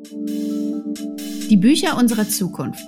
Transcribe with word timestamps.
Die 0.00 1.56
Bücher 1.56 1.96
unserer 1.96 2.28
Zukunft. 2.28 2.84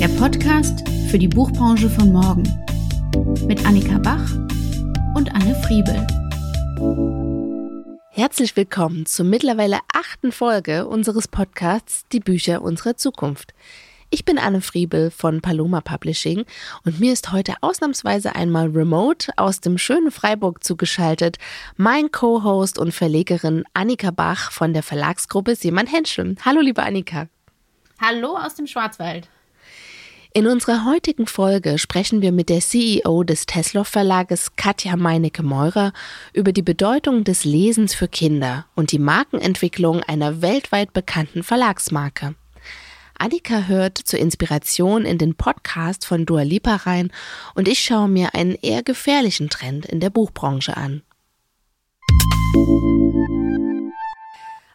Der 0.00 0.08
Podcast 0.08 0.82
für 1.08 1.18
die 1.18 1.28
Buchbranche 1.28 1.88
von 1.88 2.10
morgen. 2.12 2.42
Mit 3.46 3.64
Annika 3.64 3.98
Bach 3.98 4.32
und 5.14 5.32
Anne 5.32 5.54
Friebel. 5.62 6.04
Herzlich 8.10 8.56
willkommen 8.56 9.06
zur 9.06 9.26
mittlerweile 9.26 9.78
achten 9.94 10.32
Folge 10.32 10.88
unseres 10.88 11.28
Podcasts 11.28 12.04
Die 12.10 12.18
Bücher 12.18 12.62
unserer 12.62 12.96
Zukunft. 12.96 13.54
Ich 14.14 14.26
bin 14.26 14.36
Anne 14.36 14.60
Friebel 14.60 15.10
von 15.10 15.40
Paloma 15.40 15.80
Publishing 15.80 16.44
und 16.84 17.00
mir 17.00 17.14
ist 17.14 17.32
heute 17.32 17.54
ausnahmsweise 17.62 18.34
einmal 18.34 18.66
remote 18.66 19.32
aus 19.38 19.62
dem 19.62 19.78
schönen 19.78 20.10
Freiburg 20.10 20.62
zugeschaltet 20.62 21.38
mein 21.78 22.12
Co-Host 22.12 22.78
und 22.78 22.92
Verlegerin 22.92 23.64
Annika 23.72 24.10
Bach 24.10 24.52
von 24.52 24.74
der 24.74 24.82
Verlagsgruppe 24.82 25.56
Seemann 25.56 25.86
Henschel. 25.86 26.36
Hallo, 26.44 26.60
liebe 26.60 26.82
Annika. 26.82 27.28
Hallo 28.02 28.36
aus 28.36 28.54
dem 28.54 28.66
Schwarzwald. 28.66 29.30
In 30.34 30.46
unserer 30.46 30.84
heutigen 30.84 31.26
Folge 31.26 31.78
sprechen 31.78 32.20
wir 32.20 32.32
mit 32.32 32.50
der 32.50 32.60
CEO 32.60 33.22
des 33.22 33.46
Tesla 33.46 33.82
Verlages 33.82 34.56
Katja 34.56 34.96
Meinecke-Meurer 34.96 35.94
über 36.34 36.52
die 36.52 36.60
Bedeutung 36.60 37.24
des 37.24 37.44
Lesens 37.46 37.94
für 37.94 38.08
Kinder 38.08 38.66
und 38.74 38.92
die 38.92 38.98
Markenentwicklung 38.98 40.02
einer 40.02 40.42
weltweit 40.42 40.92
bekannten 40.92 41.42
Verlagsmarke. 41.42 42.34
Annika 43.22 43.68
hört 43.68 43.98
zur 43.98 44.18
Inspiration 44.18 45.04
in 45.04 45.16
den 45.16 45.36
Podcast 45.36 46.04
von 46.04 46.26
Dua 46.26 46.42
Lipa 46.42 46.74
rein 46.74 47.12
und 47.54 47.68
ich 47.68 47.78
schaue 47.78 48.08
mir 48.08 48.34
einen 48.34 48.56
eher 48.56 48.82
gefährlichen 48.82 49.48
Trend 49.48 49.86
in 49.86 50.00
der 50.00 50.10
Buchbranche 50.10 50.76
an. 50.76 51.02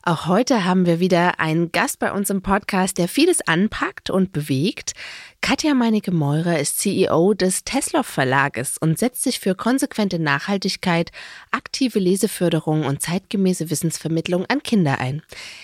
Auch 0.07 0.25
heute 0.25 0.63
haben 0.63 0.85
wir 0.85 1.01
wieder 1.01 1.41
einen 1.41 1.73
Gast 1.73 1.99
bei 1.99 2.13
uns 2.13 2.29
im 2.29 2.41
Podcast, 2.41 2.97
der 2.97 3.09
vieles 3.09 3.45
anpackt 3.45 4.09
und 4.09 4.31
bewegt. 4.31 4.93
Katja 5.41 5.73
Meinecke-Meurer 5.73 6.59
ist 6.59 6.79
CEO 6.79 7.33
des 7.33 7.65
Tesla 7.65 8.03
Verlages 8.03 8.77
und 8.77 8.97
setzt 8.97 9.23
sich 9.23 9.41
für 9.41 9.53
konsequente 9.53 10.17
Nachhaltigkeit, 10.17 11.11
aktive 11.51 11.99
Leseförderung 11.99 12.85
und 12.85 13.01
zeitgemäße 13.01 13.69
Wissensvermittlung 13.69 14.45
an 14.45 14.63
Kinder 14.63 15.01
ein. 15.01 15.23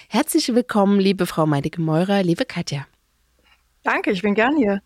Herzlich 0.09 0.53
willkommen, 0.53 0.99
liebe 0.99 1.25
Frau 1.25 1.45
Meinecke-Meurer, 1.45 2.21
liebe 2.21 2.43
Katja. 2.43 2.85
Danke, 3.83 4.11
ich 4.11 4.23
bin 4.23 4.35
gern 4.35 4.57
hier. 4.57 4.81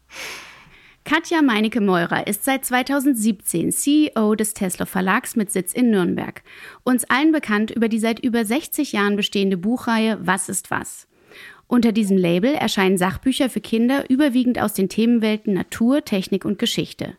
Katja 1.08 1.41
Meinecke-Meurer 1.41 2.27
ist 2.27 2.44
seit 2.44 2.66
2017 2.66 3.72
CEO 3.72 4.36
des 4.36 4.53
Tesla 4.53 4.86
Verlags 4.86 5.38
mit 5.38 5.50
Sitz 5.50 5.72
in 5.72 5.89
Nürnberg. 5.89 6.44
Uns 6.83 7.05
allen 7.05 7.31
bekannt 7.31 7.72
über 7.72 7.88
die 7.88 8.00
seit 8.00 8.19
über 8.19 8.44
60 8.44 8.91
Jahren 8.91 9.16
bestehende 9.16 9.55
Buchreihe 9.55 10.19
Was 10.22 10.50
ist 10.50 10.69
was? 10.69 11.08
Unter 11.67 11.94
diesem 11.94 12.17
Label 12.17 12.53
erscheinen 12.53 12.97
Sachbücher 12.97 13.50
für 13.50 13.61
Kinder 13.61 14.09
überwiegend 14.09 14.59
aus 14.59 14.73
den 14.73 14.89
Themenwelten 14.89 15.53
Natur, 15.53 16.03
Technik 16.03 16.44
und 16.44 16.59
Geschichte. 16.59 17.16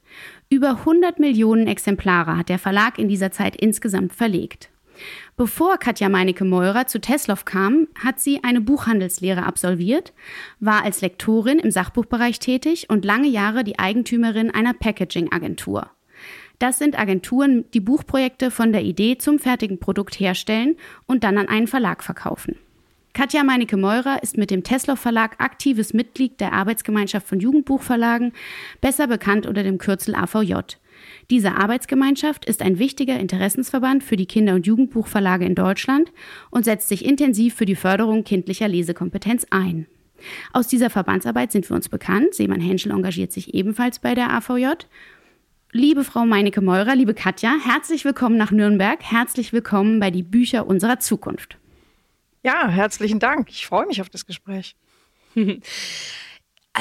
Über 0.50 0.80
100 0.80 1.18
Millionen 1.18 1.66
Exemplare 1.66 2.36
hat 2.36 2.50
der 2.50 2.58
Verlag 2.58 2.98
in 2.98 3.08
dieser 3.08 3.32
Zeit 3.32 3.56
insgesamt 3.56 4.12
verlegt. 4.12 4.68
Bevor 5.36 5.78
Katja 5.78 6.08
Meinecke-Meurer 6.08 6.86
zu 6.86 7.00
Teslow 7.00 7.38
kam, 7.44 7.88
hat 8.02 8.20
sie 8.20 8.42
eine 8.42 8.60
Buchhandelslehre 8.60 9.44
absolviert, 9.44 10.12
war 10.60 10.84
als 10.84 11.00
Lektorin 11.00 11.58
im 11.58 11.70
Sachbuchbereich 11.70 12.38
tätig 12.38 12.90
und 12.90 13.04
lange 13.04 13.28
Jahre 13.28 13.64
die 13.64 13.78
Eigentümerin 13.78 14.50
einer 14.50 14.74
Packaging-Agentur. 14.74 15.90
Das 16.58 16.78
sind 16.78 16.98
Agenturen, 16.98 17.64
die 17.72 17.80
Buchprojekte 17.80 18.50
von 18.50 18.72
der 18.72 18.82
Idee 18.82 19.18
zum 19.18 19.38
fertigen 19.38 19.78
Produkt 19.78 20.18
herstellen 20.18 20.76
und 21.06 21.22
dann 21.22 21.38
an 21.38 21.48
einen 21.48 21.68
Verlag 21.68 22.02
verkaufen. 22.02 22.56
Katja 23.12 23.42
Meinecke-Meurer 23.42 24.22
ist 24.22 24.36
mit 24.36 24.50
dem 24.50 24.62
Tesla 24.62 24.94
Verlag 24.94 25.40
aktives 25.40 25.92
Mitglied 25.92 26.40
der 26.40 26.52
Arbeitsgemeinschaft 26.52 27.26
von 27.26 27.40
Jugendbuchverlagen, 27.40 28.32
besser 28.80 29.06
bekannt 29.06 29.46
unter 29.46 29.62
dem 29.62 29.78
Kürzel 29.78 30.14
AVJ. 30.14 30.54
Diese 31.30 31.56
Arbeitsgemeinschaft 31.56 32.46
ist 32.46 32.62
ein 32.62 32.78
wichtiger 32.78 33.20
Interessensverband 33.20 34.02
für 34.02 34.16
die 34.16 34.24
Kinder- 34.24 34.54
und 34.54 34.66
Jugendbuchverlage 34.66 35.44
in 35.44 35.54
Deutschland 35.54 36.10
und 36.50 36.64
setzt 36.64 36.88
sich 36.88 37.04
intensiv 37.04 37.54
für 37.54 37.66
die 37.66 37.76
Förderung 37.76 38.24
kindlicher 38.24 38.66
Lesekompetenz 38.66 39.46
ein. 39.50 39.86
Aus 40.54 40.68
dieser 40.68 40.88
Verbandsarbeit 40.88 41.52
sind 41.52 41.68
wir 41.68 41.76
uns 41.76 41.90
bekannt. 41.90 42.34
Seemann 42.34 42.62
Henschel 42.62 42.92
engagiert 42.92 43.30
sich 43.30 43.52
ebenfalls 43.52 43.98
bei 43.98 44.14
der 44.14 44.32
AVJ. 44.32 44.86
Liebe 45.72 46.02
Frau 46.02 46.24
Meinecke-Meurer, 46.24 46.96
liebe 46.96 47.12
Katja, 47.12 47.54
herzlich 47.62 48.06
willkommen 48.06 48.38
nach 48.38 48.50
Nürnberg. 48.50 49.02
Herzlich 49.02 49.52
willkommen 49.52 50.00
bei 50.00 50.10
die 50.10 50.22
Bücher 50.22 50.66
unserer 50.66 50.98
Zukunft. 50.98 51.58
Ja, 52.42 52.68
herzlichen 52.68 53.18
Dank. 53.18 53.50
Ich 53.50 53.66
freue 53.66 53.86
mich 53.86 54.00
auf 54.00 54.08
das 54.08 54.24
Gespräch. 54.24 54.76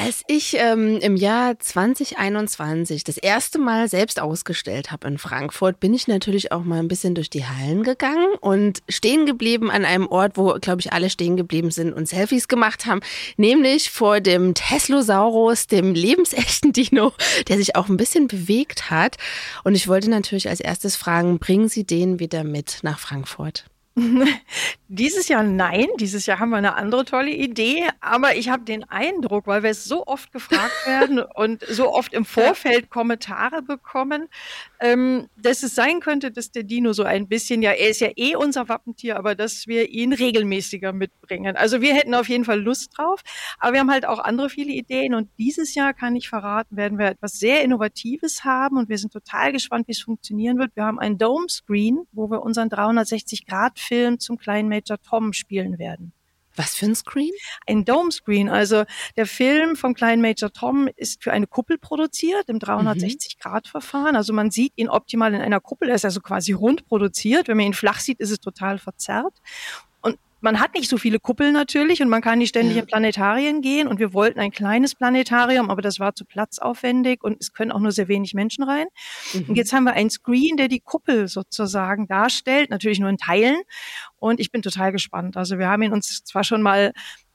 Als 0.00 0.22
ich 0.28 0.54
ähm, 0.56 0.98
im 0.98 1.16
Jahr 1.16 1.58
2021 1.58 3.02
das 3.02 3.16
erste 3.16 3.58
Mal 3.58 3.88
selbst 3.88 4.20
ausgestellt 4.20 4.92
habe 4.92 5.08
in 5.08 5.18
Frankfurt, 5.18 5.80
bin 5.80 5.92
ich 5.92 6.06
natürlich 6.06 6.52
auch 6.52 6.62
mal 6.62 6.78
ein 6.78 6.86
bisschen 6.86 7.16
durch 7.16 7.30
die 7.30 7.44
Hallen 7.44 7.82
gegangen 7.82 8.28
und 8.40 8.78
stehen 8.88 9.26
geblieben 9.26 9.72
an 9.72 9.84
einem 9.84 10.06
Ort, 10.06 10.36
wo, 10.36 10.54
glaube 10.60 10.82
ich, 10.82 10.92
alle 10.92 11.10
stehen 11.10 11.36
geblieben 11.36 11.72
sind 11.72 11.92
und 11.92 12.06
Selfies 12.06 12.46
gemacht 12.46 12.86
haben, 12.86 13.00
nämlich 13.38 13.90
vor 13.90 14.20
dem 14.20 14.54
Teslosaurus, 14.54 15.66
dem 15.66 15.94
lebensechten 15.94 16.72
Dino, 16.72 17.12
der 17.48 17.56
sich 17.56 17.74
auch 17.74 17.88
ein 17.88 17.96
bisschen 17.96 18.28
bewegt 18.28 18.90
hat. 18.90 19.16
Und 19.64 19.74
ich 19.74 19.88
wollte 19.88 20.10
natürlich 20.10 20.48
als 20.48 20.60
erstes 20.60 20.94
fragen, 20.94 21.40
bringen 21.40 21.68
Sie 21.68 21.82
den 21.82 22.20
wieder 22.20 22.44
mit 22.44 22.78
nach 22.82 23.00
Frankfurt? 23.00 23.64
Dieses 24.88 25.28
Jahr 25.28 25.42
nein. 25.42 25.86
Dieses 25.98 26.26
Jahr 26.26 26.38
haben 26.38 26.50
wir 26.50 26.56
eine 26.56 26.74
andere 26.74 27.04
tolle 27.04 27.30
Idee. 27.30 27.84
Aber 28.00 28.36
ich 28.36 28.48
habe 28.48 28.64
den 28.64 28.84
Eindruck, 28.84 29.46
weil 29.46 29.62
wir 29.62 29.70
es 29.70 29.84
so 29.84 30.06
oft 30.06 30.32
gefragt 30.32 30.86
werden 30.86 31.20
und 31.34 31.64
so 31.68 31.92
oft 31.92 32.12
im 32.12 32.24
Vorfeld 32.24 32.90
Kommentare 32.90 33.62
bekommen, 33.62 34.28
ähm, 34.80 35.28
dass 35.36 35.62
es 35.62 35.74
sein 35.74 36.00
könnte, 36.00 36.30
dass 36.30 36.50
der 36.50 36.62
Dino 36.62 36.92
so 36.92 37.02
ein 37.02 37.28
bisschen, 37.28 37.62
ja, 37.62 37.72
er 37.72 37.90
ist 37.90 38.00
ja 38.00 38.10
eh 38.16 38.34
unser 38.36 38.68
Wappentier, 38.68 39.16
aber 39.16 39.34
dass 39.34 39.66
wir 39.66 39.90
ihn 39.90 40.12
regelmäßiger 40.12 40.92
mitbringen. 40.92 41.56
Also 41.56 41.80
wir 41.80 41.94
hätten 41.94 42.14
auf 42.14 42.28
jeden 42.28 42.44
Fall 42.44 42.60
Lust 42.60 42.96
drauf. 42.96 43.22
Aber 43.58 43.74
wir 43.74 43.80
haben 43.80 43.90
halt 43.90 44.06
auch 44.06 44.18
andere 44.18 44.48
viele 44.48 44.72
Ideen. 44.72 45.14
Und 45.14 45.28
dieses 45.38 45.74
Jahr 45.74 45.92
kann 45.92 46.16
ich 46.16 46.28
verraten, 46.28 46.76
werden 46.76 46.98
wir 46.98 47.08
etwas 47.08 47.38
sehr 47.38 47.62
Innovatives 47.62 48.44
haben. 48.44 48.78
Und 48.78 48.88
wir 48.88 48.98
sind 48.98 49.12
total 49.12 49.52
gespannt, 49.52 49.88
wie 49.88 49.92
es 49.92 50.00
funktionieren 50.00 50.58
wird. 50.58 50.74
Wir 50.76 50.84
haben 50.84 50.98
ein 50.98 51.18
Dome 51.18 51.48
Screen, 51.48 52.06
wo 52.12 52.30
wir 52.30 52.42
unseren 52.42 52.68
360 52.68 53.46
Grad 53.46 53.78
Film 53.88 54.20
zum 54.20 54.36
kleinen 54.36 54.68
Major 54.68 55.00
Tom 55.02 55.32
spielen 55.32 55.78
werden. 55.78 56.12
Was 56.58 56.74
für 56.74 56.86
ein 56.86 56.94
Screen? 56.96 57.30
Ein 57.66 57.84
Dome 57.84 58.10
Screen. 58.10 58.48
Also 58.48 58.84
der 59.16 59.26
Film 59.26 59.76
vom 59.76 59.94
kleinen 59.94 60.20
Major 60.20 60.52
Tom 60.52 60.88
ist 60.96 61.22
für 61.22 61.32
eine 61.32 61.46
Kuppel 61.46 61.78
produziert 61.78 62.48
im 62.48 62.58
360-Grad-Verfahren. 62.58 64.16
Also 64.16 64.32
man 64.32 64.50
sieht 64.50 64.72
ihn 64.74 64.88
optimal 64.88 65.34
in 65.34 65.40
einer 65.40 65.60
Kuppel. 65.60 65.88
Er 65.88 65.94
ist 65.94 66.04
also 66.04 66.20
quasi 66.20 66.52
rund 66.52 66.86
produziert. 66.86 67.46
Wenn 67.46 67.56
man 67.56 67.66
ihn 67.66 67.74
flach 67.74 68.00
sieht, 68.00 68.18
ist 68.18 68.32
es 68.32 68.40
total 68.40 68.78
verzerrt 68.78 69.34
man 70.40 70.60
hat 70.60 70.74
nicht 70.74 70.88
so 70.88 70.98
viele 70.98 71.18
Kuppeln 71.18 71.52
natürlich 71.52 72.02
und 72.02 72.08
man 72.08 72.22
kann 72.22 72.38
nicht 72.38 72.50
ständig 72.50 72.76
ja. 72.76 72.82
in 72.82 72.86
Planetarien 72.86 73.60
gehen 73.60 73.88
und 73.88 73.98
wir 73.98 74.12
wollten 74.12 74.38
ein 74.40 74.50
kleines 74.50 74.94
Planetarium, 74.94 75.70
aber 75.70 75.82
das 75.82 75.98
war 75.98 76.14
zu 76.14 76.24
platzaufwendig 76.24 77.22
und 77.24 77.38
es 77.40 77.52
können 77.52 77.72
auch 77.72 77.80
nur 77.80 77.92
sehr 77.92 78.08
wenig 78.08 78.34
Menschen 78.34 78.64
rein. 78.64 78.86
Mhm. 79.32 79.46
Und 79.48 79.56
jetzt 79.56 79.72
haben 79.72 79.84
wir 79.84 79.94
einen 79.94 80.10
Screen, 80.10 80.56
der 80.56 80.68
die 80.68 80.80
Kuppel 80.80 81.28
sozusagen 81.28 82.06
darstellt, 82.06 82.70
natürlich 82.70 83.00
nur 83.00 83.10
in 83.10 83.18
Teilen 83.18 83.60
und 84.16 84.40
ich 84.40 84.50
bin 84.50 84.62
total 84.62 84.92
gespannt. 84.92 85.36
Also 85.36 85.58
wir 85.58 85.68
haben 85.68 85.82
ihn 85.82 85.92
uns 85.92 86.22
zwar 86.24 86.44
schon 86.44 86.62
mal 86.62 86.92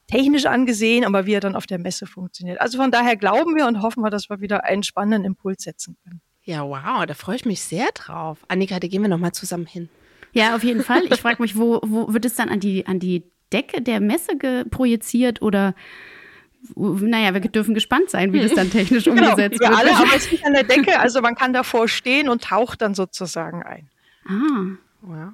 technisch 0.07 0.45
angesehen, 0.45 1.05
aber 1.05 1.25
wie 1.25 1.33
er 1.33 1.39
dann 1.39 1.55
auf 1.55 1.65
der 1.65 1.79
Messe 1.79 2.05
funktioniert. 2.05 2.61
Also 2.61 2.77
von 2.77 2.91
daher 2.91 3.15
glauben 3.15 3.55
wir 3.55 3.67
und 3.67 3.81
hoffen 3.81 4.03
wir, 4.03 4.09
dass 4.09 4.29
wir 4.29 4.39
wieder 4.39 4.63
einen 4.63 4.83
spannenden 4.83 5.25
Impuls 5.25 5.63
setzen 5.63 5.97
können. 6.03 6.21
Ja, 6.43 6.63
wow, 6.63 7.05
da 7.05 7.13
freue 7.13 7.37
ich 7.37 7.45
mich 7.45 7.61
sehr 7.61 7.87
drauf. 7.93 8.39
Annika, 8.49 8.79
da 8.79 8.87
gehen 8.87 9.01
wir 9.01 9.09
nochmal 9.09 9.31
zusammen 9.31 9.65
hin. 9.65 9.89
Ja, 10.33 10.55
auf 10.55 10.63
jeden 10.63 10.83
Fall. 10.83 11.03
Ich 11.11 11.21
frage 11.21 11.41
mich, 11.41 11.57
wo, 11.57 11.79
wo 11.83 12.13
wird 12.13 12.25
es 12.25 12.35
dann 12.35 12.49
an 12.49 12.59
die, 12.59 12.85
an 12.85 12.99
die 12.99 13.23
Decke 13.51 13.81
der 13.81 13.99
Messe 13.99 14.35
projiziert 14.69 15.41
oder 15.41 15.75
naja, 16.75 17.33
wir 17.33 17.41
dürfen 17.41 17.73
gespannt 17.73 18.09
sein, 18.09 18.31
wie 18.33 18.39
das 18.39 18.53
dann 18.53 18.71
technisch 18.71 19.03
genau, 19.03 19.31
umgesetzt 19.31 19.59
wir 19.59 19.69
wird. 19.69 19.79
alle, 19.79 19.95
aber 19.95 20.15
es 20.15 20.31
ist 20.31 20.45
an 20.45 20.53
der 20.53 20.63
Decke, 20.63 20.99
also 20.99 21.21
man 21.21 21.35
kann 21.35 21.53
davor 21.53 21.87
stehen 21.87 22.29
und 22.29 22.43
taucht 22.43 22.81
dann 22.81 22.95
sozusagen 22.95 23.63
ein. 23.63 23.89
Ah. 24.25 24.77
Ja. 25.09 25.33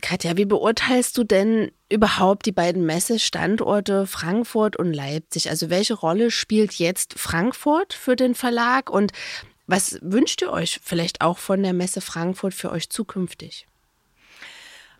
Katja, 0.00 0.38
wie 0.38 0.46
beurteilst 0.46 1.18
du 1.18 1.24
denn 1.24 1.70
überhaupt 1.90 2.46
die 2.46 2.52
beiden 2.52 2.86
Messestandorte 2.86 4.06
Frankfurt 4.06 4.76
und 4.76 4.94
Leipzig? 4.94 5.50
Also 5.50 5.68
welche 5.68 5.94
Rolle 5.94 6.30
spielt 6.30 6.72
jetzt 6.74 7.18
Frankfurt 7.18 7.92
für 7.92 8.16
den 8.16 8.34
Verlag 8.34 8.88
und 8.88 9.12
was 9.70 9.98
wünscht 10.02 10.42
ihr 10.42 10.50
euch 10.50 10.80
vielleicht 10.82 11.20
auch 11.20 11.38
von 11.38 11.62
der 11.62 11.72
Messe 11.72 12.00
Frankfurt 12.00 12.54
für 12.54 12.72
euch 12.72 12.90
zukünftig? 12.90 13.66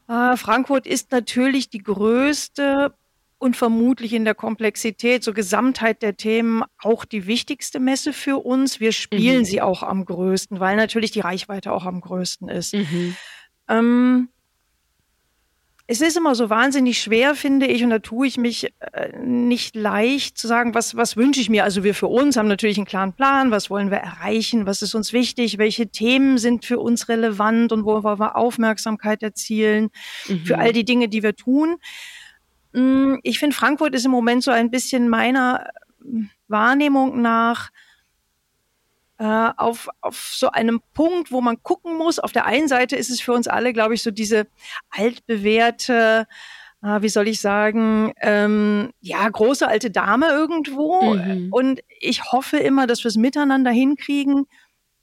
Äh, 0.09 0.37
Frankfurt 0.37 0.87
ist 0.87 1.13
natürlich 1.13 1.71
die 1.71 1.83
größte 1.83 2.95
und 3.39 3.57
vermutlich 3.57 4.13
in 4.13 4.25
der 4.25 4.35
Komplexität, 4.35 5.25
so 5.25 5.33
Gesamtheit 5.33 6.03
der 6.03 6.17
Themen 6.17 6.63
auch 6.79 7.05
die 7.05 7.27
wichtigste 7.27 7.81
Messe 7.81 8.13
für 8.13 8.37
uns. 8.45 8.81
Wir 8.81 8.93
spielen 8.93 9.41
mhm. 9.41 9.45
sie 9.45 9.63
auch 9.63 9.83
am 9.83 10.05
größten, 10.05 10.61
weil 10.61 10.77
natürlich 10.77 11.11
die 11.11 11.21
Reichweite 11.21 11.73
auch 11.73 11.87
am 11.87 12.01
größten 12.01 12.49
ist. 12.49 12.75
Mhm. 12.75 13.17
Ähm, 13.69 14.29
es 15.91 16.01
ist 16.01 16.17
immer 16.17 16.37
so 16.37 16.49
wahnsinnig 16.49 17.03
schwer, 17.03 17.35
finde 17.35 17.67
ich, 17.67 17.83
und 17.83 17.91
da 17.91 17.99
tue 17.99 18.29
ich 18.29 18.37
mich 18.37 18.73
äh, 18.93 19.19
nicht 19.19 19.75
leicht 19.75 20.39
zu 20.39 20.47
sagen, 20.47 20.73
was, 20.73 20.95
was 20.95 21.17
wünsche 21.17 21.41
ich 21.41 21.51
mir. 21.51 21.65
Also 21.65 21.83
wir 21.83 21.97
für 21.97 22.07
uns 22.07 22.37
haben 22.37 22.47
natürlich 22.47 22.77
einen 22.79 22.87
klaren 22.87 23.13
Plan, 23.13 23.51
was 23.51 23.71
wollen 23.71 23.91
wir 23.91 23.99
erreichen, 23.99 24.67
was 24.67 24.83
ist 24.83 24.95
uns 24.95 25.13
wichtig, 25.13 25.59
welche 25.59 25.89
Themen 25.89 26.39
sind 26.39 26.65
für 26.65 26.79
uns 26.79 27.09
relevant 27.09 27.73
und 27.73 27.85
wo 27.85 28.05
wollen 28.05 28.21
wir 28.21 28.37
Aufmerksamkeit 28.37 29.25
erzielen 29.25 29.91
mhm. 30.29 30.45
für 30.45 30.59
all 30.59 30.73
die 30.73 30.85
Dinge, 30.85 31.09
die 31.09 31.25
wir 31.25 31.35
tun. 31.35 31.79
Mm, 32.73 33.17
ich 33.25 33.41
finde, 33.41 33.57
Frankfurt 33.57 33.93
ist 33.97 34.05
im 34.05 34.13
Moment 34.13 34.45
so 34.45 34.53
ein 34.53 34.71
bisschen 34.71 35.09
meiner 35.09 35.67
Wahrnehmung 36.47 37.21
nach 37.21 37.71
äh, 39.21 39.53
auf, 39.59 39.91
auf 40.01 40.33
so 40.33 40.51
einem 40.51 40.81
Punkt, 40.95 41.31
wo 41.31 41.43
man 41.43 41.63
gucken 41.63 41.99
muss. 41.99 42.19
Auf 42.19 42.33
der 42.33 42.47
einen 42.47 42.69
Seite 42.69 42.97
ist 42.97 43.11
es 43.11 43.21
für 43.21 43.35
uns 43.35 43.49
alle, 43.49 43.75
glaube 43.75 43.93
ich, 43.93 44.03
so 44.03 44.11
diese 44.11 44.47
altbewährte, 44.89 46.27
äh, 46.83 47.03
wie 47.03 47.11
soll 47.11 47.29
ich 47.29 47.39
sagen, 47.39 48.15
ähm, 48.23 48.93
ja, 49.01 49.29
große 49.29 49.69
alte 49.69 49.91
Dame 49.91 50.29
irgendwo. 50.29 51.03
Mhm. 51.15 51.49
Und 51.53 51.83
ich 52.01 52.33
hoffe 52.33 52.57
immer, 52.57 52.87
dass 52.87 53.05
wir 53.05 53.11
es 53.11 53.17
miteinander 53.17 53.71
hinkriegen, 53.71 54.47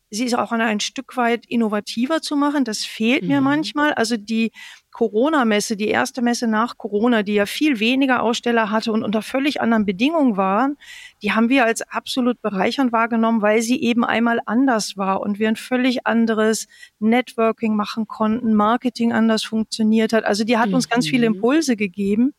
sie 0.09 0.25
ist 0.25 0.33
auch 0.33 0.51
ein 0.51 0.79
Stück 0.79 1.15
weit 1.15 1.45
innovativer 1.45 2.21
zu 2.21 2.35
machen. 2.35 2.63
Das 2.63 2.79
fehlt 2.85 3.21
mhm. 3.21 3.27
mir 3.27 3.41
manchmal. 3.41 3.93
Also 3.93 4.17
die 4.17 4.51
Corona-Messe, 4.97 5.77
die 5.77 5.89
erste 5.89 6.23
Messe 6.23 6.47
nach 6.47 6.79
Corona, 6.79 7.21
die 7.21 7.35
ja 7.35 7.45
viel 7.45 7.79
weniger 7.79 8.23
Aussteller 8.23 8.71
hatte 8.71 8.91
und 8.91 9.03
unter 9.03 9.21
völlig 9.21 9.61
anderen 9.61 9.85
Bedingungen 9.85 10.37
waren, 10.37 10.75
die 11.21 11.33
haben 11.33 11.49
wir 11.49 11.65
als 11.65 11.83
absolut 11.83 12.41
bereichernd 12.41 12.91
wahrgenommen, 12.91 13.43
weil 13.43 13.61
sie 13.61 13.79
eben 13.79 14.03
einmal 14.03 14.39
anders 14.47 14.97
war 14.97 15.21
und 15.21 15.37
wir 15.37 15.49
ein 15.49 15.55
völlig 15.55 16.07
anderes 16.07 16.67
Networking 16.97 17.75
machen 17.75 18.07
konnten, 18.07 18.55
Marketing 18.55 19.13
anders 19.13 19.43
funktioniert 19.43 20.13
hat. 20.13 20.23
Also 20.23 20.43
die 20.43 20.57
hat 20.57 20.73
uns 20.73 20.89
ganz 20.89 21.07
viele 21.07 21.29
mhm. 21.29 21.35
Impulse 21.35 21.75
gegeben. 21.75 22.33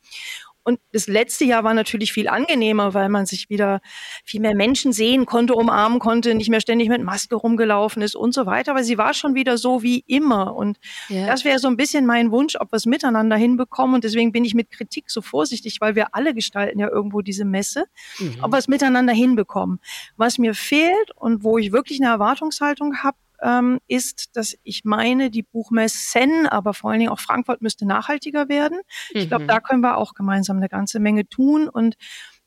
Und 0.65 0.79
das 0.93 1.07
letzte 1.07 1.45
Jahr 1.45 1.65
war 1.65 1.75
natürlich 1.75 2.13
viel 2.13 2.29
angenehmer, 2.29 2.93
weil 2.93 3.09
man 3.09 3.27
sich 3.27 3.49
wieder 3.49 3.81
viel 4.25 4.41
mehr 4.41 4.55
Menschen 4.55 4.93
sehen 4.93 5.25
konnte, 5.25 5.55
umarmen 5.55 5.99
konnte, 5.99 6.35
nicht 6.35 6.51
mehr 6.51 6.61
ständig 6.61 6.89
mit 6.89 7.03
Maske 7.03 7.37
rumgelaufen 7.37 8.03
ist 8.03 8.15
und 8.15 8.35
so 8.35 8.45
weiter. 8.45 8.73
Aber 8.73 8.85
sie 8.85 8.99
war 8.99 9.15
schon 9.15 9.35
wieder 9.35 9.57
so 9.57 9.83
wie 9.83 10.05
immer. 10.07 10.55
Und 10.55 10.79
ja. 11.09 11.27
das 11.27 11.45
wäre 11.45 11.59
so 11.59 11.69
ein 11.69 11.77
bisschen 11.77 12.05
mein 12.05 12.31
Wunsch, 12.31 12.57
ob 12.61 12.73
wir 12.73 12.77
es 12.77 12.87
miteinander 12.87 13.37
hinbekommen. 13.37 13.95
Und 13.95 14.05
deswegen 14.05 14.33
bin 14.33 14.45
ich 14.45 14.55
mit 14.55 14.71
Kritik 14.71 15.11
so 15.11 15.23
vorsichtig, 15.23 15.81
weil 15.81 15.95
wir 15.95 16.15
alle 16.15 16.35
gestalten 16.35 16.79
ja 16.79 16.89
irgendwo 16.89 17.23
diese 17.23 17.45
Messe, 17.45 17.85
mhm. 18.19 18.39
ob 18.43 18.53
wir 18.53 18.59
es 18.59 18.69
miteinander 18.69 19.13
hinbekommen. 19.13 19.81
Was 20.17 20.39
mir 20.39 20.55
fehlt 20.55 21.11
und 21.17 21.45
wo 21.45 21.59
ich 21.59 21.73
wirklich 21.73 22.01
eine 22.01 22.11
Erwartungshaltung 22.11 23.03
habe, 23.03 23.17
ähm, 23.43 23.79
ist, 23.87 24.37
dass 24.37 24.57
ich 24.63 24.85
meine, 24.85 25.31
die 25.31 25.43
Buchmessen, 25.43 26.47
aber 26.47 26.75
vor 26.75 26.91
allen 26.91 27.01
Dingen 27.01 27.13
auch 27.13 27.21
Frankfurt 27.21 27.63
müsste 27.63 27.87
nachhaltiger 27.87 28.49
werden. 28.49 28.79
Mhm. 29.13 29.21
Ich 29.21 29.29
glaube, 29.29 29.47
da 29.47 29.61
können 29.61 29.81
wir 29.81 29.97
auch 29.97 30.15
gemeinsam 30.15 30.59
eine 30.59 30.69
ganze 30.69 31.01
Menge 31.01 31.29
tun 31.29 31.69
und 31.69 31.97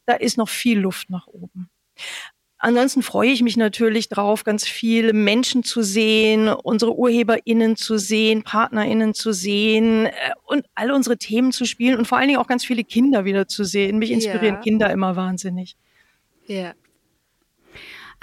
da 0.05 0.13
ist 0.13 0.37
noch 0.37 0.49
viel 0.49 0.79
Luft 0.79 1.09
nach 1.09 1.27
oben. 1.27 1.69
Ansonsten 2.63 3.01
freue 3.01 3.31
ich 3.31 3.41
mich 3.41 3.57
natürlich 3.57 4.07
drauf, 4.07 4.43
ganz 4.43 4.67
viele 4.67 5.13
Menschen 5.13 5.63
zu 5.63 5.81
sehen, 5.81 6.47
unsere 6.47 6.95
UrheberInnen 6.95 7.75
zu 7.75 7.97
sehen, 7.97 8.43
PartnerInnen 8.43 9.15
zu 9.15 9.31
sehen 9.31 10.05
äh, 10.05 10.11
und 10.45 10.67
alle 10.75 10.93
unsere 10.93 11.17
Themen 11.17 11.51
zu 11.51 11.65
spielen 11.65 11.97
und 11.97 12.05
vor 12.05 12.19
allen 12.19 12.27
Dingen 12.27 12.39
auch 12.39 12.47
ganz 12.47 12.63
viele 12.63 12.83
Kinder 12.83 13.25
wieder 13.25 13.47
zu 13.47 13.63
sehen. 13.63 13.97
Mich 13.97 14.11
inspirieren 14.11 14.57
ja. 14.57 14.61
Kinder 14.61 14.91
immer 14.91 15.15
wahnsinnig. 15.15 15.75
Ja, 16.45 16.73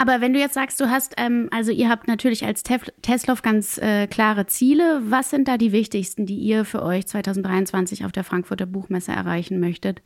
aber 0.01 0.21
wenn 0.21 0.31
du 0.31 0.39
jetzt 0.39 0.53
sagst, 0.53 0.79
du 0.79 0.89
hast, 0.89 1.13
ähm, 1.17 1.49
also 1.51 1.71
ihr 1.71 1.89
habt 1.89 2.07
natürlich 2.07 2.45
als 2.45 2.63
Tesloff 2.63 3.41
ganz 3.41 3.77
äh, 3.77 4.07
klare 4.07 4.47
Ziele. 4.47 5.01
Was 5.03 5.29
sind 5.29 5.49
da 5.49 5.57
die 5.57 5.73
wichtigsten, 5.73 6.25
die 6.25 6.37
ihr 6.37 6.63
für 6.63 6.83
euch 6.83 7.05
2023 7.05 8.05
auf 8.05 8.13
der 8.13 8.23
Frankfurter 8.23 8.65
Buchmesse 8.65 9.11
erreichen 9.11 9.59
möchtet? 9.59 10.01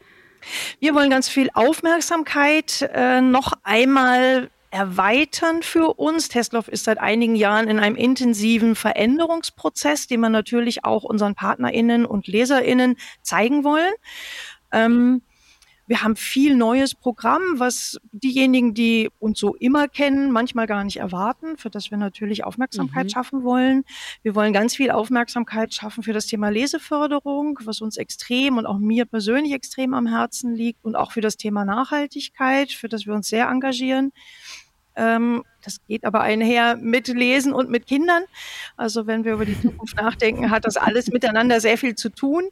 Wir 0.80 0.96
wollen 0.96 1.12
ganz 1.12 1.30
viel 1.30 1.50
Aufmerksamkeit 1.54 2.90
äh, 2.92 3.22
noch 3.22 3.54
einmal 3.62 4.50
erweitern 4.72 5.62
für 5.62 5.94
uns. 6.00 6.28
Tesloff 6.28 6.68
ist 6.68 6.86
seit 6.86 6.98
einigen 6.98 7.36
Jahren 7.36 7.70
in 7.70 7.80
einem 7.80 7.96
intensiven 7.96 8.74
Veränderungsprozess, 8.74 10.08
den 10.08 10.22
wir 10.22 10.30
natürlich 10.30 10.84
auch 10.84 11.04
unseren 11.04 11.36
PartnerInnen 11.36 12.08
und 12.08 12.26
LeserInnen 12.26 12.98
zeigen 13.22 13.64
wollen. 13.64 13.94
Ähm, 14.72 15.22
wir 15.86 16.02
haben 16.02 16.16
viel 16.16 16.56
neues 16.56 16.96
Programm, 16.96 17.42
was 17.56 18.00
diejenigen, 18.12 18.74
die 18.74 19.10
uns 19.20 19.40
so 19.40 19.56
immer 19.56 19.88
kennen, 19.88 20.32
manchmal 20.32 20.66
gar 20.66 20.84
nicht 20.84 20.98
erwarten, 20.98 21.58
für 21.58 21.70
das 21.70 21.92
wir 21.92 21.98
natürlich 21.98 22.44
Aufmerksamkeit 22.46 23.06
mhm. 23.06 23.10
schaffen 23.10 23.44
wollen. 23.44 23.84
Wir 24.22 24.34
wollen 24.34 24.54
ganz 24.54 24.76
viel 24.76 24.92
Aufmerksamkeit 24.92 25.74
schaffen 25.74 26.04
für 26.04 26.14
das 26.14 26.28
Thema 26.28 26.50
Leseförderung, 26.50 27.60
was 27.64 27.82
uns 27.82 27.98
extrem 27.98 28.58
und 28.58 28.66
auch 28.66 28.80
mir 28.80 29.06
persönlich 29.06 29.54
extrem 29.54 29.94
am 29.94 30.08
Herzen 30.08 30.56
liegt 30.56 30.84
und 30.86 30.96
auch 30.96 31.12
für 31.12 31.22
das 31.22 31.38
Thema 31.38 31.66
Nachhaltigkeit, 31.66 32.72
für 32.72 32.88
das 32.88 33.06
wir 33.06 33.14
uns 33.14 33.28
sehr 33.28 33.50
engagieren. 33.50 34.14
Ähm, 34.96 35.44
das 35.64 35.80
geht 35.88 36.06
aber 36.06 36.22
einher 36.22 36.76
mit 36.76 37.08
Lesen 37.08 37.54
und 37.54 37.70
mit 37.70 37.88
Kindern. 37.88 38.24
Also 38.76 39.08
wenn 39.08 39.24
wir 39.24 39.34
über 39.34 39.46
die 39.46 39.60
Zukunft 39.60 39.96
nachdenken, 39.98 40.52
hat 40.52 40.66
das 40.66 40.78
alles 40.78 41.08
miteinander 41.08 41.60
sehr 41.60 41.78
viel 41.78 41.96
zu 41.96 42.10
tun. 42.10 42.44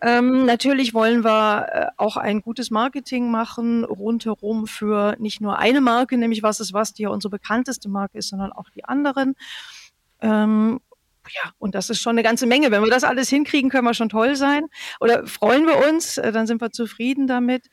Ähm, 0.00 0.44
natürlich 0.44 0.94
wollen 0.94 1.24
wir 1.24 1.66
äh, 1.72 1.86
auch 1.96 2.16
ein 2.16 2.42
gutes 2.42 2.70
Marketing 2.70 3.30
machen 3.30 3.84
rundherum 3.84 4.66
für 4.66 5.16
nicht 5.18 5.40
nur 5.40 5.58
eine 5.58 5.80
Marke, 5.80 6.18
nämlich 6.18 6.42
was 6.42 6.60
ist 6.60 6.72
was, 6.72 6.92
die 6.92 7.04
ja 7.04 7.08
unsere 7.08 7.30
bekannteste 7.30 7.88
Marke 7.88 8.18
ist, 8.18 8.28
sondern 8.28 8.52
auch 8.52 8.68
die 8.70 8.84
anderen. 8.84 9.34
Ähm, 10.20 10.80
ja, 11.30 11.52
und 11.58 11.74
das 11.74 11.90
ist 11.90 12.00
schon 12.00 12.12
eine 12.12 12.22
ganze 12.22 12.46
Menge. 12.46 12.70
Wenn 12.70 12.82
wir 12.82 12.90
das 12.90 13.04
alles 13.04 13.28
hinkriegen, 13.28 13.70
können 13.70 13.86
wir 13.86 13.94
schon 13.94 14.08
toll 14.08 14.36
sein. 14.36 14.66
Oder 15.00 15.26
freuen 15.26 15.66
wir 15.66 15.88
uns, 15.88 16.18
äh, 16.18 16.32
dann 16.32 16.46
sind 16.46 16.60
wir 16.60 16.70
zufrieden 16.70 17.26
damit. 17.26 17.66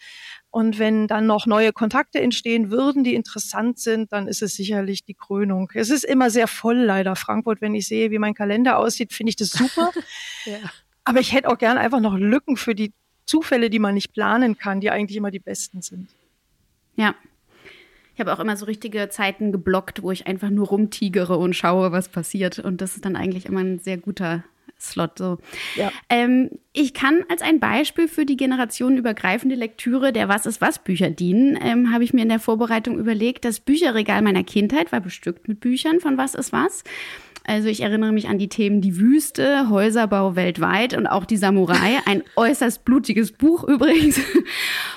Und 0.51 0.79
wenn 0.79 1.07
dann 1.07 1.27
noch 1.27 1.47
neue 1.47 1.71
Kontakte 1.71 2.19
entstehen 2.19 2.69
würden, 2.71 3.05
die 3.05 3.15
interessant 3.15 3.79
sind, 3.79 4.11
dann 4.11 4.27
ist 4.27 4.41
es 4.41 4.53
sicherlich 4.53 5.05
die 5.05 5.13
Krönung. 5.13 5.71
Es 5.73 5.89
ist 5.89 6.03
immer 6.03 6.29
sehr 6.29 6.47
voll 6.47 6.75
leider 6.75 7.15
Frankfurt. 7.15 7.61
Wenn 7.61 7.73
ich 7.73 7.87
sehe, 7.87 8.11
wie 8.11 8.19
mein 8.19 8.33
Kalender 8.33 8.77
aussieht, 8.77 9.13
finde 9.13 9.29
ich 9.29 9.37
das 9.37 9.49
super. 9.49 9.91
ja. 10.45 10.57
Aber 11.05 11.21
ich 11.21 11.31
hätte 11.31 11.47
auch 11.47 11.57
gern 11.57 11.77
einfach 11.77 12.01
noch 12.01 12.17
Lücken 12.17 12.57
für 12.57 12.75
die 12.75 12.91
Zufälle, 13.25 13.69
die 13.69 13.79
man 13.79 13.93
nicht 13.93 14.11
planen 14.11 14.57
kann, 14.57 14.81
die 14.81 14.91
eigentlich 14.91 15.15
immer 15.15 15.31
die 15.31 15.39
besten 15.39 15.81
sind. 15.81 16.09
Ja. 16.97 17.15
Ich 18.13 18.19
habe 18.19 18.33
auch 18.33 18.39
immer 18.41 18.57
so 18.57 18.65
richtige 18.65 19.07
Zeiten 19.07 19.53
geblockt, 19.53 20.03
wo 20.03 20.11
ich 20.11 20.27
einfach 20.27 20.49
nur 20.49 20.67
rumtigere 20.67 21.37
und 21.37 21.55
schaue, 21.55 21.93
was 21.93 22.09
passiert. 22.09 22.59
Und 22.59 22.81
das 22.81 22.95
ist 22.95 23.05
dann 23.05 23.15
eigentlich 23.15 23.45
immer 23.45 23.61
ein 23.61 23.79
sehr 23.79 23.97
guter 23.97 24.43
Slot. 24.81 25.17
So. 25.17 25.37
Ja. 25.75 25.91
Ähm, 26.09 26.49
ich 26.73 26.93
kann 26.93 27.23
als 27.29 27.41
ein 27.41 27.59
Beispiel 27.59 28.07
für 28.07 28.25
die 28.25 28.37
generationenübergreifende 28.37 29.55
Lektüre 29.55 30.13
der 30.13 30.29
Was 30.29 30.45
ist 30.45 30.61
was 30.61 30.79
Bücher 30.79 31.09
dienen, 31.09 31.57
ähm, 31.61 31.93
habe 31.93 32.03
ich 32.03 32.13
mir 32.13 32.23
in 32.23 32.29
der 32.29 32.39
Vorbereitung 32.39 32.97
überlegt, 32.97 33.45
das 33.45 33.59
Bücherregal 33.59 34.21
meiner 34.21 34.43
Kindheit 34.43 34.91
war 34.91 35.01
bestückt 35.01 35.47
mit 35.47 35.59
Büchern 35.59 35.99
von 35.99 36.17
Was 36.17 36.35
ist 36.35 36.51
was. 36.53 36.83
Also 37.43 37.69
ich 37.69 37.81
erinnere 37.81 38.11
mich 38.11 38.27
an 38.27 38.37
die 38.37 38.49
Themen 38.49 38.81
Die 38.81 38.97
Wüste, 38.97 39.69
Häuserbau 39.69 40.35
weltweit 40.35 40.95
und 40.95 41.07
auch 41.07 41.25
die 41.25 41.37
Samurai. 41.37 41.99
Ein 42.05 42.23
äußerst 42.35 42.85
blutiges 42.85 43.31
Buch 43.31 43.63
übrigens. 43.63 44.19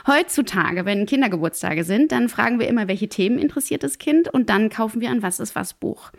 Heutzutage, 0.06 0.84
wenn 0.84 1.06
Kindergeburtstage 1.06 1.84
sind, 1.84 2.12
dann 2.12 2.28
fragen 2.28 2.58
wir 2.58 2.68
immer, 2.68 2.86
welche 2.86 3.08
Themen 3.08 3.38
interessiert 3.38 3.82
das 3.82 3.98
Kind 3.98 4.28
und 4.28 4.50
dann 4.50 4.68
kaufen 4.68 5.00
wir 5.00 5.10
ein 5.10 5.22
Was 5.22 5.40
ist 5.40 5.54
was 5.54 5.74
Buch. 5.74 6.10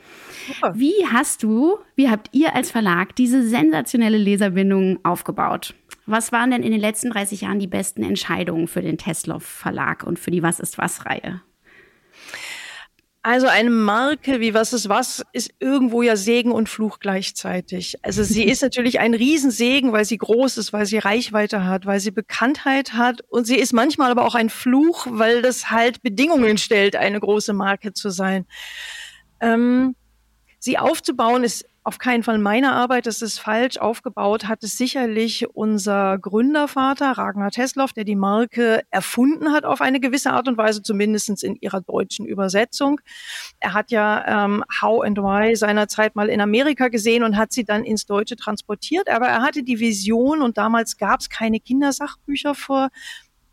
Wie 0.74 1.06
hast 1.12 1.44
du, 1.44 1.78
wie 1.96 2.10
habt 2.10 2.30
ihr 2.32 2.56
als 2.56 2.72
Verlag 2.72 3.16
diese 3.16 3.48
sensationelle 3.48 4.18
Leserbindung 4.18 5.00
aufgebaut? 5.04 5.76
Was 6.08 6.32
waren 6.32 6.52
denn 6.52 6.64
in 6.64 6.72
den 6.72 6.82
letzten 6.82 7.10
30 7.12 7.42
Jahren 7.42 7.60
die 7.60 7.68
besten 7.68 8.04
Entscheidungen 8.04 8.68
für 8.68 8.82
den 8.82 8.98
Tesloff 8.98 9.44
Verlag 9.44 10.04
und 10.04 10.20
für 10.20 10.32
die 10.32 10.44
Was 10.44 10.60
ist 10.60 10.78
was 10.78 11.06
Reihe? 11.06 11.42
Also 13.28 13.48
eine 13.48 13.72
Marke 13.72 14.40
wie 14.40 14.54
Was 14.54 14.72
ist 14.72 14.88
was 14.88 15.26
ist 15.34 15.50
irgendwo 15.60 16.04
ja 16.04 16.16
Segen 16.16 16.52
und 16.52 16.70
Fluch 16.70 17.00
gleichzeitig. 17.00 17.96
Also 18.04 18.24
sie 18.24 18.44
ist 18.48 18.62
natürlich 18.62 19.00
ein 19.00 19.16
Riesensegen, 19.16 19.92
weil 19.92 20.06
sie 20.06 20.20
groß 20.20 20.60
ist, 20.60 20.74
weil 20.74 20.86
sie 20.86 21.00
Reichweite 21.00 21.66
hat, 21.66 21.88
weil 21.88 22.00
sie 22.00 22.12
Bekanntheit 22.12 22.94
hat 22.94 23.22
und 23.28 23.46
sie 23.46 23.56
ist 23.56 23.74
manchmal 23.74 24.12
aber 24.12 24.26
auch 24.26 24.36
ein 24.36 24.52
Fluch, 24.52 25.08
weil 25.10 25.42
das 25.42 25.72
halt 25.72 26.04
Bedingungen 26.04 26.60
stellt, 26.60 26.96
eine 26.96 27.20
große 27.20 27.54
Marke 27.54 27.94
zu 27.94 28.12
sein. 28.12 28.46
Ähm, 29.40 29.96
sie 30.60 30.78
aufzubauen 30.78 31.44
ist 31.44 31.66
auf 31.86 32.00
keinen 32.00 32.24
Fall 32.24 32.40
meine 32.40 32.74
Arbeit, 32.74 33.06
das 33.06 33.22
ist 33.22 33.38
falsch. 33.38 33.78
Aufgebaut 33.78 34.48
hat 34.48 34.64
es 34.64 34.76
sicherlich 34.76 35.48
unser 35.54 36.18
Gründervater 36.18 37.12
Ragnar 37.12 37.52
Tesloff, 37.52 37.94
der 37.94 38.06
die 38.06 38.16
Marke 38.16 38.82
erfunden 38.90 39.52
hat 39.52 39.66
auf 39.66 39.82
eine 39.82 40.00
gewisse 40.00 40.32
Art 40.32 40.48
und 40.48 40.58
Weise, 40.58 40.82
zumindestens 40.82 41.44
in 41.44 41.56
ihrer 41.58 41.82
deutschen 41.82 42.26
Übersetzung. 42.26 43.02
Er 43.60 43.74
hat 43.74 43.92
ja 43.92 44.46
ähm, 44.46 44.64
How 44.82 45.06
and 45.06 45.20
Why 45.20 45.56
seinerzeit 45.56 46.16
mal 46.16 46.30
in 46.30 46.42
Amerika 46.42 46.88
gesehen 46.88 47.24
und 47.24 47.38
hat 47.38 47.54
sie 47.54 47.66
dann 47.66 47.84
ins 47.84 48.08
Deutsche 48.08 48.36
transportiert. 48.36 49.08
Aber 49.08 49.28
er 49.28 49.44
hatte 49.44 49.62
die 49.62 49.80
Vision 49.80 50.42
und 50.42 50.58
damals 50.58 50.98
gab 50.98 51.20
es 51.20 51.30
keine 51.30 51.60
Kindersachbücher 51.60 52.56
vor 52.56 52.90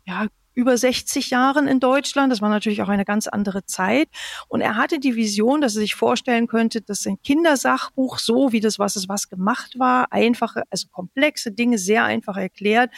ja, 0.05 0.25
über 0.53 0.77
60 0.77 1.29
Jahren 1.29 1.67
in 1.67 1.79
Deutschland. 1.79 2.31
Das 2.31 2.41
war 2.41 2.49
natürlich 2.49 2.81
auch 2.81 2.89
eine 2.89 3.05
ganz 3.05 3.27
andere 3.27 3.65
Zeit. 3.65 4.07
Und 4.47 4.61
er 4.61 4.77
hatte 4.77 4.99
die 4.99 5.15
Vision, 5.15 5.61
dass 5.61 5.75
er 5.75 5.81
sich 5.81 5.95
vorstellen 5.95 6.47
könnte, 6.47 6.81
dass 6.81 7.05
ein 7.05 7.21
Kindersachbuch, 7.23 8.19
so 8.19 8.51
wie 8.51 8.59
das 8.59 8.79
Was 8.79 8.95
ist 8.95 9.09
was 9.09 9.29
gemacht 9.29 9.77
war, 9.77 10.11
einfache, 10.11 10.63
also 10.69 10.87
komplexe 10.91 11.51
Dinge 11.51 11.77
sehr 11.77 12.03
einfach 12.05 12.37
erklärt, 12.37 12.91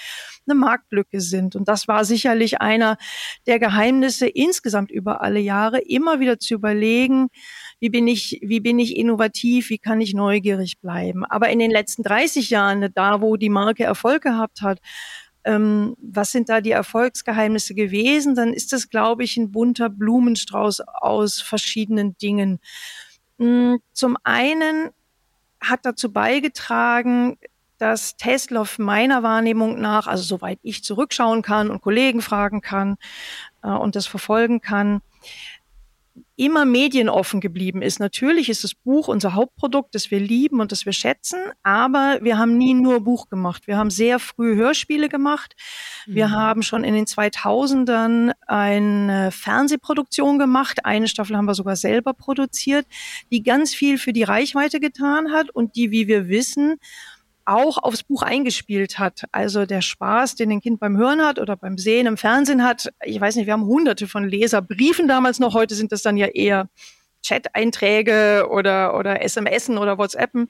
eine 0.48 0.56
Marktlücke 0.56 1.22
sind. 1.22 1.56
Und 1.56 1.68
das 1.68 1.88
war 1.88 2.06
sicherlich 2.06 2.62
einer 2.62 2.98
der 3.48 3.60
Geheimnisse 3.60 4.28
insgesamt 4.28 4.92
über 4.92 5.22
alle 5.22 5.40
Jahre, 5.40 5.80
immer 5.80 6.20
wieder 6.20 6.40
zu 6.40 6.54
überlegen, 6.56 7.28
wie 7.80 7.90
bin 7.90 8.08
ich, 8.08 8.40
wie 8.42 8.60
bin 8.60 8.80
ich 8.80 8.96
innovativ, 8.96 9.70
wie 9.70 9.78
kann 9.78 10.02
ich 10.02 10.14
neugierig 10.14 10.80
bleiben. 10.80 11.26
Aber 11.26 11.50
in 11.50 11.60
den 11.60 11.72
letzten 11.72 12.04
30 12.04 12.50
Jahren, 12.50 12.90
da 12.94 13.22
wo 13.22 13.38
die 13.38 13.50
Marke 13.50 13.84
Erfolg 13.84 14.24
gehabt 14.24 14.62
hat, 14.62 14.80
ähm, 15.46 15.96
was 16.02 16.32
sind 16.32 16.50
da 16.50 16.60
die 16.60 16.72
Erfolgsgeheimnisse 16.72 17.76
gewesen, 17.76 18.36
dann 18.36 18.52
ist 18.52 18.74
das, 18.74 18.90
glaube 18.90 19.24
ich, 19.24 19.38
ein 19.38 19.52
bunter 19.52 19.90
Blumenstrauß 19.90 20.82
aus 20.82 21.40
verschiedenen 21.40 22.18
Dingen. 22.18 22.60
Mm, 23.38 23.76
zum 23.94 24.18
einen 24.24 24.90
hat 25.62 25.82
dazu 25.84 26.12
beigetragen, 26.12 27.38
dass 27.78 28.18
Tesla 28.18 28.66
meiner 28.78 29.22
Wahrnehmung 29.22 29.80
nach, 29.80 30.08
also 30.08 30.24
soweit 30.24 30.60
ich 30.64 30.84
zurückschauen 30.84 31.42
kann 31.42 31.70
und 31.70 31.82
Kollegen 31.82 32.22
fragen 32.22 32.62
kann 32.62 32.98
äh, 33.64 33.70
und 33.70 33.96
das 33.96 34.08
verfolgen 34.08 34.62
kann, 34.62 35.02
immer 36.38 36.66
medienoffen 36.66 37.40
geblieben 37.40 37.82
ist. 37.82 38.00
Natürlich 38.00 38.50
ist 38.50 38.64
das 38.64 38.74
Buch 38.74 39.08
unser 39.08 39.36
Hauptprodukt, 39.36 39.96
das 39.96 40.12
wir 40.12 40.20
lieben 40.20 40.60
und 40.60 40.72
das 40.72 40.86
wir 40.86 40.92
schätzen, 40.92 41.40
aber 41.64 42.20
wir 42.22 42.38
haben 42.38 42.58
nie 42.58 42.74
nur 42.74 43.02
Buch 43.02 43.30
gemacht. 43.30 43.68
Wir 43.68 43.78
haben 43.78 43.90
sehr 43.90 44.20
früh 44.20 44.56
Hörspiele 44.56 45.08
gemacht. 45.08 45.56
Wir 46.06 46.28
mhm. 46.28 46.32
haben 46.32 46.62
schon 46.62 46.84
in 46.84 46.94
den 46.94 47.06
2000ern 47.06 48.34
eine 48.48 49.32
Fernsehproduktion 49.32 50.38
gemacht. 50.38 50.86
Eine 50.86 51.08
Staffel 51.08 51.38
haben 51.38 51.46
wir 51.46 51.56
sogar 51.56 51.78
selber 51.78 52.14
produziert, 52.14 52.86
die 53.32 53.42
ganz 53.42 53.74
viel 53.74 53.98
für 53.98 54.12
die 54.12 54.24
Reichweite 54.24 54.80
getan 54.80 55.32
hat 55.32 55.50
und 55.52 55.76
die, 55.76 55.92
wie 55.92 56.08
wir 56.08 56.28
wissen, 56.28 56.76
auch 57.46 57.78
aufs 57.78 58.04
Buch 58.04 58.24
eingespielt 58.24 59.00
hat. 59.00 59.24
Also 59.32 59.66
der 59.66 59.82
Spaß, 59.82 60.36
den 60.36 60.52
ein 60.52 60.62
Kind 60.62 60.80
beim 60.80 60.98
Hören 60.98 61.22
hat 61.22 61.40
oder 61.40 61.56
beim 61.56 61.78
Sehen 61.78 62.08
im 62.08 62.18
Fernsehen 62.18 62.64
hat. 62.64 62.90
Ich 63.04 63.20
weiß 63.20 63.36
nicht, 63.36 63.46
wir 63.46 63.54
haben 63.54 63.66
hunderte 63.66 64.08
von 64.08 64.28
Leserbriefen 64.28 65.08
damals 65.08 65.40
noch. 65.40 65.54
Heute 65.54 65.76
sind 65.76 65.92
das 65.92 66.02
dann 66.02 66.18
ja 66.18 66.28
eher 66.28 66.70
Chat-Einträge 67.26 68.48
oder, 68.50 68.98
oder 68.98 69.28
SMSen 69.28 69.78
oder 69.78 69.98
WhatsAppen, 69.98 70.50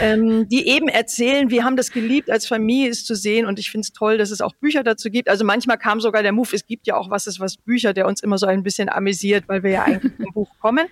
ähm, 0.00 0.48
die 0.48 0.66
eben 0.68 0.88
erzählen, 0.88 1.50
wir 1.50 1.64
haben 1.64 1.76
das 1.76 1.90
geliebt, 1.92 2.30
als 2.30 2.46
Familie 2.46 2.90
es 2.90 3.04
zu 3.04 3.14
sehen 3.14 3.46
und 3.46 3.58
ich 3.58 3.70
finde 3.70 3.86
es 3.86 3.92
toll, 3.92 4.18
dass 4.18 4.30
es 4.30 4.40
auch 4.40 4.54
Bücher 4.54 4.82
dazu 4.82 5.10
gibt. 5.10 5.28
Also 5.28 5.44
manchmal 5.44 5.78
kam 5.78 6.00
sogar 6.00 6.22
der 6.22 6.32
Move, 6.32 6.50
es 6.52 6.66
gibt 6.66 6.86
ja 6.86 6.96
auch 6.96 7.10
was 7.10 7.26
ist 7.26 7.40
was 7.40 7.56
Bücher, 7.56 7.92
der 7.92 8.06
uns 8.06 8.22
immer 8.22 8.38
so 8.38 8.46
ein 8.46 8.62
bisschen 8.62 8.88
amüsiert, 8.88 9.44
weil 9.46 9.62
wir 9.62 9.70
ja 9.70 9.82
eigentlich 9.84 10.12
vom 10.16 10.32
Buch 10.32 10.50
kommen. 10.60 10.86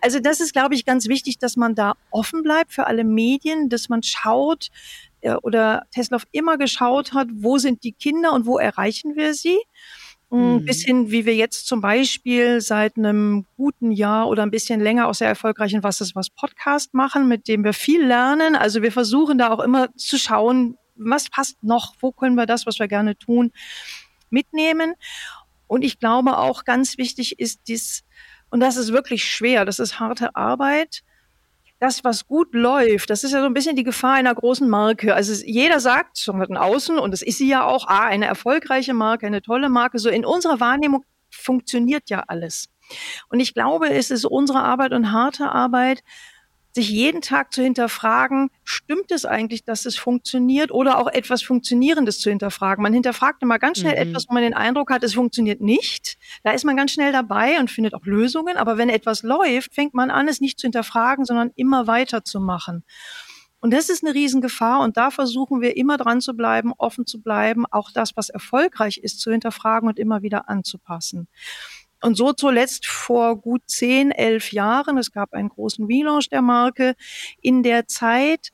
Also 0.00 0.20
das 0.20 0.40
ist, 0.40 0.52
glaube 0.52 0.74
ich, 0.74 0.84
ganz 0.84 1.08
wichtig, 1.08 1.38
dass 1.38 1.56
man 1.56 1.74
da 1.74 1.94
offen 2.10 2.42
bleibt 2.42 2.72
für 2.72 2.86
alle 2.86 3.04
Medien, 3.04 3.68
dass 3.68 3.88
man 3.88 4.02
schaut, 4.02 4.70
äh, 5.22 5.34
oder 5.42 5.86
Tesla 5.90 6.18
immer 6.32 6.58
geschaut 6.58 7.12
hat, 7.12 7.28
wo 7.32 7.58
sind 7.58 7.84
die 7.84 7.92
Kinder 7.92 8.32
und 8.32 8.46
wo 8.46 8.58
erreichen 8.58 9.16
wir 9.16 9.34
sie? 9.34 9.58
Mhm. 10.36 10.64
Bis 10.64 10.84
hin, 10.84 11.10
wie 11.10 11.24
wir 11.24 11.34
jetzt 11.34 11.66
zum 11.66 11.80
Beispiel 11.80 12.60
seit 12.60 12.96
einem 12.96 13.46
guten 13.56 13.90
Jahr 13.90 14.28
oder 14.28 14.42
ein 14.42 14.50
bisschen 14.50 14.80
länger 14.80 15.08
auch 15.08 15.14
sehr 15.14 15.28
erfolgreichen 15.28 15.82
Was 15.82 16.00
ist 16.00 16.14
was 16.14 16.30
Podcast 16.30 16.94
machen, 16.94 17.28
mit 17.28 17.48
dem 17.48 17.64
wir 17.64 17.72
viel 17.72 18.04
lernen. 18.04 18.56
Also 18.56 18.82
wir 18.82 18.92
versuchen 18.92 19.38
da 19.38 19.50
auch 19.50 19.60
immer 19.60 19.94
zu 19.96 20.18
schauen, 20.18 20.76
was 20.94 21.28
passt 21.28 21.62
noch, 21.62 21.94
wo 22.00 22.12
können 22.12 22.36
wir 22.36 22.46
das, 22.46 22.66
was 22.66 22.78
wir 22.78 22.88
gerne 22.88 23.16
tun, 23.16 23.52
mitnehmen. 24.30 24.94
Und 25.66 25.82
ich 25.82 25.98
glaube 25.98 26.38
auch 26.38 26.64
ganz 26.64 26.98
wichtig 26.98 27.38
ist 27.38 27.60
dies, 27.68 28.04
und 28.50 28.60
das 28.60 28.76
ist 28.76 28.92
wirklich 28.92 29.24
schwer, 29.24 29.64
das 29.64 29.78
ist 29.78 29.98
harte 29.98 30.36
Arbeit, 30.36 31.02
das, 31.78 32.04
was 32.04 32.26
gut 32.26 32.54
läuft, 32.54 33.10
das 33.10 33.24
ist 33.24 33.32
ja 33.32 33.40
so 33.40 33.46
ein 33.46 33.54
bisschen 33.54 33.76
die 33.76 33.84
Gefahr 33.84 34.14
einer 34.14 34.34
großen 34.34 34.68
Marke. 34.68 35.14
Also 35.14 35.44
jeder 35.44 35.80
sagt 35.80 36.18
von 36.18 36.56
außen, 36.56 36.98
und 36.98 37.10
das 37.10 37.22
ist 37.22 37.38
sie 37.38 37.48
ja 37.48 37.64
auch, 37.64 37.86
ah, 37.88 38.06
eine 38.06 38.26
erfolgreiche 38.26 38.94
Marke, 38.94 39.26
eine 39.26 39.42
tolle 39.42 39.68
Marke. 39.68 39.98
So 39.98 40.08
in 40.08 40.24
unserer 40.24 40.60
Wahrnehmung 40.60 41.04
funktioniert 41.30 42.08
ja 42.08 42.24
alles. 42.28 42.68
Und 43.28 43.40
ich 43.40 43.52
glaube, 43.52 43.90
es 43.90 44.10
ist 44.10 44.24
unsere 44.24 44.62
Arbeit 44.62 44.92
und 44.92 45.12
harte 45.12 45.50
Arbeit, 45.50 46.02
sich 46.76 46.88
jeden 46.88 47.20
Tag 47.20 47.52
zu 47.52 47.62
hinterfragen, 47.62 48.50
stimmt 48.62 49.10
es 49.10 49.24
eigentlich, 49.24 49.64
dass 49.64 49.86
es 49.86 49.96
funktioniert 49.96 50.70
oder 50.70 50.98
auch 50.98 51.08
etwas 51.08 51.42
Funktionierendes 51.42 52.20
zu 52.20 52.30
hinterfragen. 52.30 52.82
Man 52.82 52.92
hinterfragt 52.92 53.42
immer 53.42 53.58
ganz 53.58 53.78
schnell 53.78 53.94
mhm. 53.94 54.10
etwas, 54.10 54.28
wo 54.28 54.34
man 54.34 54.42
den 54.42 54.54
Eindruck 54.54 54.90
hat, 54.90 55.02
es 55.02 55.14
funktioniert 55.14 55.60
nicht. 55.60 56.18
Da 56.44 56.52
ist 56.52 56.64
man 56.64 56.76
ganz 56.76 56.92
schnell 56.92 57.12
dabei 57.12 57.58
und 57.58 57.70
findet 57.70 57.94
auch 57.94 58.04
Lösungen. 58.04 58.56
Aber 58.56 58.78
wenn 58.78 58.88
etwas 58.88 59.22
läuft, 59.22 59.74
fängt 59.74 59.94
man 59.94 60.10
an, 60.10 60.28
es 60.28 60.40
nicht 60.40 60.60
zu 60.60 60.66
hinterfragen, 60.66 61.24
sondern 61.24 61.50
immer 61.56 61.86
weiter 61.86 62.24
zu 62.24 62.40
machen. 62.40 62.84
Und 63.60 63.72
das 63.72 63.88
ist 63.88 64.04
eine 64.04 64.14
Riesengefahr 64.14 64.80
und 64.80 64.96
da 64.96 65.10
versuchen 65.10 65.60
wir 65.60 65.76
immer 65.76 65.96
dran 65.96 66.20
zu 66.20 66.34
bleiben, 66.34 66.72
offen 66.76 67.06
zu 67.06 67.22
bleiben, 67.22 67.64
auch 67.70 67.90
das, 67.90 68.14
was 68.14 68.28
erfolgreich 68.28 68.98
ist, 68.98 69.18
zu 69.18 69.32
hinterfragen 69.32 69.88
und 69.88 69.98
immer 69.98 70.22
wieder 70.22 70.48
anzupassen. 70.48 71.26
Und 72.02 72.16
so 72.16 72.32
zuletzt 72.32 72.86
vor 72.86 73.40
gut 73.40 73.62
zehn, 73.66 74.10
elf 74.10 74.52
Jahren, 74.52 74.98
es 74.98 75.12
gab 75.12 75.32
einen 75.32 75.48
großen 75.48 75.86
Relaunch 75.86 76.28
der 76.28 76.42
Marke 76.42 76.94
in 77.40 77.62
der 77.62 77.86
Zeit, 77.88 78.50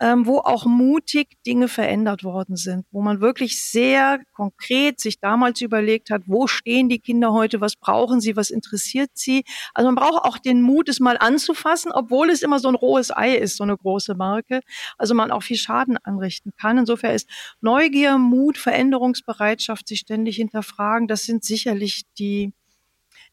ähm, 0.00 0.26
wo 0.26 0.38
auch 0.38 0.66
mutig 0.66 1.36
Dinge 1.46 1.68
verändert 1.68 2.24
worden 2.24 2.56
sind, 2.56 2.86
wo 2.90 3.02
man 3.02 3.20
wirklich 3.20 3.62
sehr 3.62 4.20
konkret 4.32 5.00
sich 5.00 5.20
damals 5.20 5.60
überlegt 5.60 6.10
hat, 6.10 6.22
wo 6.26 6.46
stehen 6.46 6.88
die 6.88 6.98
Kinder 6.98 7.32
heute, 7.32 7.60
was 7.60 7.76
brauchen 7.76 8.20
sie, 8.20 8.36
was 8.36 8.50
interessiert 8.50 9.10
sie. 9.14 9.44
Also 9.74 9.90
man 9.90 9.94
braucht 9.94 10.24
auch 10.24 10.38
den 10.38 10.62
Mut, 10.62 10.88
es 10.88 11.00
mal 11.00 11.16
anzufassen, 11.18 11.92
obwohl 11.92 12.30
es 12.30 12.42
immer 12.42 12.58
so 12.58 12.68
ein 12.68 12.74
rohes 12.74 13.14
Ei 13.14 13.36
ist, 13.36 13.56
so 13.56 13.64
eine 13.64 13.76
große 13.76 14.14
Marke. 14.14 14.60
Also 14.98 15.14
man 15.14 15.30
auch 15.30 15.42
viel 15.42 15.56
Schaden 15.56 15.98
anrichten 15.98 16.52
kann. 16.60 16.78
Insofern 16.78 17.14
ist 17.14 17.28
Neugier, 17.60 18.18
Mut, 18.18 18.58
Veränderungsbereitschaft, 18.58 19.88
sich 19.88 20.00
ständig 20.00 20.36
hinterfragen, 20.36 21.08
das 21.08 21.24
sind 21.24 21.44
sicherlich 21.44 22.02
die 22.18 22.52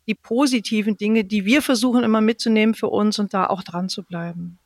die 0.08 0.16
positiven 0.16 0.98
Dinge, 0.98 1.24
die 1.24 1.46
wir 1.46 1.62
versuchen 1.62 2.04
immer 2.04 2.22
mitzunehmen 2.22 2.76
für 2.76 2.90
uns 2.90 3.20
und 3.20 3.34
da 3.34 3.48
auch 3.48 3.64
dran 3.64 3.90
zu 3.90 4.04
bleiben. 4.04 4.60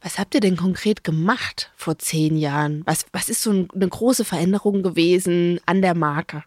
Was 0.00 0.18
habt 0.18 0.34
ihr 0.34 0.40
denn 0.40 0.56
konkret 0.56 1.04
gemacht 1.04 1.72
vor 1.76 1.98
zehn 1.98 2.36
Jahren? 2.36 2.82
Was, 2.84 3.06
was 3.12 3.28
ist 3.28 3.42
so 3.42 3.50
eine 3.50 3.88
große 3.88 4.24
Veränderung 4.24 4.82
gewesen 4.82 5.58
an 5.66 5.82
der 5.82 5.94
Marke? 5.94 6.44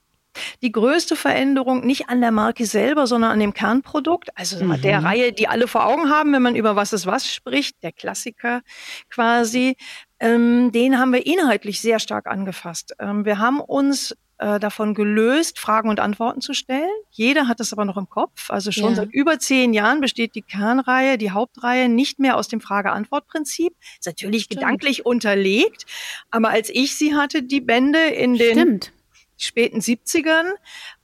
Die 0.62 0.72
größte 0.72 1.16
Veränderung 1.16 1.86
nicht 1.86 2.08
an 2.08 2.22
der 2.22 2.32
Marke 2.32 2.66
selber, 2.66 3.08
sondern 3.08 3.32
an 3.32 3.40
dem 3.40 3.54
Kernprodukt, 3.54 4.30
also 4.38 4.64
mhm. 4.64 4.80
der 4.82 5.04
Reihe, 5.04 5.34
die 5.34 5.48
alle 5.48 5.68
vor 5.68 5.86
Augen 5.86 6.10
haben, 6.10 6.32
wenn 6.34 6.42
man 6.42 6.56
über 6.56 6.76
was 6.76 6.94
ist 6.94 7.06
was 7.06 7.28
spricht, 7.28 7.82
der 7.84 7.92
Klassiker 7.92 8.62
quasi, 9.10 9.76
ähm, 10.20 10.72
den 10.72 11.00
haben 11.00 11.12
wir 11.12 11.26
inhaltlich 11.26 11.82
sehr 11.82 12.00
stark 12.00 12.28
angefasst. 12.28 12.96
Ähm, 13.00 13.26
wir 13.26 13.40
haben 13.40 13.60
uns 13.60 14.16
äh, 14.40 14.60
davon 14.60 14.94
gelöst, 14.94 15.60
Fragen 15.60 15.90
und 15.90 16.00
Antworten 16.00 16.42
zu 16.42 16.54
stellen. 16.54 16.90
Jeder 17.12 17.48
hat 17.48 17.60
das 17.60 17.74
aber 17.74 17.86
noch 17.86 17.98
im 17.98 18.10
Kopf. 18.10 18.50
Also 18.50 18.72
schon 18.72 18.92
ja. 18.92 18.96
seit 18.96 19.12
über 19.12 19.38
zehn 19.38 19.74
Jahren 19.74 20.02
besteht 20.02 20.34
die 20.34 20.42
Kernreihe, 20.42 21.18
die 21.18 21.32
Hauptreihe 21.32 21.90
nicht 21.90 22.20
mehr 22.20 22.38
aus 22.38 22.48
dem 22.48 22.62
Frage-Antwort-Prinzip. 22.62 23.74
Ist 24.00 24.06
natürlich 24.06 24.44
Stimmt. 24.44 24.62
gedanklich 24.62 25.06
unterlegt, 25.06 25.86
aber 26.32 26.50
als 26.50 26.70
ich 26.70 26.96
sie 26.96 27.16
hatte, 27.16 27.44
die 27.44 27.62
Bände 27.62 28.00
in 28.00 28.36
den 28.36 28.52
Stimmt. 28.52 28.92
späten 29.38 29.80
70ern, 29.80 30.52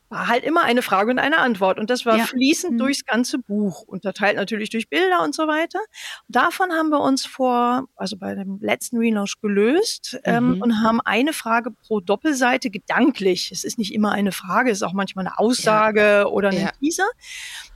war 0.10 0.28
halt 0.28 0.44
immer 0.44 0.64
eine 0.64 0.82
Frage 0.82 1.12
und 1.12 1.20
eine 1.20 1.40
Antwort. 1.40 1.80
Und 1.80 1.90
das 1.90 2.06
war 2.06 2.18
ja. 2.18 2.26
fließend 2.26 2.74
mhm. 2.74 2.78
durchs 2.78 3.06
ganze 3.06 3.40
Buch, 3.40 3.82
unterteilt 3.82 4.38
natürlich 4.38 4.70
durch 4.70 4.90
Bilder 4.90 5.24
und 5.24 5.34
so 5.34 5.48
weiter. 5.48 5.80
Davon 6.28 6.72
haben 6.72 6.90
wir 6.90 7.00
uns 7.02 7.26
vor, 7.26 7.86
also 7.96 8.18
bei 8.18 8.36
dem 8.36 8.60
letzten 8.62 8.98
Relaunch 8.98 9.42
gelöst 9.42 10.20
ähm, 10.24 10.48
mhm. 10.48 10.54
ähm, 10.54 10.62
und 10.62 10.84
haben 10.84 11.02
eine 11.02 11.34
Frage 11.34 11.72
pro 11.72 12.00
Doppelseite 12.00 12.70
gedanklich. 12.70 13.52
Es 13.52 13.64
ist 13.64 13.78
nicht 13.78 13.94
immer 13.94 14.12
eine 14.12 14.32
Frage, 14.32 14.70
es 14.70 14.80
ist 14.80 14.84
auch 14.84 14.94
manchmal 14.94 15.26
eine 15.26 15.40
Aussage 15.40 16.02
ja. 16.02 16.26
oder 16.26 16.50
ein 16.50 16.62
ja. 16.62 16.72
Teaser. 16.80 17.08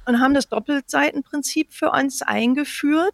Und 0.05 0.19
haben 0.19 0.33
das 0.33 0.49
Doppelseitenprinzip 0.49 1.71
für 1.71 1.91
uns 1.91 2.21
eingeführt, 2.21 3.13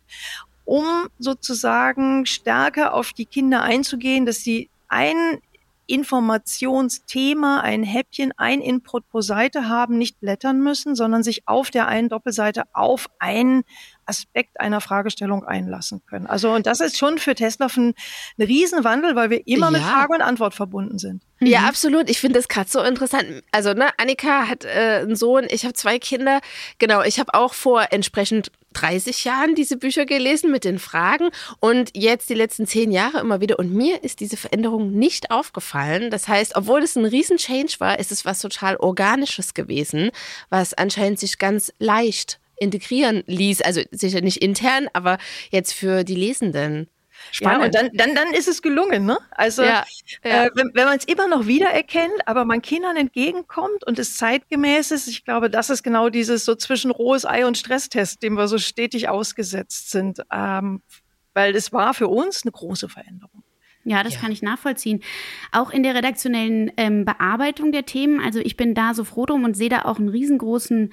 um 0.66 1.08
sozusagen 1.20 2.26
stärker 2.26 2.94
auf 2.94 3.12
die 3.14 3.26
Kinder 3.26 3.62
einzugehen, 3.62 4.26
dass 4.26 4.38
sie 4.38 4.70
ein 4.88 5.42
Informationsthema, 5.88 7.62
ein 7.62 7.84
Häppchen, 7.84 8.34
ein 8.38 8.62
Input 8.62 9.08
pro 9.10 9.22
Seite 9.22 9.70
haben, 9.70 9.98
nicht 9.98 10.20
blättern 10.20 10.62
müssen, 10.62 10.96
sondern 10.96 11.24
sich 11.24 11.48
auf 11.48 11.72
der 11.72 11.88
einen 11.88 12.10
Doppelseite 12.10 12.64
auf 12.74 13.08
einen 13.20 13.64
Aspekt 14.06 14.60
einer 14.60 14.82
Fragestellung 14.82 15.44
einlassen 15.44 16.02
können. 16.06 16.28
Also 16.28 16.52
und 16.54 16.66
das 16.66 16.80
ist 16.80 16.98
schon 16.98 17.18
für 17.18 17.36
Tesla 17.36 17.68
ein, 17.76 17.94
ein 18.38 18.46
Riesenwandel, 18.46 19.16
weil 19.16 19.30
wir 19.30 19.48
immer 19.48 19.68
ja. 19.68 19.72
mit 19.72 19.82
Frage 19.82 20.14
und 20.14 20.22
Antwort 20.22 20.54
verbunden 20.54 21.00
sind. 21.00 21.24
Ja, 21.40 21.62
mhm. 21.62 21.66
absolut. 21.68 22.10
Ich 22.10 22.20
finde 22.20 22.40
das 22.40 22.48
gerade 22.48 22.70
so 22.70 22.82
interessant. 22.82 23.44
Also, 23.52 23.74
ne, 23.74 23.90
Annika 23.98 24.48
hat 24.48 24.64
äh, 24.64 25.02
einen 25.02 25.16
Sohn, 25.16 25.46
ich 25.50 25.66
habe 25.66 25.74
zwei 25.74 26.00
Kinder. 26.00 26.40
Genau, 26.78 27.02
ich 27.02 27.20
habe 27.20 27.34
auch 27.34 27.54
vor, 27.54 27.88
entsprechend 27.92 28.52
30 28.76 29.24
Jahren 29.24 29.56
diese 29.56 29.78
Bücher 29.78 30.06
gelesen 30.06 30.52
mit 30.52 30.64
den 30.64 30.80
Fragen 30.80 31.30
und 31.60 31.92
jetzt 31.96 32.30
die 32.30 32.36
letzten 32.36 32.68
zehn 32.68 32.92
Jahre 32.92 33.20
immer 33.20 33.42
wieder. 33.42 33.58
Und 33.60 33.74
mir 33.74 34.04
ist 34.04 34.20
diese 34.20 34.38
Veränderung 34.38 34.92
nicht 34.92 35.32
aufgefallen. 35.32 36.12
Das 36.12 36.28
heißt, 36.28 36.56
obwohl 36.56 36.84
es 36.84 36.96
ein 36.96 37.06
Riesen-Change 37.06 37.76
war, 37.80 38.00
ist 38.00 38.12
es 38.12 38.26
was 38.26 38.40
total 38.42 38.78
Organisches 38.78 39.54
gewesen, 39.54 40.12
was 40.50 40.74
anscheinend 40.74 41.20
sich 41.20 41.38
ganz 41.38 41.72
leicht 41.80 42.40
integrieren 42.58 43.24
ließ. 43.28 43.62
Also 43.62 43.82
sicher 43.92 44.22
nicht 44.22 44.42
intern, 44.42 44.88
aber 44.94 45.18
jetzt 45.52 45.74
für 45.74 46.04
die 46.04 46.16
Lesenden. 46.16 46.88
Spannend. 47.32 47.74
Ja, 47.76 47.82
und 47.82 47.94
dann, 47.94 47.98
dann, 48.08 48.16
dann 48.16 48.34
ist 48.34 48.48
es 48.48 48.62
gelungen, 48.62 49.06
ne? 49.06 49.18
Also 49.32 49.64
ja, 49.64 49.84
ja. 50.24 50.46
Äh, 50.46 50.50
wenn, 50.56 50.72
wenn 50.74 50.86
man 50.86 50.98
es 50.98 51.06
immer 51.06 51.28
noch 51.28 51.48
wiedererkennt, 51.48 52.28
aber 52.28 52.46
man 52.46 52.62
Kindern 52.62 52.96
entgegenkommt 52.96 53.86
und 53.86 54.00
es 54.00 54.18
zeitgemäß 54.18 54.92
ist, 54.92 55.08
ich 55.08 55.26
glaube, 55.26 55.50
das 55.50 55.70
ist 55.70 55.84
genau 55.84 56.10
dieses 56.10 56.46
so 56.46 56.56
zwischen 56.56 56.92
rohes 56.92 57.26
Ei 57.26 57.46
und 57.46 57.58
Stresstest, 57.58 58.24
dem 58.24 58.36
wir 58.36 58.48
so 58.48 58.58
stetig 58.58 59.10
ausgesetzt 59.10 59.92
sind. 59.92 60.22
Ähm, 60.32 60.82
weil 61.34 61.56
es 61.56 61.74
war 61.74 61.94
für 61.94 62.08
uns 62.08 62.44
eine 62.44 62.52
große 62.52 62.90
Veränderung. 62.90 63.44
Ja, 63.84 64.02
das 64.04 64.16
ja. 64.16 64.20
kann 64.20 64.32
ich 64.32 64.42
nachvollziehen. 64.42 65.04
Auch 65.52 65.70
in 65.70 65.84
der 65.84 65.94
redaktionellen 65.94 66.72
ähm, 66.76 67.06
Bearbeitung 67.06 67.72
der 67.72 67.86
Themen. 67.86 68.20
Also 68.20 68.40
ich 68.40 68.58
bin 68.58 68.74
da 68.74 68.96
so 68.96 69.04
froh 69.04 69.28
drum 69.28 69.44
und 69.44 69.56
sehe 69.56 69.70
da 69.70 69.84
auch 69.84 70.00
einen 70.00 70.10
riesengroßen 70.10 70.92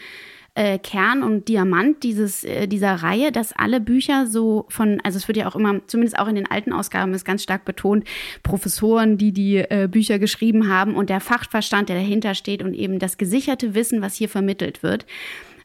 äh, 0.55 0.79
Kern 0.79 1.23
und 1.23 1.49
Diamant 1.49 2.03
dieses, 2.03 2.45
äh, 2.45 2.67
dieser 2.67 2.95
Reihe, 2.95 3.33
dass 3.33 3.53
alle 3.53 3.81
Bücher 3.81 4.27
so 4.27 4.67
von, 4.69 5.01
also 5.03 5.17
es 5.17 5.27
wird 5.29 5.39
ja 5.39 5.49
auch 5.49 5.57
immer, 5.57 5.81
zumindest 5.87 6.19
auch 6.19 6.29
in 6.29 6.35
den 6.35 6.51
alten 6.51 6.73
Ausgaben 6.73 7.15
ist 7.15 7.25
ganz 7.25 7.43
stark 7.43 7.65
betont, 7.65 8.07
Professoren, 8.43 9.17
die 9.17 9.33
die 9.33 9.57
äh, 9.57 9.89
Bücher 9.91 10.19
geschrieben 10.19 10.69
haben 10.69 10.95
und 10.95 11.09
der 11.09 11.21
Fachverstand, 11.21 11.89
der 11.89 11.97
dahinter 11.97 12.35
steht 12.35 12.63
und 12.63 12.75
eben 12.75 12.99
das 12.99 13.17
gesicherte 13.17 13.75
Wissen, 13.75 14.03
was 14.03 14.15
hier 14.15 14.29
vermittelt 14.29 14.83
wird 14.83 15.07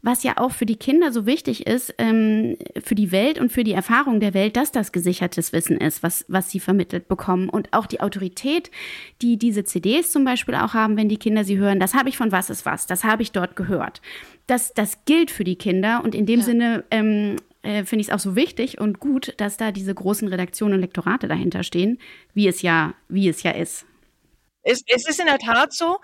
was 0.02 0.24
ja 0.24 0.38
auch 0.38 0.52
für 0.52 0.66
die 0.66 0.76
Kinder 0.76 1.12
so 1.12 1.26
wichtig 1.26 1.68
ist, 1.68 1.94
ähm, 1.98 2.58
für 2.82 2.96
die 2.96 3.12
Welt 3.12 3.40
und 3.40 3.52
für 3.52 3.64
die 3.64 3.74
Erfahrung 3.74 4.20
der 4.20 4.34
Welt, 4.34 4.56
dass 4.56 4.72
das 4.72 4.92
gesichertes 4.92 5.54
Wissen 5.54 5.78
ist, 5.78 6.04
was, 6.04 6.26
was 6.28 6.50
sie 6.50 6.60
vermittelt 6.60 7.08
bekommen. 7.08 7.50
Und 7.50 7.74
auch 7.74 7.86
die 7.86 8.00
Autorität, 8.00 8.72
die 9.22 9.38
diese 9.38 9.64
CDs 9.64 10.12
zum 10.12 10.24
Beispiel 10.24 10.56
auch 10.56 10.74
haben, 10.74 10.98
wenn 10.98 11.10
die 11.10 11.18
Kinder 11.18 11.44
sie 11.44 11.58
hören, 11.58 11.80
das 11.80 11.94
habe 11.94 12.10
ich 12.10 12.18
von 12.18 12.32
was 12.32 12.50
ist 12.50 12.66
was, 12.66 12.88
das 12.88 13.04
habe 13.04 13.22
ich 13.22 13.32
dort 13.32 13.56
gehört. 13.56 14.02
Das, 14.48 14.74
das 14.74 15.06
gilt 15.06 15.30
für 15.30 15.44
die 15.44 15.58
Kinder 15.58 16.02
und 16.04 16.16
in 16.16 16.26
dem 16.26 16.40
ja. 16.40 16.46
Sinne 16.46 16.84
ähm, 16.90 17.36
äh, 17.64 17.84
finde 17.84 18.02
ich 18.02 18.08
es 18.08 18.14
auch 18.14 18.20
so 18.20 18.36
wichtig 18.36 18.80
und 18.80 19.00
gut, 19.00 19.34
dass 19.38 19.58
da 19.58 19.72
diese 19.72 19.94
großen 19.94 20.28
Redaktionen 20.28 20.76
und 20.76 20.82
Lektorate 20.82 21.28
dahinter 21.28 21.64
stehen, 21.64 22.00
wie 22.34 22.48
es 22.48 22.62
ja, 22.62 22.94
wie 23.10 23.28
es 23.28 23.44
ja 23.44 23.52
ist. 23.52 23.86
Es, 24.68 24.84
es 24.88 25.08
ist 25.08 25.20
in 25.20 25.28
der 25.28 25.40
Tat 25.40 25.74
so. 25.74 25.98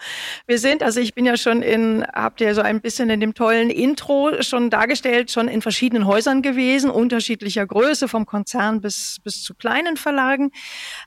Wir 0.48 0.58
sind, 0.58 0.84
also 0.84 1.00
ich 1.00 1.14
bin 1.14 1.26
ja 1.26 1.38
schon 1.38 1.62
in, 1.62 2.06
habt 2.14 2.42
ihr 2.42 2.56
so 2.56 2.62
ein 2.62 2.82
bisschen 2.82 3.10
in 3.10 3.20
dem 3.20 3.34
tollen 3.34 3.70
Intro 3.70 4.42
schon 4.42 4.70
dargestellt, 4.70 5.32
schon 5.32 5.48
in 5.48 5.62
verschiedenen 5.62 6.06
Häusern 6.08 6.42
gewesen, 6.42 6.90
unterschiedlicher 6.90 7.66
Größe, 7.66 8.08
vom 8.08 8.26
Konzern 8.26 8.82
bis, 8.82 9.18
bis 9.24 9.44
zu 9.44 9.54
kleinen 9.54 9.98
Verlagen. 9.98 10.52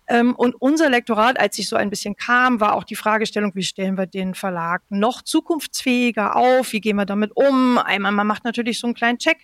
Ähm, 0.07 0.35
und 0.35 0.55
unser 0.61 0.91
Lektorat, 0.91 1.41
als 1.41 1.59
ich 1.59 1.69
so 1.69 1.77
ein 1.77 1.91
bisschen 1.91 2.17
kam, 2.17 2.61
war 2.61 2.75
auch 2.75 2.85
die 2.85 2.97
Fragestellung, 2.97 3.53
wie 3.55 3.63
stellen 3.63 3.97
wir 3.97 4.07
den 4.07 4.35
Verlag 4.35 4.83
noch 4.91 5.23
zukunftsfähiger 5.23 6.37
auf? 6.37 6.73
Wie 6.73 6.81
gehen 6.81 6.97
wir 6.97 7.07
damit 7.07 7.33
um? 7.35 7.79
Einmal, 7.79 8.13
man 8.13 8.27
macht 8.27 8.45
natürlich 8.45 8.79
so 8.79 8.87
einen 8.87 8.95
kleinen 8.95 9.19
Check 9.19 9.39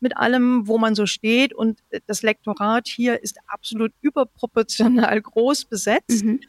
mit 0.00 0.16
allem, 0.16 0.66
wo 0.66 0.78
man 0.78 0.94
so 0.94 1.06
steht. 1.06 1.52
Und 1.52 1.80
das 2.06 2.22
Lektorat 2.22 2.88
hier 2.88 3.22
ist 3.22 3.38
absolut 3.46 3.92
überproportional 4.00 5.20
groß 5.22 5.66
besetzt. 5.66 6.24
Mhm. 6.24 6.40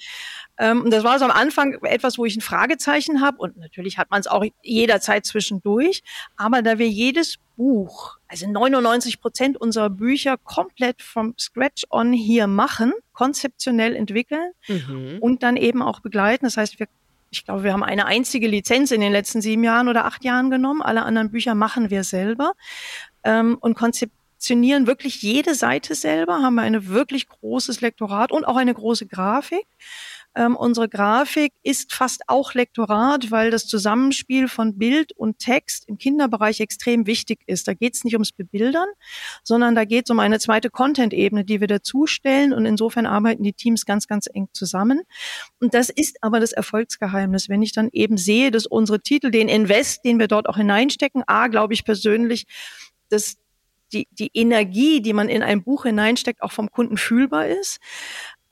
Ähm, 0.57 0.83
und 0.83 0.91
das 0.91 1.03
war 1.03 1.19
so 1.19 1.25
am 1.25 1.31
Anfang 1.31 1.73
etwas, 1.83 2.17
wo 2.17 2.25
ich 2.25 2.35
ein 2.35 2.41
Fragezeichen 2.41 3.21
habe. 3.21 3.37
Und 3.37 3.57
natürlich 3.57 3.97
hat 3.97 4.11
man 4.11 4.19
es 4.19 4.27
auch 4.27 4.43
jederzeit 4.61 5.25
zwischendurch. 5.25 6.03
Aber 6.37 6.61
da 6.61 6.77
wir 6.77 6.89
jedes 6.89 7.37
Buch, 7.55 8.17
also 8.27 8.49
99 8.49 9.21
Prozent 9.21 9.57
unserer 9.57 9.89
Bücher 9.89 10.37
komplett 10.37 11.01
vom 11.01 11.33
Scratch 11.39 11.83
on 11.89 12.13
hier 12.13 12.47
machen, 12.47 12.93
konzeptionell 13.13 13.95
entwickeln 13.95 14.51
mhm. 14.67 15.17
und 15.19 15.43
dann 15.43 15.57
eben 15.57 15.81
auch 15.81 15.99
begleiten. 15.99 16.45
Das 16.45 16.57
heißt, 16.57 16.79
wir 16.79 16.87
ich 17.31 17.45
glaube, 17.45 17.63
wir 17.63 17.71
haben 17.71 17.83
eine 17.83 18.05
einzige 18.05 18.47
Lizenz 18.47 18.91
in 18.91 18.99
den 18.99 19.13
letzten 19.13 19.41
sieben 19.41 19.63
Jahren 19.63 19.87
oder 19.87 20.05
acht 20.05 20.25
Jahren 20.25 20.49
genommen. 20.49 20.81
Alle 20.81 21.03
anderen 21.03 21.31
Bücher 21.31 21.55
machen 21.55 21.89
wir 21.89 22.03
selber 22.03 22.53
ähm, 23.23 23.57
und 23.61 23.75
konzeptionieren 23.75 24.85
wirklich 24.85 25.21
jede 25.21 25.55
Seite 25.55 25.95
selber, 25.95 26.41
haben 26.41 26.55
wir 26.55 26.63
ein 26.63 26.87
wirklich 26.87 27.29
großes 27.29 27.79
Lektorat 27.79 28.33
und 28.33 28.43
auch 28.43 28.57
eine 28.57 28.73
große 28.73 29.05
Grafik. 29.07 29.65
Ähm, 30.35 30.55
unsere 30.55 30.87
Grafik 30.87 31.53
ist 31.61 31.91
fast 31.91 32.21
auch 32.27 32.53
Lektorat, 32.53 33.31
weil 33.31 33.51
das 33.51 33.67
Zusammenspiel 33.67 34.47
von 34.47 34.77
Bild 34.77 35.11
und 35.11 35.39
Text 35.39 35.87
im 35.87 35.97
Kinderbereich 35.97 36.61
extrem 36.61 37.05
wichtig 37.05 37.39
ist. 37.47 37.67
Da 37.67 37.73
geht 37.73 37.95
es 37.95 38.03
nicht 38.03 38.13
ums 38.13 38.31
Bebildern, 38.31 38.87
sondern 39.43 39.75
da 39.75 39.83
geht 39.83 40.05
es 40.05 40.11
um 40.11 40.19
eine 40.19 40.39
zweite 40.39 40.69
Content-Ebene, 40.69 41.43
die 41.43 41.59
wir 41.59 41.67
dazustellen. 41.67 42.53
Und 42.53 42.65
insofern 42.65 43.05
arbeiten 43.05 43.43
die 43.43 43.53
Teams 43.53 43.85
ganz, 43.85 44.07
ganz 44.07 44.27
eng 44.33 44.47
zusammen. 44.53 45.01
Und 45.59 45.73
das 45.73 45.89
ist 45.89 46.17
aber 46.21 46.39
das 46.39 46.53
Erfolgsgeheimnis. 46.53 47.49
Wenn 47.49 47.61
ich 47.61 47.73
dann 47.73 47.89
eben 47.91 48.17
sehe, 48.17 48.51
dass 48.51 48.65
unsere 48.65 49.01
Titel, 49.01 49.31
den 49.31 49.49
Invest, 49.49 50.05
den 50.05 50.17
wir 50.17 50.27
dort 50.27 50.47
auch 50.47 50.57
hineinstecken, 50.57 51.23
A, 51.27 51.47
glaube 51.47 51.73
ich 51.73 51.83
persönlich, 51.83 52.45
dass 53.09 53.37
die, 53.93 54.07
die 54.11 54.31
Energie, 54.33 55.01
die 55.01 55.13
man 55.13 55.29
in 55.29 55.43
ein 55.43 55.63
Buch 55.63 55.83
hineinsteckt, 55.83 56.41
auch 56.41 56.51
vom 56.51 56.71
Kunden 56.71 56.97
fühlbar 56.97 57.47
ist. 57.47 57.79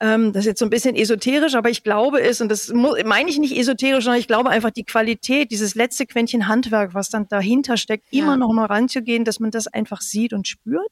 Ähm, 0.00 0.32
das 0.32 0.40
ist 0.40 0.46
jetzt 0.46 0.58
so 0.60 0.64
ein 0.64 0.70
bisschen 0.70 0.96
esoterisch, 0.96 1.54
aber 1.54 1.68
ich 1.68 1.82
glaube 1.82 2.22
es, 2.22 2.40
und 2.40 2.48
das 2.48 2.72
meine 2.72 3.28
ich 3.28 3.38
nicht 3.38 3.56
esoterisch, 3.56 4.04
sondern 4.04 4.20
ich 4.20 4.26
glaube 4.26 4.48
einfach 4.48 4.70
die 4.70 4.84
Qualität, 4.84 5.50
dieses 5.50 5.74
letzte 5.74 6.06
Quäntchen 6.06 6.48
Handwerk, 6.48 6.94
was 6.94 7.10
dann 7.10 7.28
dahinter 7.28 7.76
steckt, 7.76 8.06
ja. 8.10 8.22
immer 8.22 8.36
noch 8.38 8.52
mal 8.52 8.64
ranzugehen, 8.64 9.24
dass 9.24 9.40
man 9.40 9.50
das 9.50 9.66
einfach 9.66 10.00
sieht 10.00 10.32
und 10.32 10.48
spürt. 10.48 10.90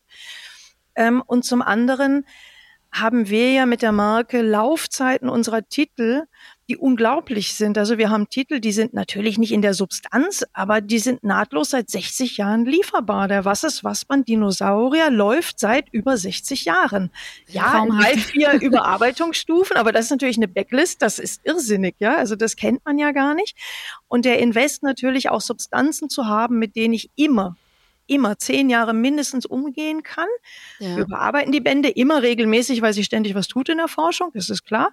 Ähm, 0.94 1.22
und 1.26 1.44
zum 1.44 1.62
anderen 1.62 2.26
haben 2.92 3.28
wir 3.28 3.52
ja 3.52 3.66
mit 3.66 3.80
der 3.82 3.92
Marke 3.92 4.42
Laufzeiten 4.42 5.28
unserer 5.28 5.66
Titel 5.66 6.24
die 6.68 6.76
unglaublich 6.76 7.54
sind. 7.54 7.78
Also 7.78 7.96
wir 7.96 8.11
haben 8.11 8.28
Titel, 8.28 8.61
die 8.61 8.72
sind 8.72 8.92
natürlich 8.92 9.38
nicht 9.38 9.52
in 9.52 9.62
der 9.62 9.72
Substanz, 9.72 10.44
aber 10.52 10.81
die 10.83 10.98
sind 10.98 11.24
nahtlos 11.24 11.70
seit 11.70 11.88
60 11.88 12.37
Jahren 12.37 12.66
lieferbar. 12.66 13.26
Der 13.26 13.44
Was 13.44 13.64
ist 13.64 13.85
was 13.85 14.07
man 14.09 14.24
Dinosaurier 14.24 15.11
läuft 15.11 15.59
seit 15.59 15.88
über 15.92 16.16
60 16.16 16.66
Jahren. 16.66 17.11
Ja, 17.48 17.87
drei, 17.87 18.18
vier 18.18 18.52
Überarbeitungsstufen, 18.61 19.76
aber 19.76 19.92
das 19.92 20.07
ist 20.07 20.11
natürlich 20.11 20.37
eine 20.37 20.48
Backlist, 20.48 21.00
das 21.00 21.18
ist 21.18 21.40
irrsinnig, 21.44 21.96
ja. 21.98 22.16
Also 22.16 22.37
das 22.37 22.57
kennt 22.57 22.85
man 22.85 22.98
ja 22.98 23.12
gar 23.12 23.35
nicht. 23.35 23.57
Und 24.07 24.26
der 24.26 24.38
Invest 24.38 24.83
natürlich 24.83 25.31
auch 25.31 25.40
Substanzen 25.40 26.11
zu 26.11 26.26
haben, 26.26 26.59
mit 26.59 26.76
denen 26.76 26.94
ich 26.94 27.11
immer 27.16 27.57
immer 28.09 28.38
zehn 28.38 28.70
Jahre 28.70 28.94
mindestens 28.94 29.46
umgehen 29.46 30.02
kann. 30.02 30.28
Ja. 30.78 30.96
Wir 30.96 31.04
überarbeiten 31.04 31.52
die 31.52 31.61
Bände 31.61 31.90
immer 31.90 32.22
regelmäßig, 32.22 32.83
weil 32.83 32.94
sie 32.94 33.04
ständig 33.04 33.35
was 33.35 33.48
tut 33.48 33.68
in 33.68 33.76
der 33.76 33.88
Forschung, 33.88 34.31
das 34.35 34.48
ist 34.48 34.64
klar. 34.64 34.92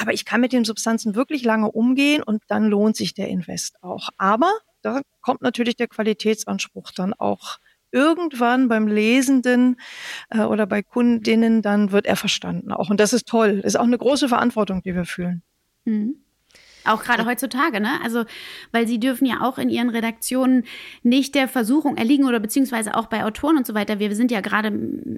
Aber 0.00 0.14
ich 0.14 0.24
kann 0.24 0.40
mit 0.40 0.54
den 0.54 0.64
Substanzen 0.64 1.14
wirklich 1.14 1.44
lange 1.44 1.70
umgehen 1.70 2.22
und 2.22 2.42
dann 2.48 2.64
lohnt 2.64 2.96
sich 2.96 3.12
der 3.12 3.28
Invest 3.28 3.82
auch. 3.82 4.08
Aber 4.16 4.50
da 4.80 5.02
kommt 5.20 5.42
natürlich 5.42 5.76
der 5.76 5.88
Qualitätsanspruch 5.88 6.90
dann 6.92 7.12
auch 7.12 7.58
irgendwann 7.92 8.68
beim 8.68 8.86
Lesenden 8.86 9.78
äh, 10.30 10.40
oder 10.40 10.66
bei 10.66 10.82
Kundinnen, 10.82 11.60
dann 11.60 11.92
wird 11.92 12.06
er 12.06 12.16
verstanden 12.16 12.72
auch. 12.72 12.88
Und 12.88 12.98
das 12.98 13.12
ist 13.12 13.28
toll. 13.28 13.60
Ist 13.62 13.78
auch 13.78 13.84
eine 13.84 13.98
große 13.98 14.28
Verantwortung, 14.28 14.80
die 14.82 14.94
wir 14.94 15.04
fühlen. 15.04 15.42
Mhm. 15.84 16.16
Auch 16.84 17.02
gerade 17.02 17.26
heutzutage, 17.26 17.80
ne? 17.80 18.00
Also, 18.02 18.24
weil 18.72 18.86
sie 18.88 18.98
dürfen 18.98 19.26
ja 19.26 19.40
auch 19.42 19.58
in 19.58 19.68
ihren 19.68 19.90
Redaktionen 19.90 20.64
nicht 21.02 21.34
der 21.34 21.48
Versuchung 21.48 21.96
erliegen 21.96 22.24
oder 22.24 22.40
beziehungsweise 22.40 22.94
auch 22.94 23.06
bei 23.06 23.24
Autoren 23.24 23.56
und 23.56 23.66
so 23.66 23.74
weiter. 23.74 23.98
Wir 23.98 24.14
sind 24.14 24.30
ja 24.30 24.40
gerade 24.40 24.70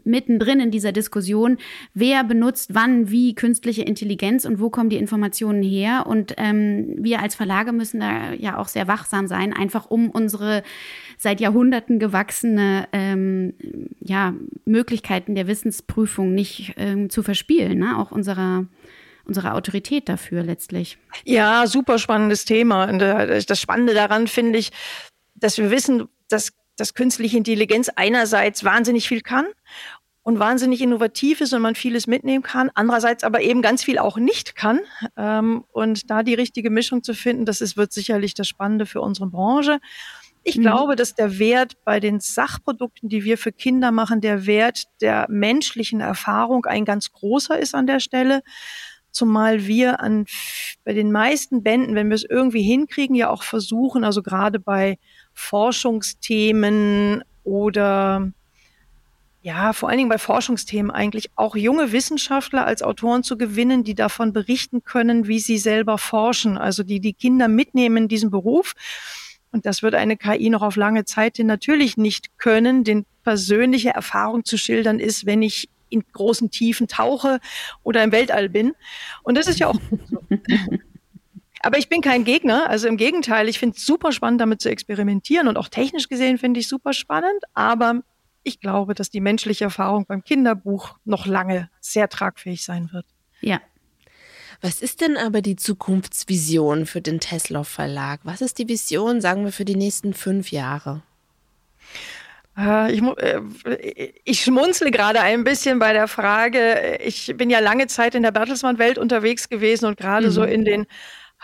mittendrin 0.05 0.61
in 0.61 0.71
dieser 0.71 0.93
Diskussion, 0.93 1.59
wer 1.95 2.25
benutzt 2.25 2.75
wann 2.75 3.11
wie 3.11 3.35
künstliche 3.35 3.83
Intelligenz 3.83 4.45
und 4.45 4.61
wo 4.61 4.71
kommen 4.71 4.91
die 4.91 4.97
Informationen 4.97 5.63
her. 5.63 6.07
Und 6.07 6.35
ähm, 6.37 6.95
wir 6.99 7.21
als 7.21 7.35
Verlage 7.35 7.73
müssen 7.73 8.01
da 8.01 8.33
ja 8.33 8.59
auch 8.59 8.69
sehr 8.69 8.89
wachsam 8.89 9.27
sein, 9.27 9.53
einfach 9.53 9.91
um 9.91 10.11
unsere 10.11 10.63
seit 11.17 11.41
Jahrhunderten 11.41 11.99
gewachsene 12.01 12.89
ähm, 12.93 13.55
ja, 14.01 14.35
Möglichkeiten 14.65 15.35
der 15.37 15.47
Wissensprüfung 15.47 16.35
nicht 16.35 16.75
ähm, 16.77 17.11
zu 17.11 17.23
verspielen, 17.23 17.79
ne? 17.79 17.97
Auch 17.99 18.11
unserer 18.11 18.67
unsere 19.25 19.55
Autorität 19.55 20.09
dafür 20.09 20.43
letztlich. 20.43 20.99
Ja, 21.25 21.67
super 21.67 21.99
spannendes 21.99 22.45
Thema. 22.45 22.85
Und 22.85 23.01
äh, 23.01 23.43
das 23.43 23.61
Spannende 23.61 23.95
daran 23.95 24.27
finde 24.27 24.59
ich, 24.59 24.71
dass 25.35 25.59
wir 25.59 25.71
wissen, 25.71 26.09
dass, 26.29 26.53
dass 26.77 26.95
künstliche 26.95 27.37
Intelligenz 27.37 27.89
einerseits 27.95 28.65
wahnsinnig 28.65 29.09
viel 29.09 29.21
kann 29.21 29.47
und 30.23 30.39
wahnsinnig 30.39 30.81
innovativ 30.81 31.41
ist 31.41 31.53
und 31.53 31.63
man 31.63 31.75
vieles 31.75 32.07
mitnehmen 32.07 32.43
kann, 32.43 32.71
andererseits 32.75 33.25
aber 33.25 33.43
eben 33.43 33.61
ganz 33.61 33.83
viel 33.83 33.99
auch 33.99 34.17
nicht 34.17 34.55
kann. 34.55 34.81
Ähm, 35.17 35.65
und 35.73 36.11
da 36.11 36.23
die 36.23 36.35
richtige 36.35 36.71
Mischung 36.71 37.03
zu 37.03 37.15
finden, 37.15 37.45
das 37.45 37.61
ist, 37.61 37.77
wird 37.77 37.93
sicherlich 37.93 38.35
das 38.35 38.49
Spannende 38.49 38.87
für 38.87 39.01
unsere 39.01 39.29
Branche. 39.29 39.81
Ich 40.45 40.57
mhm. 40.57 40.63
glaube, 40.63 40.97
dass 40.97 41.15
der 41.15 41.39
Wert 41.39 41.77
bei 41.85 42.01
den 42.01 42.21
Sachprodukten, 42.21 43.09
die 43.09 43.25
wir 43.25 43.39
für 43.39 43.53
Kinder 43.53 43.91
machen, 43.91 44.21
der 44.21 44.47
Wert 44.47 44.85
der 45.01 45.27
menschlichen 45.29 46.01
Erfahrung 46.01 46.67
ein 46.67 46.85
ganz 46.85 47.13
großer 47.13 47.59
ist 47.59 47.75
an 47.75 47.87
der 47.87 48.01
Stelle 48.01 48.43
zumal 49.13 49.67
wir 49.67 50.01
an 50.01 50.27
bei 50.85 50.93
den 50.93 51.13
meisten 51.13 51.63
Bänden, 51.63 51.95
wenn 51.95 52.09
wir 52.09 52.17
es 52.17 52.25
irgendwie 52.29 52.63
hinkriegen, 52.63 53.15
ja 53.15 53.31
auch 53.31 53.43
versuchen, 53.43 54.05
also 54.05 54.23
gerade 54.23 54.59
bei 54.59 54.99
Forschungsthemen 55.33 57.23
oder 57.45 58.33
ja, 59.45 59.73
vor 59.73 59.89
allen 59.89 59.99
Dingen 59.99 60.09
bei 60.09 60.19
Forschungsthemen 60.19 60.93
eigentlich 60.93 61.31
auch 61.35 61.57
junge 61.57 61.91
Wissenschaftler 61.91 62.65
als 62.65 62.83
Autoren 62.83 63.25
zu 63.25 63.37
gewinnen, 63.37 63.83
die 63.83 63.97
davon 63.97 64.33
berichten 64.33 64.85
können, 64.85 65.27
wie 65.27 65.41
sie 65.41 65.59
selber 65.59 65.99
forschen, 65.99 66.57
also 66.57 66.85
die 66.85 67.01
die 67.01 67.13
Kinder 67.13 67.49
mitnehmen 67.49 67.97
in 68.05 68.09
diesem 68.09 68.31
Beruf. 68.31 68.75
Und 69.51 69.67
das 69.67 69.83
wird 69.83 69.97
eine 69.97 70.17
KI 70.17 70.49
noch 70.49 70.63
auf 70.63 70.77
lange 70.77 71.05
Zeit 71.05 71.39
natürlich 71.41 71.97
nicht 71.97 72.39
können, 72.39 72.85
denn 72.85 73.05
persönliche 73.25 73.91
Erfahrung 73.91 74.45
zu 74.45 74.57
schildern 74.57 75.01
ist, 75.01 75.27
wenn 75.27 75.43
ich 75.43 75.69
in 75.93 76.05
großen 76.13 76.51
Tiefen 76.51 76.89
tauche 76.89 77.39
oder 77.83 78.03
im 78.03 78.13
Weltall 78.13 78.49
bin. 78.49 78.75
Und 79.23 79.37
das 79.37 79.47
ist 79.47 79.59
ja 79.59 79.69
auch 79.69 79.81
so. 80.11 80.19
Aber 81.63 81.79
ich 81.79 81.89
bin 81.89 82.01
kein 82.01 82.25
Gegner. 82.25 82.69
Also 82.69 82.89
im 82.89 82.97
Gegenteil, 82.97 83.49
ich 83.49 83.61
finde 83.61 83.77
es 83.77 83.87
super 83.87 84.11
spannend, 84.11 84.41
damit 84.41 84.61
zu 84.61 84.69
experimentieren. 84.69 85.47
Und 85.47 85.57
auch 85.57 85.69
technisch 85.69 86.09
gesehen 86.09 86.37
finde 86.37 86.59
ich 86.59 86.67
super 86.67 86.93
spannend. 86.93 87.45
Aber 87.55 88.03
ich 88.43 88.59
glaube, 88.59 88.95
dass 88.95 89.11
die 89.11 89.21
menschliche 89.21 89.65
Erfahrung 89.65 90.05
beim 90.07 90.25
Kinderbuch 90.25 90.97
noch 91.05 91.27
lange 91.27 91.71
sehr 91.81 92.09
tragfähig 92.09 92.65
sein 92.65 92.91
wird. 92.93 93.07
Ja. 93.41 93.61
Was 94.61 94.83
ist 94.83 95.01
denn 95.01 95.17
aber 95.17 95.41
die 95.41 95.57
Zukunftsvision 95.57 96.87
für 96.87 97.01
den 97.01 97.21
Tesla 97.21 97.63
Verlag? 97.65 98.21
Was 98.25 98.41
ist 98.41 98.59
die 98.59 98.69
Vision, 98.69 99.21
sagen 99.21 99.45
wir, 99.45 99.53
für 99.53 99.65
die 99.65 99.77
nächsten 99.77 100.15
fünf 100.15 100.51
Jahre? 100.51 101.03
Äh, 102.57 102.93
ich, 102.93 103.03
äh, 103.03 104.13
ich, 104.25 104.43
schmunzle 104.43 104.91
gerade 104.91 105.21
ein 105.21 105.45
bisschen 105.45 105.79
bei 105.79 105.93
der 105.93 106.09
Frage. 106.09 106.99
Ich 107.03 107.35
bin 107.37 107.51
ja 107.51 107.61
lange 107.61 107.87
Zeit 107.87 108.15
in 108.15 108.23
der 108.23 108.31
Bertelsmann-Welt 108.31 108.99
unterwegs 108.99 109.49
gewesen 109.49 109.87
und 109.87 109.97
gerade 109.97 110.27
mhm. 110.27 110.33
so 110.33 110.43
in 110.45 110.65
den 110.65 110.87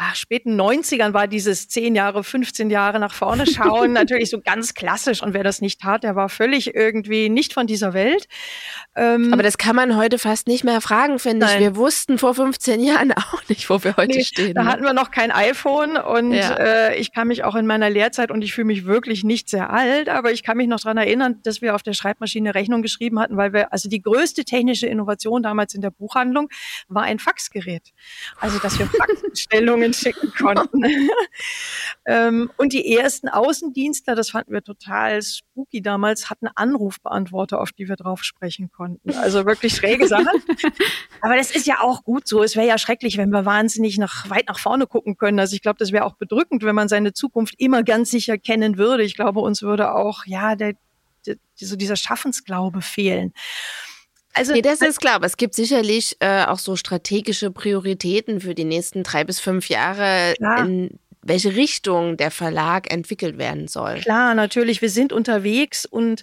ach, 0.00 0.14
späten 0.14 0.58
90ern 0.58 1.12
war 1.12 1.26
dieses 1.26 1.68
10 1.68 1.96
Jahre, 1.96 2.22
15 2.22 2.70
Jahre 2.70 3.00
nach 3.00 3.12
vorne 3.12 3.46
schauen 3.46 3.92
natürlich 3.92 4.30
so 4.30 4.40
ganz 4.40 4.74
klassisch. 4.74 5.22
Und 5.22 5.34
wer 5.34 5.42
das 5.42 5.60
nicht 5.60 5.80
tat, 5.80 6.04
der 6.04 6.14
war 6.14 6.28
völlig 6.28 6.74
irgendwie 6.74 7.28
nicht 7.28 7.52
von 7.52 7.66
dieser 7.66 7.94
Welt. 7.94 8.28
Ähm, 8.94 9.32
Aber 9.32 9.42
das 9.42 9.58
kann 9.58 9.74
man 9.74 9.96
heute 9.96 10.18
fast 10.18 10.46
nicht 10.46 10.62
mehr 10.62 10.80
fragen, 10.80 11.18
finde 11.18 11.46
ich. 11.46 11.58
Wir 11.58 11.74
wussten 11.74 12.16
vor 12.16 12.34
15 12.34 12.80
Jahren 12.80 13.12
auch 13.16 13.42
nicht, 13.48 13.68
wo 13.68 13.82
wir 13.82 13.96
heute 13.96 14.18
nee, 14.18 14.24
stehen. 14.24 14.54
Da 14.54 14.66
hatten 14.66 14.84
wir 14.84 14.92
noch 14.92 15.10
kein 15.10 15.32
iPhone 15.32 15.96
und 15.96 16.32
ja. 16.32 16.54
äh, 16.54 16.96
ich 16.96 17.12
kann 17.12 17.26
mich 17.26 17.42
auch 17.42 17.56
in 17.56 17.66
meiner 17.66 17.90
Lehrzeit 17.90 18.30
und 18.30 18.42
ich 18.42 18.54
fühle 18.54 18.66
mich 18.66 18.86
wirklich 18.86 19.24
nicht 19.24 19.50
sehr 19.50 19.70
alt, 19.70 20.08
aber 20.08 20.30
ich 20.30 20.44
kann 20.44 20.56
mich 20.56 20.68
noch 20.68 20.78
dran 20.78 20.96
erinnern, 20.96 21.40
dass 21.42 21.60
wir 21.60 21.74
auf 21.74 21.82
der 21.82 21.92
Schreibmaschine 21.92 22.54
Rechnung 22.54 22.82
geschrieben 22.82 23.18
hatten, 23.18 23.36
weil 23.36 23.52
wir, 23.52 23.72
also 23.72 23.88
die 23.88 24.00
größte 24.00 24.44
technische 24.44 24.86
Innovation 24.86 25.42
damals 25.42 25.74
in 25.74 25.80
der 25.80 25.90
Buchhandlung 25.90 26.48
war 26.86 27.02
ein 27.02 27.18
Faxgerät. 27.18 27.82
Also, 28.38 28.60
dass 28.60 28.78
wir 28.78 28.86
Faxstellungen 29.26 29.87
Rechnungen 29.88 29.94
schicken 29.94 30.32
konnten. 30.32 30.84
ähm, 32.06 32.50
und 32.56 32.72
die 32.72 32.94
ersten 32.94 33.28
Außendienstler, 33.28 34.14
das 34.14 34.30
fanden 34.30 34.52
wir 34.52 34.62
total 34.62 35.22
spooky 35.22 35.82
damals, 35.82 36.30
hatten 36.30 36.48
Anrufbeantworter, 36.54 37.60
auf 37.60 37.72
die 37.72 37.88
wir 37.88 37.96
drauf 37.96 38.22
sprechen 38.24 38.70
konnten. 38.70 39.14
Also 39.14 39.44
wirklich 39.46 39.74
schräge 39.74 40.06
Sache. 40.06 40.30
Aber 41.20 41.36
das 41.36 41.50
ist 41.50 41.66
ja 41.66 41.80
auch 41.80 42.04
gut 42.04 42.28
so. 42.28 42.42
Es 42.42 42.56
wäre 42.56 42.66
ja 42.66 42.78
schrecklich, 42.78 43.16
wenn 43.16 43.30
wir 43.30 43.44
wahnsinnig 43.44 43.98
nach, 43.98 44.28
weit 44.30 44.48
nach 44.48 44.58
vorne 44.58 44.86
gucken 44.86 45.16
können. 45.16 45.38
Also 45.38 45.54
ich 45.54 45.62
glaube, 45.62 45.78
das 45.78 45.92
wäre 45.92 46.04
auch 46.04 46.14
bedrückend, 46.14 46.62
wenn 46.62 46.74
man 46.74 46.88
seine 46.88 47.12
Zukunft 47.12 47.54
immer 47.58 47.82
ganz 47.82 48.10
sicher 48.10 48.38
kennen 48.38 48.78
würde. 48.78 49.02
Ich 49.02 49.14
glaube, 49.14 49.40
uns 49.40 49.62
würde 49.62 49.94
auch, 49.94 50.24
ja, 50.26 50.56
der, 50.56 50.74
der 51.26 51.36
so 51.54 51.76
dieser 51.76 51.96
Schaffensglaube 51.96 52.82
fehlen. 52.82 53.32
Also, 54.38 54.52
nee, 54.52 54.62
das 54.62 54.80
ist 54.82 55.00
klar, 55.00 55.16
aber 55.16 55.26
es 55.26 55.36
gibt 55.36 55.54
sicherlich 55.54 56.16
äh, 56.20 56.44
auch 56.44 56.60
so 56.60 56.76
strategische 56.76 57.50
Prioritäten 57.50 58.40
für 58.40 58.54
die 58.54 58.64
nächsten 58.64 59.02
drei 59.02 59.24
bis 59.24 59.40
fünf 59.40 59.68
Jahre, 59.68 60.34
ja. 60.38 60.64
in 60.64 61.00
welche 61.22 61.56
Richtung 61.56 62.16
der 62.16 62.30
Verlag 62.30 62.92
entwickelt 62.92 63.36
werden 63.36 63.66
soll. 63.66 63.98
Klar, 63.98 64.34
natürlich. 64.34 64.80
Wir 64.80 64.90
sind 64.90 65.12
unterwegs 65.12 65.86
und 65.86 66.22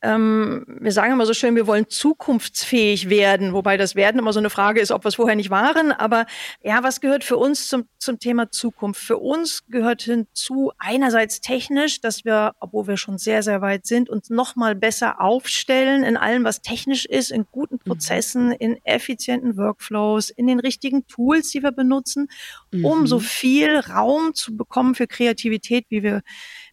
ähm, 0.00 0.64
wir 0.66 0.92
sagen 0.92 1.12
immer 1.12 1.26
so 1.26 1.34
schön, 1.34 1.56
wir 1.56 1.66
wollen 1.66 1.88
zukunftsfähig 1.88 3.10
werden, 3.10 3.52
wobei 3.52 3.76
das 3.76 3.96
Werden 3.96 4.18
immer 4.18 4.32
so 4.32 4.38
eine 4.38 4.50
Frage 4.50 4.80
ist, 4.80 4.92
ob 4.92 5.04
wir 5.04 5.08
es 5.08 5.16
vorher 5.16 5.34
nicht 5.34 5.50
waren. 5.50 5.90
Aber 5.90 6.26
ja, 6.62 6.82
was 6.84 7.00
gehört 7.00 7.24
für 7.24 7.36
uns 7.36 7.68
zum, 7.68 7.88
zum 7.98 8.20
Thema 8.20 8.50
Zukunft? 8.50 9.00
Für 9.00 9.18
uns 9.18 9.66
gehört 9.66 10.02
hinzu 10.02 10.70
einerseits 10.78 11.40
technisch, 11.40 12.00
dass 12.00 12.24
wir, 12.24 12.52
obwohl 12.60 12.86
wir 12.86 12.96
schon 12.96 13.18
sehr, 13.18 13.42
sehr 13.42 13.60
weit 13.60 13.86
sind, 13.86 14.08
uns 14.08 14.30
noch 14.30 14.54
mal 14.54 14.76
besser 14.76 15.20
aufstellen 15.20 16.04
in 16.04 16.16
allem, 16.16 16.44
was 16.44 16.62
technisch 16.62 17.04
ist, 17.04 17.32
in 17.32 17.46
guten 17.50 17.76
mhm. 17.76 17.90
Prozessen, 17.90 18.52
in 18.52 18.78
effizienten 18.84 19.56
Workflows, 19.56 20.30
in 20.30 20.46
den 20.46 20.60
richtigen 20.60 21.08
Tools, 21.08 21.50
die 21.50 21.62
wir 21.62 21.72
benutzen, 21.72 22.28
um 22.72 23.00
mhm. 23.00 23.06
so 23.08 23.18
viel 23.18 23.78
Raum 23.80 24.34
zu 24.34 24.56
bekommen 24.56 24.94
für 24.94 25.08
Kreativität, 25.08 25.86
wie 25.88 26.04
wir 26.04 26.22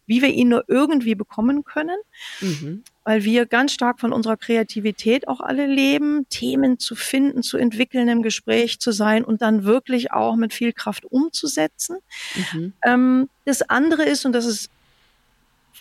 wie 0.06 0.22
wir 0.22 0.28
ihn 0.28 0.48
nur 0.48 0.64
irgendwie 0.68 1.14
bekommen 1.14 1.64
können, 1.64 1.98
mhm. 2.40 2.84
Weil 3.06 3.22
wir 3.22 3.46
ganz 3.46 3.72
stark 3.72 4.00
von 4.00 4.12
unserer 4.12 4.36
Kreativität 4.36 5.28
auch 5.28 5.38
alle 5.38 5.66
leben, 5.68 6.28
Themen 6.28 6.80
zu 6.80 6.96
finden, 6.96 7.44
zu 7.44 7.56
entwickeln, 7.56 8.08
im 8.08 8.20
Gespräch 8.20 8.80
zu 8.80 8.90
sein 8.90 9.24
und 9.24 9.42
dann 9.42 9.62
wirklich 9.62 10.10
auch 10.10 10.34
mit 10.34 10.52
viel 10.52 10.72
Kraft 10.72 11.04
umzusetzen. 11.04 11.98
Mhm. 12.34 12.72
Ähm, 12.84 13.28
das 13.44 13.62
andere 13.62 14.02
ist, 14.02 14.26
und 14.26 14.32
das 14.32 14.44
ist 14.44 14.70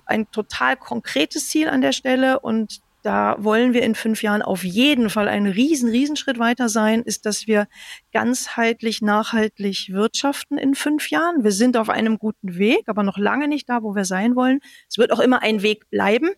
ein 0.06 0.30
total 0.30 0.78
konkretes 0.78 1.50
Ziel 1.50 1.68
an 1.68 1.82
der 1.82 1.94
Stelle 1.94 2.40
und 2.42 2.82
da 3.06 3.36
wollen 3.38 3.74
wir 3.74 3.84
in 3.84 3.94
fünf 3.94 4.24
Jahren 4.24 4.42
auf 4.42 4.64
jeden 4.64 5.12
Fall 5.12 5.28
einen 5.28 5.52
riesen, 5.52 5.90
Riesenschritt 5.90 6.40
weiter 6.40 6.70
sein, 6.70 7.04
ist, 7.04 7.26
dass 7.28 7.46
wir 7.46 7.68
ganzheitlich, 8.12 9.02
nachhaltig 9.02 9.90
wirtschaften 9.92 10.58
in 10.58 10.74
fünf 10.74 11.12
Jahren. 11.12 11.44
Wir 11.44 11.52
sind 11.52 11.78
auf 11.78 11.90
einem 11.90 12.18
guten 12.18 12.58
Weg, 12.58 12.84
aber 12.88 13.04
noch 13.04 13.18
lange 13.18 13.48
nicht 13.48 13.70
da, 13.70 13.84
wo 13.84 13.94
wir 13.94 14.06
sein 14.06 14.36
wollen. 14.36 14.60
Es 14.90 14.98
wird 14.98 15.12
auch 15.12 15.20
immer 15.20 15.44
ein 15.44 15.62
Weg 15.62 15.90
bleiben. 15.92 16.32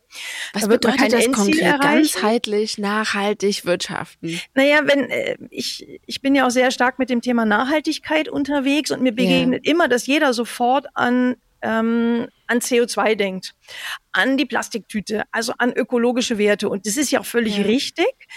Was 0.54 0.64
da 0.64 0.68
bedeutet 0.68 1.14
das 1.14 1.32
konkret? 1.32 1.62
Erreichen. 1.62 1.82
Ganzheitlich, 1.82 2.78
nachhaltig 2.78 3.66
wirtschaften? 3.66 4.40
Naja, 4.54 4.82
wenn, 4.84 5.10
äh, 5.10 5.38
ich, 5.50 6.02
ich 6.06 6.22
bin 6.22 6.36
ja 6.36 6.46
auch 6.48 6.52
sehr 6.52 6.72
stark 6.72 7.00
mit 7.00 7.10
dem 7.10 7.22
Thema 7.22 7.46
Nachhaltigkeit 7.46 8.28
unterwegs 8.28 8.92
und 8.92 9.02
mir 9.02 9.14
begegnet 9.14 9.66
yeah. 9.66 9.74
immer, 9.74 9.88
dass 9.88 10.06
jeder 10.06 10.34
sofort 10.34 10.88
an 10.96 11.38
ähm, 11.62 12.28
an 12.48 12.60
CO2 12.60 13.16
denkt, 13.16 13.56
an 14.12 14.38
die 14.38 14.46
Plastiktüte, 14.46 15.24
also 15.32 15.54
an 15.58 15.74
ökologische 15.74 16.38
Werte. 16.38 16.70
Und 16.70 16.86
das 16.86 16.98
ist 16.98 17.12
ja 17.12 17.20
auch 17.20 17.26
völlig 17.26 17.58
ja. 17.58 17.64
richtig. 17.64 18.28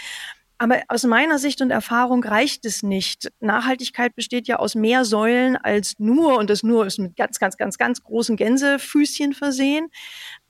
Aber 0.62 0.82
aus 0.88 1.04
meiner 1.04 1.38
Sicht 1.38 1.62
und 1.62 1.70
Erfahrung 1.70 2.22
reicht 2.22 2.66
es 2.66 2.82
nicht. 2.82 3.32
Nachhaltigkeit 3.40 4.14
besteht 4.14 4.46
ja 4.46 4.56
aus 4.56 4.74
mehr 4.74 5.06
Säulen 5.06 5.56
als 5.56 5.94
nur, 5.98 6.36
und 6.36 6.50
das 6.50 6.62
nur 6.62 6.84
ist 6.84 6.98
mit 6.98 7.16
ganz, 7.16 7.38
ganz, 7.38 7.56
ganz, 7.56 7.78
ganz 7.78 8.02
großen 8.02 8.36
Gänsefüßchen 8.36 9.32
versehen, 9.32 9.88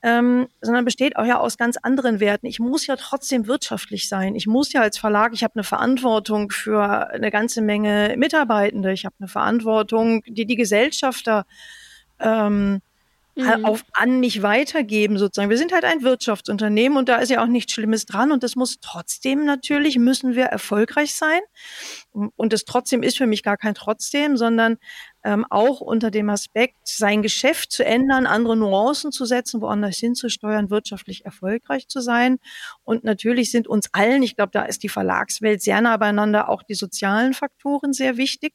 ähm, 0.02 0.48
sondern 0.60 0.84
besteht 0.84 1.16
auch 1.16 1.24
ja 1.24 1.38
aus 1.38 1.56
ganz 1.56 1.76
anderen 1.76 2.18
Werten. 2.18 2.46
Ich 2.46 2.58
muss 2.58 2.88
ja 2.88 2.96
trotzdem 2.96 3.46
wirtschaftlich 3.46 4.08
sein. 4.08 4.34
Ich 4.34 4.48
muss 4.48 4.72
ja 4.72 4.80
als 4.80 4.98
Verlag, 4.98 5.30
ich 5.32 5.44
habe 5.44 5.54
eine 5.54 5.62
Verantwortung 5.62 6.50
für 6.50 7.08
eine 7.10 7.30
ganze 7.30 7.62
Menge 7.62 8.16
Mitarbeitende. 8.16 8.92
Ich 8.92 9.04
habe 9.04 9.14
eine 9.20 9.28
Verantwortung, 9.28 10.24
die 10.26 10.44
die 10.44 10.56
Gesellschafter 10.56 11.46
ähm, 12.20 12.80
mhm. 13.34 13.64
auf 13.64 13.84
an 13.92 14.20
mich 14.20 14.42
weitergeben 14.42 15.18
sozusagen. 15.18 15.50
Wir 15.50 15.58
sind 15.58 15.72
halt 15.72 15.84
ein 15.84 16.02
Wirtschaftsunternehmen 16.02 16.98
und 16.98 17.08
da 17.08 17.16
ist 17.16 17.30
ja 17.30 17.42
auch 17.42 17.46
nichts 17.46 17.72
Schlimmes 17.72 18.06
dran 18.06 18.32
und 18.32 18.42
das 18.42 18.56
muss 18.56 18.78
trotzdem 18.80 19.44
natürlich 19.44 19.98
müssen 19.98 20.34
wir 20.34 20.44
erfolgreich 20.44 21.14
sein 21.14 21.40
und 22.12 22.52
das 22.52 22.64
trotzdem 22.64 23.02
ist 23.02 23.18
für 23.18 23.26
mich 23.26 23.42
gar 23.42 23.56
kein 23.56 23.74
trotzdem, 23.74 24.36
sondern 24.36 24.78
ähm, 25.22 25.44
auch 25.50 25.80
unter 25.80 26.10
dem 26.10 26.30
Aspekt, 26.30 26.76
sein 26.84 27.22
Geschäft 27.22 27.72
zu 27.72 27.84
ändern, 27.84 28.26
andere 28.26 28.56
Nuancen 28.56 29.12
zu 29.12 29.24
setzen, 29.24 29.60
woanders 29.60 29.98
hinzusteuern, 29.98 30.70
wirtschaftlich 30.70 31.24
erfolgreich 31.24 31.88
zu 31.88 32.00
sein. 32.00 32.38
Und 32.84 33.04
natürlich 33.04 33.50
sind 33.50 33.68
uns 33.68 33.88
allen, 33.92 34.22
ich 34.22 34.36
glaube, 34.36 34.50
da 34.52 34.62
ist 34.62 34.82
die 34.82 34.88
Verlagswelt 34.88 35.62
sehr 35.62 35.80
nah 35.80 35.96
beieinander, 35.96 36.48
auch 36.48 36.62
die 36.62 36.74
sozialen 36.74 37.34
Faktoren 37.34 37.92
sehr 37.92 38.16
wichtig. 38.16 38.54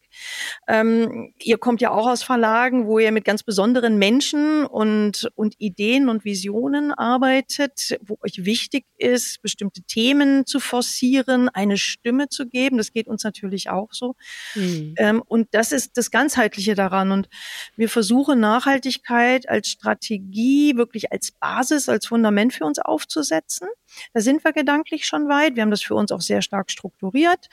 Ähm, 0.68 1.34
ihr 1.40 1.58
kommt 1.58 1.82
ja 1.82 1.92
auch 1.92 2.08
aus 2.08 2.24
Verlagen, 2.24 2.88
wo 2.88 3.00
ihr 3.00 3.12
mit 3.12 3.26
ganz 3.26 3.44
besonderen 3.44 3.98
Menschen 3.98 4.66
und, 4.66 5.30
und 5.36 5.56
Ideen 5.60 6.10
und 6.10 6.26
Visionen 6.26 6.92
arbeitet, 6.92 7.98
wo 8.02 8.18
euch 8.22 8.46
wichtig 8.46 8.86
ist, 8.98 9.42
bestimmte 9.42 9.84
Themen 9.84 10.46
zu 10.46 10.60
forcieren, 10.60 11.50
eine 11.50 11.78
Stimme 11.78 12.30
zu 12.30 12.48
geben. 12.48 12.78
Das 12.78 12.92
geht 12.92 13.08
uns 13.08 13.24
natürlich 13.24 13.70
auch 13.70 13.90
so. 13.92 14.16
Mhm. 14.56 14.96
Ähm, 14.98 15.24
und 15.26 15.50
das 15.52 15.72
ist 15.72 15.98
das 15.98 16.12
ganzheitliche 16.12 16.55
Ganzheitliche 16.56 16.76
daran. 16.76 17.12
Und 17.12 17.30
wir 17.76 17.90
versuchen 17.90 18.40
Nachhaltigkeit 18.40 19.48
als 19.50 19.68
Strategie 19.68 20.76
wirklich 20.76 21.12
als 21.12 21.32
Basis, 21.32 21.90
als 21.90 22.08
Fundament 22.08 22.54
für 22.54 22.66
uns 22.66 22.80
aufzusetzen. 22.80 23.68
Da 24.14 24.22
sind 24.22 24.44
wir 24.44 24.54
gedanklich 24.54 25.06
schon 25.06 25.28
weit. 25.28 25.56
Wir 25.56 25.64
haben 25.64 25.72
das 25.72 25.84
für 25.84 25.96
uns 25.96 26.12
auch 26.12 26.22
sehr 26.22 26.42
stark 26.42 26.72
strukturiert. 26.72 27.48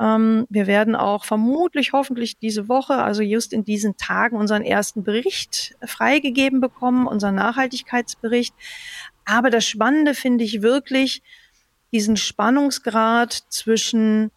Ähm, 0.00 0.46
wir 0.48 0.66
werden 0.66 0.94
auch 0.96 1.24
vermutlich, 1.24 1.92
hoffentlich 1.92 2.38
diese 2.38 2.68
Woche, 2.68 2.94
also 2.94 3.22
just 3.22 3.52
in 3.52 3.64
diesen 3.64 3.96
Tagen, 3.96 4.36
unseren 4.36 4.62
ersten 4.62 5.02
Bericht 5.02 5.76
freigegeben 5.84 6.60
bekommen, 6.60 7.06
unseren 7.06 7.34
Nachhaltigkeitsbericht. 7.34 8.54
Aber 9.24 9.50
das 9.50 9.66
Spannende 9.66 10.14
finde 10.14 10.44
ich 10.44 10.62
wirklich, 10.62 11.22
diesen 11.92 12.16
Spannungsgrad 12.16 13.32
zwischen 13.48 14.30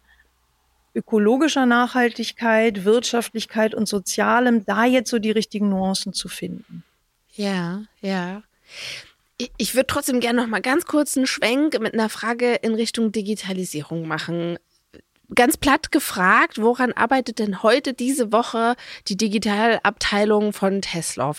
ökologischer 0.94 1.66
Nachhaltigkeit, 1.66 2.84
Wirtschaftlichkeit 2.84 3.74
und 3.74 3.88
Sozialem, 3.88 4.64
da 4.64 4.84
jetzt 4.84 5.10
so 5.10 5.18
die 5.18 5.30
richtigen 5.30 5.68
Nuancen 5.68 6.12
zu 6.12 6.28
finden. 6.28 6.84
Ja, 7.32 7.82
ja. 8.00 8.42
Ich 9.56 9.74
würde 9.74 9.86
trotzdem 9.86 10.20
gerne 10.20 10.42
noch 10.42 10.48
mal 10.48 10.60
ganz 10.60 10.84
kurz 10.84 11.16
einen 11.16 11.26
Schwenk 11.26 11.80
mit 11.80 11.94
einer 11.94 12.08
Frage 12.08 12.54
in 12.56 12.74
Richtung 12.74 13.12
Digitalisierung 13.12 14.06
machen. 14.06 14.58
Ganz 15.34 15.56
platt 15.56 15.92
gefragt, 15.92 16.60
woran 16.60 16.92
arbeitet 16.92 17.38
denn 17.38 17.62
heute 17.62 17.94
diese 17.94 18.32
Woche 18.32 18.74
die 19.08 19.16
Digitalabteilung 19.16 20.52
von 20.52 20.82
Tesla? 20.82 21.34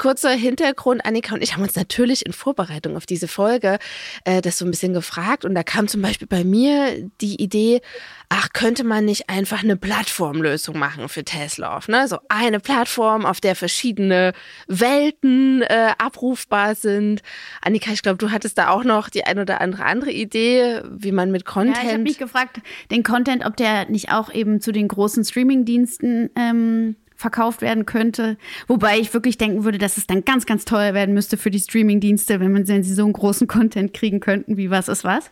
Kurzer 0.00 0.30
Hintergrund, 0.30 1.04
Annika 1.04 1.34
und 1.34 1.42
ich 1.42 1.52
haben 1.52 1.62
uns 1.62 1.76
natürlich 1.76 2.24
in 2.24 2.32
Vorbereitung 2.32 2.96
auf 2.96 3.04
diese 3.04 3.28
Folge 3.28 3.78
äh, 4.24 4.40
das 4.40 4.56
so 4.56 4.64
ein 4.64 4.70
bisschen 4.70 4.94
gefragt 4.94 5.44
und 5.44 5.54
da 5.54 5.62
kam 5.62 5.88
zum 5.88 6.00
Beispiel 6.00 6.26
bei 6.26 6.42
mir 6.42 7.06
die 7.20 7.40
Idee, 7.40 7.82
ach, 8.30 8.48
könnte 8.54 8.82
man 8.82 9.04
nicht 9.04 9.28
einfach 9.28 9.62
eine 9.62 9.76
Plattformlösung 9.76 10.78
machen 10.78 11.10
für 11.10 11.22
Tesla? 11.22 11.80
Ne? 11.86 12.08
So 12.08 12.16
eine 12.30 12.60
Plattform, 12.60 13.26
auf 13.26 13.42
der 13.42 13.54
verschiedene 13.54 14.32
Welten 14.68 15.60
äh, 15.62 15.92
abrufbar 15.98 16.76
sind. 16.76 17.20
Annika, 17.60 17.90
ich 17.92 18.00
glaube, 18.00 18.16
du 18.16 18.30
hattest 18.30 18.56
da 18.56 18.70
auch 18.70 18.84
noch 18.84 19.10
die 19.10 19.24
ein 19.24 19.38
oder 19.38 19.60
andere 19.60 19.84
andere 19.84 20.12
Idee, 20.12 20.80
wie 20.90 21.12
man 21.12 21.30
mit 21.30 21.44
Content. 21.44 21.76
Ja, 21.76 21.82
ich 21.82 21.92
habe 21.92 22.02
mich 22.02 22.18
gefragt, 22.18 22.60
den 22.90 23.02
Content, 23.02 23.44
ob 23.44 23.54
der 23.54 23.90
nicht 23.90 24.10
auch 24.10 24.32
eben 24.32 24.62
zu 24.62 24.72
den 24.72 24.88
großen 24.88 25.24
Streamingdiensten 25.26 26.30
ähm, 26.36 26.96
verkauft 27.20 27.60
werden 27.60 27.86
könnte. 27.86 28.38
Wobei 28.66 28.98
ich 28.98 29.12
wirklich 29.12 29.36
denken 29.36 29.64
würde, 29.64 29.78
dass 29.78 29.96
es 29.96 30.06
dann 30.06 30.24
ganz, 30.24 30.46
ganz 30.46 30.64
teuer 30.64 30.94
werden 30.94 31.14
müsste 31.14 31.36
für 31.36 31.50
die 31.50 31.60
Streaming-Dienste, 31.60 32.40
wenn 32.40 32.52
man 32.52 32.66
wenn 32.66 32.82
sie 32.82 32.94
so 32.94 33.04
einen 33.04 33.12
großen 33.12 33.46
Content 33.46 33.92
kriegen 33.92 34.20
könnten, 34.20 34.56
wie 34.56 34.70
was 34.70 34.88
ist 34.88 35.04
was. 35.04 35.30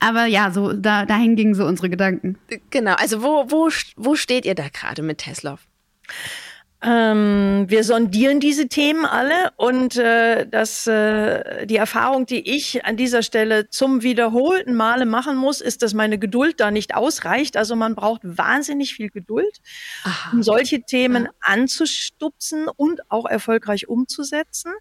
Aber 0.00 0.26
ja, 0.26 0.50
so 0.50 0.72
da, 0.72 1.06
dahin 1.06 1.36
gingen 1.36 1.54
so 1.54 1.64
unsere 1.64 1.88
Gedanken. 1.88 2.36
Genau, 2.70 2.94
also 2.94 3.22
wo, 3.22 3.50
wo, 3.50 3.70
wo 3.96 4.16
steht 4.16 4.44
ihr 4.44 4.54
da 4.54 4.68
gerade 4.68 5.02
mit 5.02 5.18
Tesla? 5.18 5.58
Ähm, 6.86 7.64
wir 7.68 7.82
sondieren 7.82 8.40
diese 8.40 8.68
Themen 8.68 9.06
alle 9.06 9.52
und 9.56 9.96
äh, 9.96 10.46
das, 10.46 10.86
äh, 10.86 11.66
die 11.66 11.76
Erfahrung, 11.76 12.26
die 12.26 12.54
ich 12.54 12.84
an 12.84 12.98
dieser 12.98 13.22
Stelle 13.22 13.70
zum 13.70 14.02
wiederholten 14.02 14.74
Male 14.74 15.06
machen 15.06 15.36
muss, 15.36 15.62
ist, 15.62 15.82
dass 15.82 15.94
meine 15.94 16.18
Geduld 16.18 16.60
da 16.60 16.70
nicht 16.70 16.94
ausreicht. 16.94 17.56
Also 17.56 17.74
man 17.74 17.94
braucht 17.94 18.20
wahnsinnig 18.24 18.94
viel 18.94 19.08
Geduld, 19.08 19.60
Aha. 20.04 20.32
um 20.32 20.42
solche 20.42 20.82
Themen 20.82 21.24
ja. 21.24 21.30
anzustupsen 21.40 22.68
und 22.68 23.10
auch 23.10 23.24
erfolgreich 23.24 23.88
umzusetzen. 23.88 24.72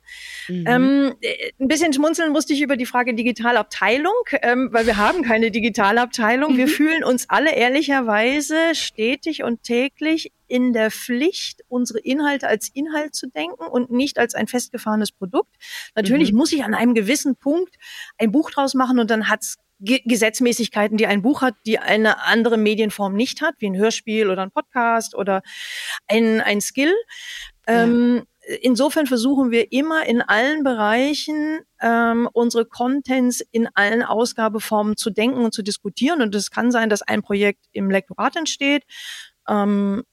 Mhm. 0.49 0.65
Ähm, 0.67 1.13
ein 1.59 1.67
bisschen 1.69 1.93
schmunzeln 1.93 2.33
musste 2.33 2.51
ich 2.51 2.61
über 2.61 2.75
die 2.75 2.85
Frage 2.85 3.13
Digitalabteilung, 3.13 4.13
ähm, 4.41 4.69
weil 4.73 4.85
wir 4.87 4.97
haben 4.97 5.21
keine 5.21 5.51
Digitalabteilung. 5.51 6.53
Mhm. 6.53 6.57
Wir 6.57 6.67
fühlen 6.67 7.03
uns 7.05 7.29
alle 7.29 7.55
ehrlicherweise 7.55 8.57
stetig 8.73 9.43
und 9.43 9.63
täglich 9.63 10.33
in 10.47 10.73
der 10.73 10.91
Pflicht, 10.91 11.61
unsere 11.67 11.99
Inhalte 11.99 12.47
als 12.47 12.69
Inhalt 12.73 13.15
zu 13.15 13.27
denken 13.27 13.65
und 13.65 13.91
nicht 13.91 14.17
als 14.17 14.35
ein 14.35 14.47
festgefahrenes 14.47 15.11
Produkt. 15.11 15.55
Natürlich 15.95 16.31
mhm. 16.31 16.37
muss 16.37 16.51
ich 16.51 16.63
an 16.63 16.73
einem 16.73 16.93
gewissen 16.93 17.35
Punkt 17.35 17.75
ein 18.17 18.31
Buch 18.31 18.51
draus 18.51 18.73
machen 18.73 18.99
und 18.99 19.09
dann 19.09 19.29
hat's 19.29 19.57
Gesetzmäßigkeiten, 19.79 20.97
die 20.97 21.07
ein 21.07 21.21
Buch 21.21 21.41
hat, 21.41 21.55
die 21.65 21.79
eine 21.79 22.23
andere 22.23 22.57
Medienform 22.57 23.15
nicht 23.15 23.41
hat, 23.41 23.55
wie 23.59 23.69
ein 23.69 23.75
Hörspiel 23.75 24.29
oder 24.29 24.41
ein 24.41 24.51
Podcast 24.51 25.13
oder 25.15 25.41
ein, 26.07 26.39
ein 26.39 26.61
Skill. 26.61 26.93
Ja. 27.67 27.83
Ähm, 27.83 28.23
insofern 28.61 29.07
versuchen 29.07 29.51
wir 29.51 29.71
immer 29.71 30.05
in 30.05 30.21
allen 30.21 30.63
Bereichen 30.63 31.59
ähm, 31.81 32.29
unsere 32.33 32.65
Contents 32.65 33.41
in 33.51 33.67
allen 33.73 34.03
Ausgabeformen 34.03 34.97
zu 34.97 35.09
denken 35.09 35.43
und 35.43 35.53
zu 35.53 35.63
diskutieren. 35.63 36.21
Und 36.21 36.35
es 36.35 36.51
kann 36.51 36.71
sein, 36.71 36.89
dass 36.89 37.01
ein 37.01 37.21
Projekt 37.21 37.65
im 37.71 37.89
Lektorat 37.89 38.35
entsteht. 38.35 38.83
Ähm, 39.47 40.03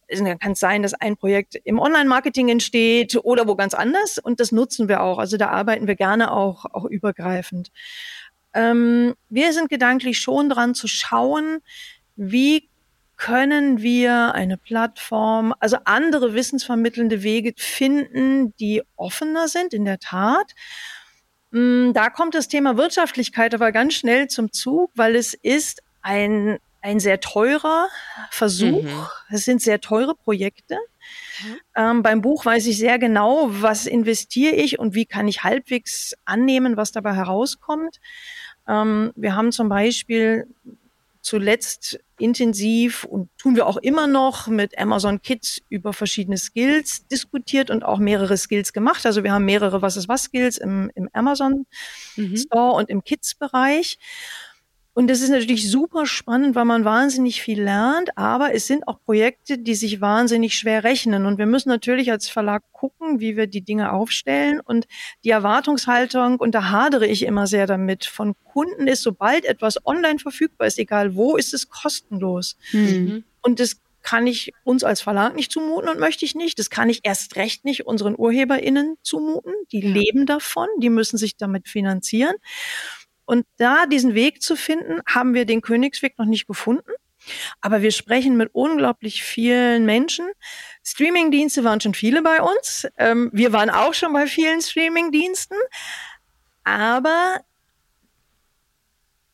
kann 0.40 0.52
es 0.52 0.60
sein, 0.60 0.82
dass 0.82 0.94
ein 0.94 1.16
Projekt 1.16 1.54
im 1.64 1.78
Online-Marketing 1.78 2.48
entsteht 2.48 3.16
oder 3.22 3.46
wo 3.46 3.54
ganz 3.54 3.74
anders 3.74 4.18
und 4.18 4.40
das 4.40 4.50
nutzen 4.50 4.88
wir 4.88 5.02
auch. 5.02 5.18
Also 5.18 5.36
da 5.36 5.48
arbeiten 5.48 5.86
wir 5.86 5.94
gerne 5.94 6.32
auch, 6.32 6.64
auch 6.64 6.84
übergreifend. 6.84 7.70
Ähm, 8.54 9.14
wir 9.28 9.52
sind 9.52 9.68
gedanklich 9.68 10.18
schon 10.18 10.48
dran 10.48 10.74
zu 10.74 10.88
schauen, 10.88 11.60
wie 12.16 12.68
können 13.16 13.82
wir 13.82 14.34
eine 14.34 14.56
Plattform, 14.56 15.54
also 15.60 15.76
andere 15.84 16.32
wissensvermittelnde 16.32 17.22
Wege 17.22 17.52
finden, 17.56 18.56
die 18.56 18.82
offener 18.96 19.46
sind, 19.46 19.74
in 19.74 19.84
der 19.84 19.98
Tat. 19.98 20.54
Mm, 21.50 21.92
da 21.92 22.08
kommt 22.08 22.34
das 22.34 22.48
Thema 22.48 22.78
Wirtschaftlichkeit 22.78 23.52
aber 23.54 23.72
ganz 23.72 23.92
schnell 23.94 24.28
zum 24.28 24.52
Zug, 24.52 24.90
weil 24.94 25.16
es 25.16 25.34
ist 25.34 25.82
ein 26.00 26.58
ein 26.82 27.00
sehr 27.00 27.20
teurer 27.20 27.88
Versuch. 28.30 28.82
Mhm. 28.82 29.06
Es 29.30 29.44
sind 29.44 29.60
sehr 29.60 29.80
teure 29.80 30.14
Projekte. 30.14 30.78
Mhm. 31.42 31.60
Ähm, 31.76 32.02
beim 32.02 32.22
Buch 32.22 32.44
weiß 32.44 32.66
ich 32.66 32.78
sehr 32.78 32.98
genau, 32.98 33.48
was 33.50 33.86
investiere 33.86 34.54
ich 34.54 34.78
und 34.78 34.94
wie 34.94 35.06
kann 35.06 35.28
ich 35.28 35.42
halbwegs 35.42 36.14
annehmen, 36.24 36.76
was 36.76 36.92
dabei 36.92 37.14
herauskommt. 37.14 38.00
Ähm, 38.68 39.12
wir 39.16 39.34
haben 39.34 39.52
zum 39.52 39.68
Beispiel 39.68 40.46
zuletzt 41.22 42.00
intensiv 42.18 43.04
und 43.04 43.28
tun 43.38 43.56
wir 43.56 43.66
auch 43.66 43.76
immer 43.76 44.06
noch 44.06 44.46
mit 44.46 44.78
Amazon 44.78 45.20
Kids 45.20 45.60
über 45.68 45.92
verschiedene 45.92 46.38
Skills 46.38 47.06
diskutiert 47.08 47.70
und 47.70 47.84
auch 47.84 47.98
mehrere 47.98 48.36
Skills 48.36 48.72
gemacht. 48.72 49.04
Also 49.04 49.22
wir 49.22 49.32
haben 49.32 49.44
mehrere 49.44 49.82
Was 49.82 49.96
ist 49.96 50.08
was 50.08 50.24
Skills 50.24 50.56
im, 50.58 50.90
im 50.94 51.08
Amazon 51.12 51.66
mhm. 52.16 52.36
Store 52.36 52.72
und 52.72 52.88
im 52.88 53.04
Kids 53.04 53.34
Bereich. 53.34 53.98
Und 55.00 55.06
das 55.06 55.22
ist 55.22 55.30
natürlich 55.30 55.70
super 55.70 56.04
spannend, 56.04 56.54
weil 56.54 56.66
man 56.66 56.84
wahnsinnig 56.84 57.40
viel 57.40 57.62
lernt, 57.62 58.18
aber 58.18 58.52
es 58.52 58.66
sind 58.66 58.86
auch 58.86 59.02
Projekte, 59.02 59.56
die 59.56 59.74
sich 59.74 60.02
wahnsinnig 60.02 60.58
schwer 60.58 60.84
rechnen. 60.84 61.24
Und 61.24 61.38
wir 61.38 61.46
müssen 61.46 61.70
natürlich 61.70 62.12
als 62.12 62.28
Verlag 62.28 62.62
gucken, 62.72 63.18
wie 63.18 63.34
wir 63.34 63.46
die 63.46 63.62
Dinge 63.62 63.92
aufstellen. 63.92 64.60
Und 64.60 64.86
die 65.24 65.30
Erwartungshaltung, 65.30 66.38
und 66.38 66.54
da 66.54 66.68
hadere 66.68 67.06
ich 67.06 67.22
immer 67.22 67.46
sehr 67.46 67.66
damit, 67.66 68.04
von 68.04 68.34
Kunden 68.44 68.88
ist, 68.88 69.00
sobald 69.00 69.46
etwas 69.46 69.86
online 69.86 70.18
verfügbar 70.18 70.66
ist, 70.66 70.78
egal 70.78 71.14
wo, 71.14 71.38
ist 71.38 71.54
es 71.54 71.70
kostenlos. 71.70 72.58
Mhm. 72.72 73.24
Und 73.40 73.58
das 73.58 73.80
kann 74.02 74.26
ich 74.26 74.52
uns 74.64 74.84
als 74.84 75.00
Verlag 75.00 75.34
nicht 75.34 75.50
zumuten 75.50 75.88
und 75.88 75.98
möchte 75.98 76.26
ich 76.26 76.34
nicht. 76.34 76.58
Das 76.58 76.68
kann 76.68 76.90
ich 76.90 77.00
erst 77.04 77.36
recht 77.36 77.64
nicht 77.64 77.86
unseren 77.86 78.14
UrheberInnen 78.16 78.96
zumuten. 79.02 79.54
Die 79.72 79.80
ja. 79.80 79.94
leben 79.94 80.26
davon, 80.26 80.68
die 80.78 80.90
müssen 80.90 81.16
sich 81.16 81.38
damit 81.38 81.68
finanzieren. 81.68 82.34
Und 83.30 83.46
da 83.58 83.86
diesen 83.86 84.14
Weg 84.14 84.42
zu 84.42 84.56
finden, 84.56 85.02
haben 85.06 85.34
wir 85.34 85.44
den 85.44 85.60
Königsweg 85.60 86.18
noch 86.18 86.26
nicht 86.26 86.48
gefunden. 86.48 86.90
Aber 87.60 87.80
wir 87.80 87.92
sprechen 87.92 88.36
mit 88.36 88.50
unglaublich 88.54 89.22
vielen 89.22 89.86
Menschen. 89.86 90.26
Streamingdienste 90.82 91.62
waren 91.62 91.80
schon 91.80 91.94
viele 91.94 92.22
bei 92.22 92.42
uns. 92.42 92.88
Ähm, 92.98 93.30
wir 93.32 93.52
waren 93.52 93.70
auch 93.70 93.94
schon 93.94 94.12
bei 94.12 94.26
vielen 94.26 94.60
Streamingdiensten. 94.60 95.56
Aber 96.64 97.40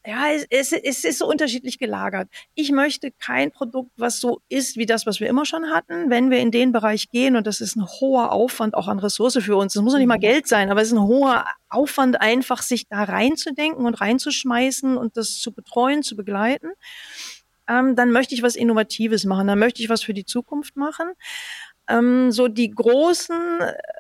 ja, 0.06 0.30
es, 0.30 0.46
es, 0.50 0.72
es 0.72 1.04
ist 1.04 1.18
so 1.18 1.28
unterschiedlich 1.28 1.78
gelagert. 1.78 2.28
Ich 2.54 2.70
möchte 2.70 3.10
kein 3.10 3.50
Produkt, 3.50 3.90
was 3.96 4.20
so 4.20 4.40
ist 4.48 4.76
wie 4.76 4.86
das, 4.86 5.04
was 5.04 5.18
wir 5.18 5.28
immer 5.28 5.44
schon 5.44 5.70
hatten. 5.70 6.10
Wenn 6.10 6.30
wir 6.30 6.38
in 6.38 6.52
den 6.52 6.70
Bereich 6.70 7.10
gehen, 7.10 7.34
und 7.34 7.46
das 7.46 7.60
ist 7.60 7.74
ein 7.76 7.84
hoher 7.84 8.30
Aufwand 8.30 8.74
auch 8.74 8.86
an 8.86 9.00
Ressource 9.00 9.38
für 9.42 9.56
uns, 9.56 9.74
das 9.74 9.82
muss 9.82 9.94
ja 9.94 9.98
nicht 9.98 10.08
mal 10.08 10.18
mhm. 10.18 10.20
Geld 10.20 10.46
sein, 10.46 10.70
aber 10.70 10.80
es 10.80 10.88
ist 10.88 10.94
ein 10.94 11.02
hoher 11.02 11.44
Aufwand, 11.68 12.20
einfach 12.20 12.62
sich 12.62 12.86
da 12.88 13.02
reinzudenken 13.02 13.84
und 13.84 14.00
reinzuschmeißen 14.00 14.96
und 14.96 15.16
das 15.16 15.40
zu 15.40 15.52
betreuen, 15.52 16.04
zu 16.04 16.14
begleiten. 16.14 16.68
Ähm, 17.68 17.96
dann 17.96 18.12
möchte 18.12 18.34
ich 18.34 18.42
was 18.42 18.54
Innovatives 18.54 19.24
machen, 19.24 19.48
dann 19.48 19.58
möchte 19.58 19.82
ich 19.82 19.88
was 19.88 20.04
für 20.04 20.14
die 20.14 20.24
Zukunft 20.24 20.76
machen. 20.76 21.10
Ähm, 21.88 22.32
so 22.32 22.48
die 22.48 22.70
Großen 22.70 23.36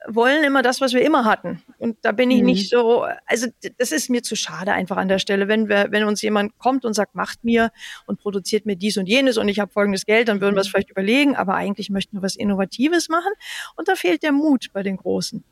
wollen 0.08 0.44
immer 0.44 0.62
das, 0.62 0.80
was 0.80 0.92
wir 0.92 1.02
immer 1.02 1.24
hatten. 1.24 1.62
Und 1.78 1.98
da 2.02 2.12
bin 2.12 2.30
ich 2.30 2.40
mhm. 2.40 2.46
nicht 2.46 2.70
so, 2.70 3.06
also 3.26 3.46
das 3.78 3.92
ist 3.92 4.10
mir 4.10 4.22
zu 4.22 4.34
schade 4.34 4.72
einfach 4.72 4.96
an 4.96 5.08
der 5.08 5.18
Stelle. 5.18 5.46
Wenn 5.48 5.68
wir, 5.68 5.86
wenn 5.90 6.04
uns 6.04 6.20
jemand 6.22 6.58
kommt 6.58 6.84
und 6.84 6.94
sagt, 6.94 7.14
macht 7.14 7.44
mir 7.44 7.70
und 8.06 8.18
produziert 8.18 8.66
mir 8.66 8.76
dies 8.76 8.96
und 8.96 9.06
jenes 9.06 9.38
und 9.38 9.48
ich 9.48 9.60
habe 9.60 9.70
folgendes 9.70 10.04
Geld, 10.04 10.28
dann 10.28 10.40
würden 10.40 10.56
wir 10.56 10.60
es 10.60 10.68
mhm. 10.68 10.72
vielleicht 10.72 10.90
überlegen, 10.90 11.36
aber 11.36 11.54
eigentlich 11.54 11.90
möchten 11.90 12.16
wir 12.16 12.22
was 12.22 12.36
Innovatives 12.36 13.08
machen. 13.08 13.32
Und 13.76 13.88
da 13.88 13.94
fehlt 13.94 14.22
der 14.22 14.32
Mut 14.32 14.68
bei 14.72 14.82
den 14.82 14.96
Großen. 14.96 15.44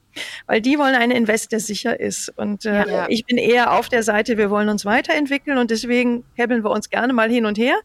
Weil 0.46 0.60
die 0.60 0.78
wollen 0.78 0.94
einen 0.94 1.12
Invest, 1.12 1.52
der 1.52 1.60
sicher 1.60 1.98
ist. 1.98 2.28
Und 2.36 2.64
äh, 2.66 2.88
ja. 2.88 3.06
ich 3.08 3.24
bin 3.26 3.36
eher 3.36 3.72
auf 3.72 3.88
der 3.88 4.02
Seite, 4.02 4.38
wir 4.38 4.50
wollen 4.50 4.68
uns 4.68 4.84
weiterentwickeln 4.84 5.58
und 5.58 5.70
deswegen 5.70 6.24
hebeln 6.34 6.62
wir 6.62 6.70
uns 6.70 6.90
gerne 6.90 7.12
mal 7.12 7.30
hin 7.30 7.46
und 7.46 7.58
her 7.58 7.76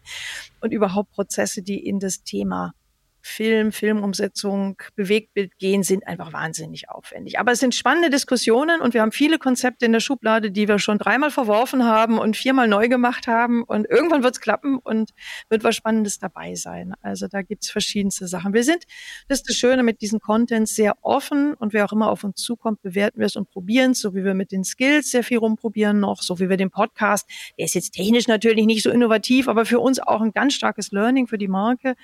und 0.62 0.72
überhaupt 0.72 1.12
Prozesse, 1.12 1.62
die 1.62 1.86
in 1.86 2.00
das 2.00 2.24
Thema 2.24 2.74
Film, 3.22 3.72
Filmumsetzung, 3.72 4.82
Bewegtbild 4.96 5.58
gehen, 5.58 5.84
sind 5.84 6.08
einfach 6.08 6.34
wahnsinnig 6.34 6.90
aufwendig. 6.90 7.40
Aber 7.40 7.52
es 7.52 7.60
sind 7.60 7.76
spannende 7.76 8.10
Diskussionen 8.10 8.82
und 8.82 8.94
wir 8.94 9.02
haben 9.02 9.12
viele 9.12 9.38
Konzepte 9.38 9.86
in 9.86 9.92
der 9.92 10.00
Schublade, 10.00 10.52
die 10.52 10.68
wir 10.68 10.80
schon 10.80 10.98
dreimal 10.98 11.32
verworfen 11.32 11.84
haben 11.84 12.18
und 12.18 12.38
viermal 12.38 12.68
neu 12.68 12.88
gemacht 12.88 13.28
haben. 13.28 13.64
Und 13.64 13.88
irgendwann 13.90 14.24
wird 14.24 14.36
es 14.36 14.42
klappen 14.42 14.78
und 14.78 15.12
wird 15.50 15.64
was 15.64 15.76
Spannendes 15.76 16.20
dabei 16.20 16.56
sein. 16.56 16.94
Also 17.02 17.28
da 17.28 17.42
gibt 17.42 17.64
es 17.64 17.70
verschiedenste 17.70 18.28
Sachen. 18.28 18.54
Wir 18.54 18.64
sind, 18.64 18.84
das 19.28 19.40
ist 19.40 19.50
das 19.50 19.56
Schöne 19.56 19.84
mit 19.84 20.02
diesen 20.02 20.20
Contents, 20.20 20.76
sehr 20.76 20.96
offen 21.02 21.54
und 21.54 21.74
wer 21.74 21.86
auch 21.86 21.92
immer 21.92 22.10
auf 22.10 22.24
uns 22.24 22.42
zukommt, 22.42 22.82
bewerten 22.82 23.20
wir 23.20 23.26
es 23.26 23.36
und 23.36 23.50
probieren 23.50 23.92
es, 23.92 24.00
so 24.00 24.16
wie 24.16 24.24
wir 24.24 24.34
mit 24.34 24.52
den 24.52 24.64
Skills 24.64 25.12
sehr 25.12 25.24
viel 25.24 25.38
rumprobieren 25.40 26.00
noch, 26.00 26.22
so 26.22 26.40
wie 26.40 26.50
wir 26.50 26.58
den 26.58 26.70
Podcast, 26.70 27.28
der 27.58 27.66
ist 27.66 27.76
jetzt 27.76 27.92
technisch 27.92 28.28
natürlich 28.28 28.66
nicht 28.66 28.84
so 28.84 28.90
innovativ, 28.90 29.48
aber 29.48 29.66
für 29.66 29.80
uns 29.80 30.00
auch 30.00 30.22
ein 30.22 30.32
ganz 30.32 30.54
starkes 30.54 30.92
Learning 30.92 31.28
für 31.28 31.38
die 31.38 31.48
Marke. 31.48 31.96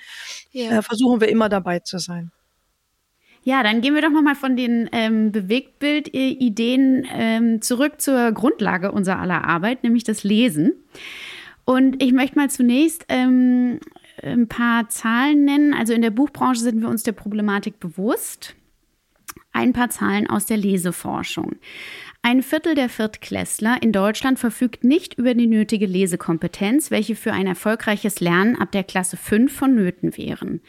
Ja. 0.50 0.78
Äh, 0.78 0.82
versuchen 0.82 1.05
wir 1.20 1.28
immer 1.28 1.48
dabei 1.48 1.80
zu 1.80 1.98
sein. 1.98 2.30
Ja, 3.42 3.62
dann 3.62 3.80
gehen 3.80 3.94
wir 3.94 4.02
doch 4.02 4.10
nochmal 4.10 4.34
von 4.34 4.56
den 4.56 4.90
ähm, 4.90 5.30
Bewegtbild-Ideen 5.30 7.06
ähm, 7.12 7.62
zurück 7.62 8.00
zur 8.00 8.32
Grundlage 8.32 8.90
unserer 8.90 9.20
aller 9.20 9.44
Arbeit, 9.44 9.84
nämlich 9.84 10.02
das 10.02 10.24
Lesen. 10.24 10.72
Und 11.64 12.02
ich 12.02 12.12
möchte 12.12 12.36
mal 12.36 12.50
zunächst 12.50 13.04
ähm, 13.08 13.78
ein 14.20 14.48
paar 14.48 14.88
Zahlen 14.88 15.44
nennen. 15.44 15.74
Also 15.74 15.92
in 15.92 16.02
der 16.02 16.10
Buchbranche 16.10 16.60
sind 16.60 16.80
wir 16.80 16.88
uns 16.88 17.04
der 17.04 17.12
Problematik 17.12 17.78
bewusst. 17.78 18.56
Ein 19.52 19.72
paar 19.72 19.90
Zahlen 19.90 20.28
aus 20.28 20.46
der 20.46 20.56
Leseforschung. 20.56 21.56
Ein 22.28 22.42
Viertel 22.42 22.74
der 22.74 22.88
Viertklässler 22.88 23.80
in 23.80 23.92
Deutschland 23.92 24.40
verfügt 24.40 24.82
nicht 24.82 25.14
über 25.14 25.34
die 25.34 25.46
nötige 25.46 25.86
Lesekompetenz, 25.86 26.90
welche 26.90 27.14
für 27.14 27.32
ein 27.32 27.46
erfolgreiches 27.46 28.18
Lernen 28.18 28.56
ab 28.56 28.72
der 28.72 28.82
Klasse 28.82 29.16
5 29.16 29.56
vonnöten 29.56 30.16
wären. 30.16 30.60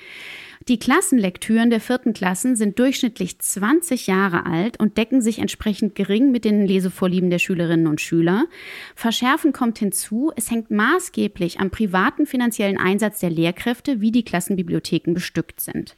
Die 0.68 0.78
Klassenlektüren 0.78 1.72
der 1.72 1.82
vierten 1.82 2.14
Klassen 2.14 2.56
sind 2.56 2.78
durchschnittlich 2.78 3.40
20 3.40 4.06
Jahre 4.06 4.46
alt 4.46 4.80
und 4.80 5.00
decken 5.00 5.20
sich 5.20 5.40
entsprechend 5.40 5.96
gering 5.96 6.30
mit 6.30 6.46
den 6.46 6.68
Lesevorlieben 6.68 7.32
der 7.32 7.40
Schülerinnen 7.40 7.88
und 7.88 8.02
Schüler. 8.02 8.46
Verschärfen 8.94 9.52
kommt 9.52 9.80
hinzu, 9.80 10.32
es 10.36 10.52
hängt 10.52 10.70
maßgeblich 10.70 11.60
am 11.60 11.72
privaten 11.72 12.28
finanziellen 12.28 12.78
Einsatz 12.78 13.20
der 13.20 13.32
Lehrkräfte, 13.32 14.00
wie 14.00 14.12
die 14.12 14.24
Klassenbibliotheken 14.24 15.16
bestückt 15.16 15.60
sind. 15.60 15.96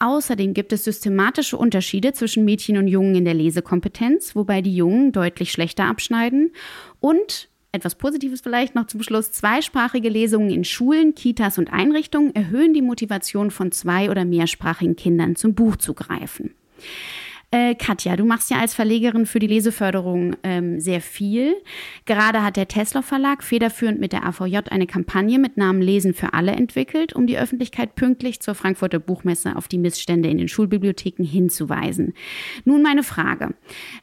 Außerdem 0.00 0.54
gibt 0.54 0.72
es 0.72 0.84
systematische 0.84 1.58
Unterschiede 1.58 2.14
zwischen 2.14 2.44
Mädchen 2.46 2.78
und 2.78 2.88
Jungen 2.88 3.14
in 3.14 3.26
der 3.26 3.34
Lesekompetenz, 3.34 4.34
wobei 4.34 4.62
die 4.62 4.74
Jungen 4.74 5.12
deutlich 5.12 5.52
schlechter 5.52 5.84
abschneiden. 5.84 6.52
Und 7.00 7.50
etwas 7.70 7.94
Positives 7.94 8.40
vielleicht 8.40 8.74
noch 8.74 8.86
zum 8.86 9.02
Schluss. 9.02 9.30
Zweisprachige 9.30 10.08
Lesungen 10.08 10.50
in 10.50 10.64
Schulen, 10.64 11.14
Kitas 11.14 11.58
und 11.58 11.70
Einrichtungen 11.72 12.34
erhöhen 12.34 12.72
die 12.72 12.82
Motivation 12.82 13.50
von 13.50 13.72
zwei- 13.72 14.10
oder 14.10 14.24
mehrsprachigen 14.24 14.96
Kindern 14.96 15.36
zum 15.36 15.54
Buch 15.54 15.76
zu 15.76 15.92
greifen. 15.92 16.54
Äh, 17.52 17.74
Katja, 17.74 18.14
du 18.14 18.24
machst 18.24 18.48
ja 18.50 18.58
als 18.58 18.74
Verlegerin 18.74 19.26
für 19.26 19.40
die 19.40 19.48
Leseförderung 19.48 20.36
ähm, 20.44 20.78
sehr 20.78 21.00
viel. 21.00 21.56
Gerade 22.04 22.44
hat 22.44 22.56
der 22.56 22.68
Tesla 22.68 23.02
Verlag 23.02 23.42
federführend 23.42 23.98
mit 23.98 24.12
der 24.12 24.24
AVJ 24.24 24.58
eine 24.70 24.86
Kampagne 24.86 25.36
mit 25.40 25.56
Namen 25.56 25.82
Lesen 25.82 26.14
für 26.14 26.32
alle 26.32 26.52
entwickelt, 26.52 27.12
um 27.12 27.26
die 27.26 27.36
Öffentlichkeit 27.36 27.96
pünktlich 27.96 28.38
zur 28.38 28.54
Frankfurter 28.54 29.00
Buchmesse 29.00 29.56
auf 29.56 29.66
die 29.66 29.78
Missstände 29.78 30.28
in 30.28 30.38
den 30.38 30.46
Schulbibliotheken 30.46 31.24
hinzuweisen. 31.24 32.14
Nun 32.64 32.82
meine 32.82 33.02
Frage. 33.02 33.54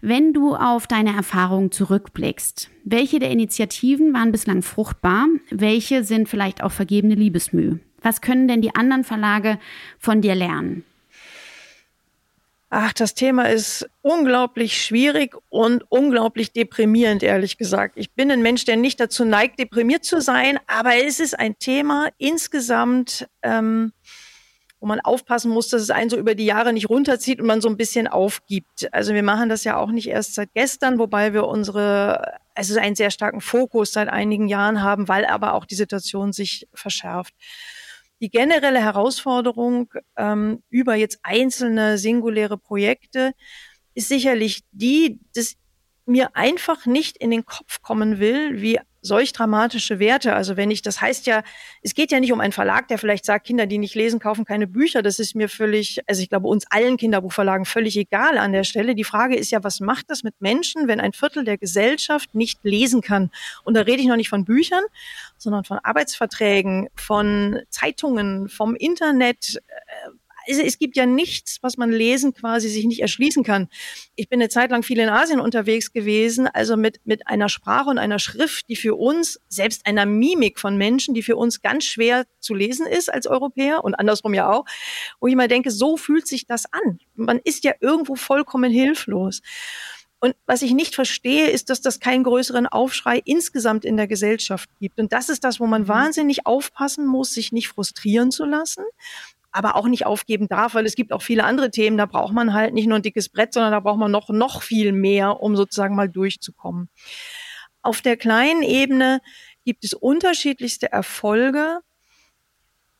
Wenn 0.01 0.33
du 0.33 0.53
auf 0.53 0.85
deine 0.85 1.15
Erfahrungen 1.15 1.71
zurückblickst, 1.71 2.69
welche 2.83 3.19
der 3.19 3.31
Initiativen 3.31 4.13
waren 4.13 4.33
bislang 4.33 4.61
fruchtbar? 4.61 5.25
Welche 5.51 6.03
sind 6.03 6.27
vielleicht 6.27 6.61
auch 6.61 6.71
vergebene 6.73 7.15
Liebesmüh? 7.15 7.77
Was 8.01 8.19
können 8.19 8.49
denn 8.49 8.61
die 8.61 8.75
anderen 8.75 9.05
Verlage 9.05 9.57
von 9.99 10.19
dir 10.19 10.35
lernen? 10.35 10.83
Ach, 12.69 12.91
das 12.91 13.13
Thema 13.13 13.49
ist 13.49 13.89
unglaublich 14.01 14.83
schwierig 14.83 15.37
und 15.47 15.89
unglaublich 15.89 16.51
deprimierend, 16.51 17.23
ehrlich 17.23 17.57
gesagt. 17.57 17.93
Ich 17.95 18.11
bin 18.11 18.29
ein 18.29 18.41
Mensch, 18.41 18.65
der 18.65 18.75
nicht 18.75 18.99
dazu 18.99 19.23
neigt, 19.23 19.57
deprimiert 19.57 20.03
zu 20.03 20.19
sein, 20.19 20.59
aber 20.67 20.95
es 20.97 21.21
ist 21.21 21.39
ein 21.39 21.57
Thema 21.59 22.09
insgesamt, 22.17 23.29
ähm, 23.41 23.93
wo 24.81 24.85
man 24.85 24.99
aufpassen 24.99 25.49
muss, 25.49 25.69
dass 25.69 25.81
es 25.81 25.89
einen 25.89 26.09
so 26.09 26.17
über 26.17 26.35
die 26.35 26.45
Jahre 26.45 26.73
nicht 26.73 26.89
runterzieht 26.89 27.39
und 27.39 27.47
man 27.47 27.61
so 27.61 27.69
ein 27.69 27.77
bisschen 27.77 28.05
aufgibt. 28.05 28.93
Also 28.93 29.13
wir 29.13 29.23
machen 29.23 29.47
das 29.47 29.63
ja 29.63 29.77
auch 29.77 29.89
nicht 29.89 30.09
erst 30.09 30.35
seit 30.35 30.53
gestern, 30.53 30.99
wobei 30.99 31.31
wir 31.31 31.47
unsere, 31.47 32.33
also 32.53 32.77
einen 32.77 32.95
sehr 32.95 33.11
starken 33.11 33.39
Fokus 33.39 33.93
seit 33.93 34.09
einigen 34.09 34.49
Jahren 34.49 34.83
haben, 34.83 35.07
weil 35.07 35.25
aber 35.25 35.53
auch 35.53 35.63
die 35.63 35.75
Situation 35.75 36.33
sich 36.33 36.67
verschärft. 36.73 37.33
Die 38.19 38.29
generelle 38.29 38.81
Herausforderung 38.81 39.93
ähm, 40.15 40.63
über 40.69 40.95
jetzt 40.95 41.19
einzelne 41.23 41.97
singuläre 41.97 42.57
Projekte 42.57 43.33
ist 43.93 44.07
sicherlich 44.07 44.63
die, 44.71 45.19
dass 45.35 45.55
mir 46.05 46.35
einfach 46.35 46.85
nicht 46.85 47.17
in 47.17 47.31
den 47.31 47.45
Kopf 47.45 47.81
kommen 47.81 48.19
will, 48.19 48.61
wie 48.61 48.79
solch 49.07 49.33
dramatische 49.33 49.99
Werte. 49.99 50.35
Also 50.35 50.57
wenn 50.57 50.69
ich, 50.69 50.81
das 50.81 51.01
heißt 51.01 51.25
ja, 51.25 51.43
es 51.81 51.95
geht 51.95 52.11
ja 52.11 52.19
nicht 52.19 52.31
um 52.31 52.39
einen 52.39 52.51
Verlag, 52.51 52.87
der 52.87 52.97
vielleicht 52.97 53.25
sagt, 53.25 53.47
Kinder, 53.47 53.65
die 53.65 53.77
nicht 53.77 53.95
lesen, 53.95 54.19
kaufen 54.19 54.45
keine 54.45 54.67
Bücher. 54.67 55.01
Das 55.01 55.17
ist 55.19 55.35
mir 55.35 55.49
völlig, 55.49 55.99
also 56.07 56.21
ich 56.21 56.29
glaube 56.29 56.47
uns 56.47 56.65
allen 56.69 56.97
Kinderbuchverlagen 56.97 57.65
völlig 57.65 57.97
egal 57.97 58.37
an 58.37 58.51
der 58.51 58.63
Stelle. 58.63 58.93
Die 58.93 59.03
Frage 59.03 59.35
ist 59.35 59.51
ja, 59.51 59.63
was 59.63 59.79
macht 59.79 60.09
das 60.09 60.23
mit 60.23 60.39
Menschen, 60.39 60.87
wenn 60.87 60.99
ein 60.99 61.13
Viertel 61.13 61.43
der 61.43 61.57
Gesellschaft 61.57 62.35
nicht 62.35 62.59
lesen 62.63 63.01
kann? 63.01 63.31
Und 63.63 63.75
da 63.75 63.81
rede 63.81 64.01
ich 64.01 64.07
noch 64.07 64.17
nicht 64.17 64.29
von 64.29 64.45
Büchern, 64.45 64.83
sondern 65.37 65.63
von 65.63 65.79
Arbeitsverträgen, 65.81 66.89
von 66.95 67.61
Zeitungen, 67.69 68.49
vom 68.49 68.75
Internet, 68.75 69.61
es, 70.47 70.59
es 70.59 70.79
gibt 70.79 70.95
ja 70.95 71.05
nichts, 71.05 71.59
was 71.61 71.77
man 71.77 71.91
lesen 71.91 72.33
quasi 72.33 72.69
sich 72.69 72.85
nicht 72.85 73.01
erschließen 73.01 73.43
kann. 73.43 73.67
Ich 74.15 74.29
bin 74.29 74.39
eine 74.39 74.49
Zeit 74.49 74.71
lang 74.71 74.83
viel 74.83 74.99
in 74.99 75.09
Asien 75.09 75.39
unterwegs 75.39 75.91
gewesen, 75.91 76.47
also 76.47 76.77
mit, 76.77 76.99
mit 77.03 77.27
einer 77.27 77.49
Sprache 77.49 77.89
und 77.89 77.97
einer 77.97 78.19
Schrift, 78.19 78.69
die 78.69 78.75
für 78.75 78.95
uns, 78.95 79.39
selbst 79.49 79.85
einer 79.85 80.05
Mimik 80.05 80.59
von 80.59 80.77
Menschen, 80.77 81.13
die 81.13 81.23
für 81.23 81.35
uns 81.35 81.61
ganz 81.61 81.85
schwer 81.85 82.25
zu 82.39 82.53
lesen 82.53 82.85
ist 82.85 83.13
als 83.13 83.27
Europäer 83.27 83.83
und 83.83 83.95
andersrum 83.95 84.33
ja 84.33 84.51
auch, 84.51 84.65
wo 85.19 85.27
ich 85.27 85.35
mal 85.35 85.47
denke, 85.47 85.71
so 85.71 85.97
fühlt 85.97 86.27
sich 86.27 86.45
das 86.45 86.65
an. 86.71 86.99
Man 87.15 87.39
ist 87.43 87.63
ja 87.63 87.73
irgendwo 87.79 88.15
vollkommen 88.15 88.71
hilflos. 88.71 89.41
Und 90.19 90.35
was 90.47 90.63
ich 90.63 90.73
nicht 90.73 90.95
verstehe, 90.95 91.49
ist, 91.49 91.69
dass 91.69 91.81
das 91.81 91.99
keinen 91.99 92.23
größeren 92.23 92.65
Aufschrei 92.65 93.21
insgesamt 93.23 93.85
in 93.85 93.97
der 93.97 94.07
Gesellschaft 94.07 94.67
gibt. 94.79 94.99
Und 94.99 95.13
das 95.13 95.29
ist 95.29 95.43
das, 95.43 95.59
wo 95.59 95.67
man 95.67 95.83
mhm. 95.83 95.89
wahnsinnig 95.89 96.47
aufpassen 96.47 97.05
muss, 97.05 97.33
sich 97.33 97.51
nicht 97.51 97.67
frustrieren 97.67 98.31
zu 98.31 98.45
lassen 98.45 98.83
aber 99.57 99.75
auch 99.75 99.87
nicht 99.87 100.05
aufgeben 100.05 100.47
darf, 100.47 100.75
weil 100.75 100.85
es 100.85 100.95
gibt 100.95 101.11
auch 101.11 101.21
viele 101.23 101.43
andere 101.43 101.71
Themen, 101.71 101.97
da 101.97 102.05
braucht 102.05 102.33
man 102.33 102.53
halt 102.53 102.73
nicht 102.73 102.87
nur 102.87 102.97
ein 102.97 103.01
dickes 103.01 103.29
Brett, 103.29 103.53
sondern 103.53 103.71
da 103.71 103.79
braucht 103.79 103.97
man 103.97 104.11
noch, 104.11 104.29
noch 104.29 104.61
viel 104.61 104.91
mehr, 104.91 105.41
um 105.41 105.55
sozusagen 105.55 105.95
mal 105.95 106.07
durchzukommen. 106.07 106.89
Auf 107.81 108.01
der 108.01 108.17
kleinen 108.17 108.61
Ebene 108.61 109.19
gibt 109.65 109.83
es 109.83 109.93
unterschiedlichste 109.93 110.91
Erfolge, 110.91 111.79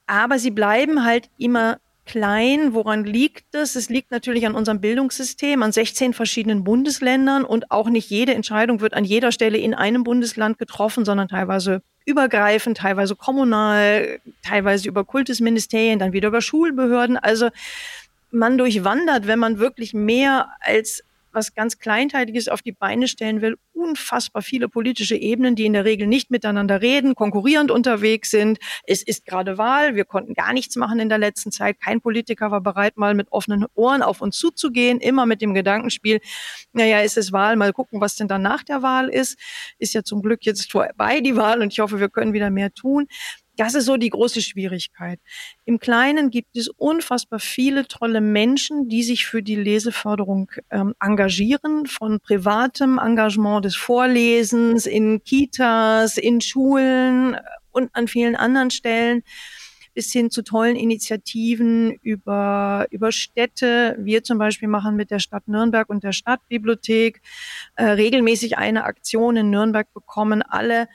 aber 0.08 0.40
sie 0.40 0.52
bleiben 0.52 1.04
halt 1.06 1.30
immer 1.38 1.80
klein. 2.08 2.74
Woran 2.74 3.04
liegt 3.04 3.54
es? 3.54 3.76
Es 3.76 3.90
liegt 3.90 4.10
natürlich 4.10 4.48
an 4.48 4.56
unserem 4.56 4.82
Bildungssystem, 4.82 5.62
an 5.62 5.72
16 5.72 6.14
verschiedenen 6.14 6.64
Bundesländern 6.64 7.44
und 7.46 7.70
auch 7.70 7.90
nicht 7.90 8.10
jede 8.10 8.34
Entscheidung 8.34 8.82
wird 8.82 8.96
an 8.96 9.04
jeder 9.04 9.32
Stelle 9.32 9.60
in 9.60 9.76
einem 9.76 10.04
Bundesland 10.04 10.58
getroffen, 10.58 11.06
sondern 11.06 11.28
teilweise 11.28 11.84
übergreifend, 12.06 12.78
teilweise 12.78 13.16
kommunal, 13.16 14.20
teilweise 14.44 14.88
über 14.88 15.04
Kultusministerien, 15.04 16.00
dann 16.00 16.14
wieder 16.14 16.30
über 16.30 16.42
Schulbehörden. 16.42 17.18
Also 17.18 17.50
man 18.32 18.58
durchwandert, 18.58 19.28
wenn 19.28 19.40
man 19.40 19.60
wirklich 19.60 19.94
mehr 19.94 20.50
als 20.62 21.04
was 21.32 21.54
ganz 21.54 21.80
Kleinteiliges 21.80 22.48
auf 22.48 22.62
die 22.62 22.72
Beine 22.72 23.08
stellen 23.08 23.42
will, 23.42 23.58
unfassbar 23.74 24.42
viele 24.42 24.68
politische 24.68 25.16
Ebenen, 25.16 25.56
die 25.56 25.66
in 25.66 25.74
der 25.74 25.86
Regel 25.86 26.08
nicht 26.08 26.32
miteinander 26.32 26.82
reden, 26.82 27.16
konkurrierend 27.16 27.72
unterwegs 27.72 28.32
sind. 28.32 28.60
Es 28.84 29.04
ist 29.04 29.26
gerade 29.26 29.58
Wahl. 29.58 29.96
Wir 29.96 30.06
konnten 30.06 30.34
gar 30.34 30.54
nichts 30.54 30.76
machen 30.76 31.00
in 31.00 31.10
der 31.10 31.18
letzten 31.18 31.52
Zeit. 31.52 31.80
Kein 31.80 32.02
Politiker 32.02 32.52
war 32.52 32.62
bereit, 32.62 32.98
mal 32.98 33.14
mit 33.14 33.32
offenen 33.32 33.66
Ohren 33.76 34.02
auf 34.02 34.22
uns 34.22 34.38
zuzugehen, 34.38 35.00
immer 35.00 35.26
mit 35.26 35.42
dem 35.42 35.54
Gedankenspiel, 35.54 36.20
naja, 36.74 37.00
ist 37.00 37.18
es 37.18 37.32
Wahl, 37.32 37.56
mal 37.56 37.74
gucken, 37.74 38.02
was 38.02 38.16
denn 38.16 38.28
dann 38.28 38.42
nach 38.42 38.64
der 38.64 38.82
Wahl 38.82 39.10
ist. 39.10 39.38
Ist 39.78 39.94
ja 39.94 40.04
zum 40.04 40.22
Glück 40.22 40.46
jetzt 40.46 40.72
vorbei 40.72 41.22
die 41.22 41.36
Wahl 41.36 41.62
und 41.62 41.72
ich 41.72 41.80
hoffe, 41.80 42.00
wir 42.00 42.10
können 42.10 42.34
wieder 42.34 42.50
mehr 42.50 42.74
tun. 42.74 43.08
Das 43.58 43.74
ist 43.74 43.86
so 43.86 43.98
die 43.98 44.12
große 44.12 44.42
Schwierigkeit. 44.42 45.20
Im 45.66 45.80
Kleinen 45.80 46.30
gibt 46.30 46.56
es 46.56 46.70
unfassbar 46.70 47.40
viele 47.40 47.88
tolle 47.88 48.22
Menschen, 48.22 48.88
die 48.88 49.02
sich 49.02 49.26
für 49.26 49.42
die 49.42 49.56
Leseförderung 49.56 50.52
ähm, 50.70 50.94
engagieren, 51.02 51.88
von 51.88 52.20
privatem 52.20 53.00
Engagement 53.00 53.66
des 53.66 53.76
Vorlesens 53.76 54.86
in 54.86 55.24
Kitas, 55.24 56.18
in 56.18 56.40
Schulen 56.40 57.36
und 57.72 57.90
an 57.94 58.08
vielen 58.08 58.36
anderen 58.36 58.70
Stellen 58.70 59.24
bis 59.98 60.12
hin 60.12 60.30
zu 60.30 60.44
tollen 60.44 60.76
Initiativen 60.76 61.92
über, 62.04 62.86
über 62.92 63.12
Städte. 63.12 63.96
Wir 64.00 64.24
zum 64.24 64.38
Beispiel 64.38 64.68
machen 64.68 64.96
mit 64.96 65.10
der 65.10 65.18
Stadt 65.18 65.48
Nürnberg 65.48 65.90
und 65.90 66.04
der 66.04 66.12
Stadtbibliothek 66.12 67.20
äh, 67.78 67.84
regelmäßig 67.84 68.60
eine 68.60 68.84
Aktion 68.84 69.38
in 69.38 69.50
Nürnberg, 69.50 69.92
bekommen 69.96 70.44
alle 70.44 70.88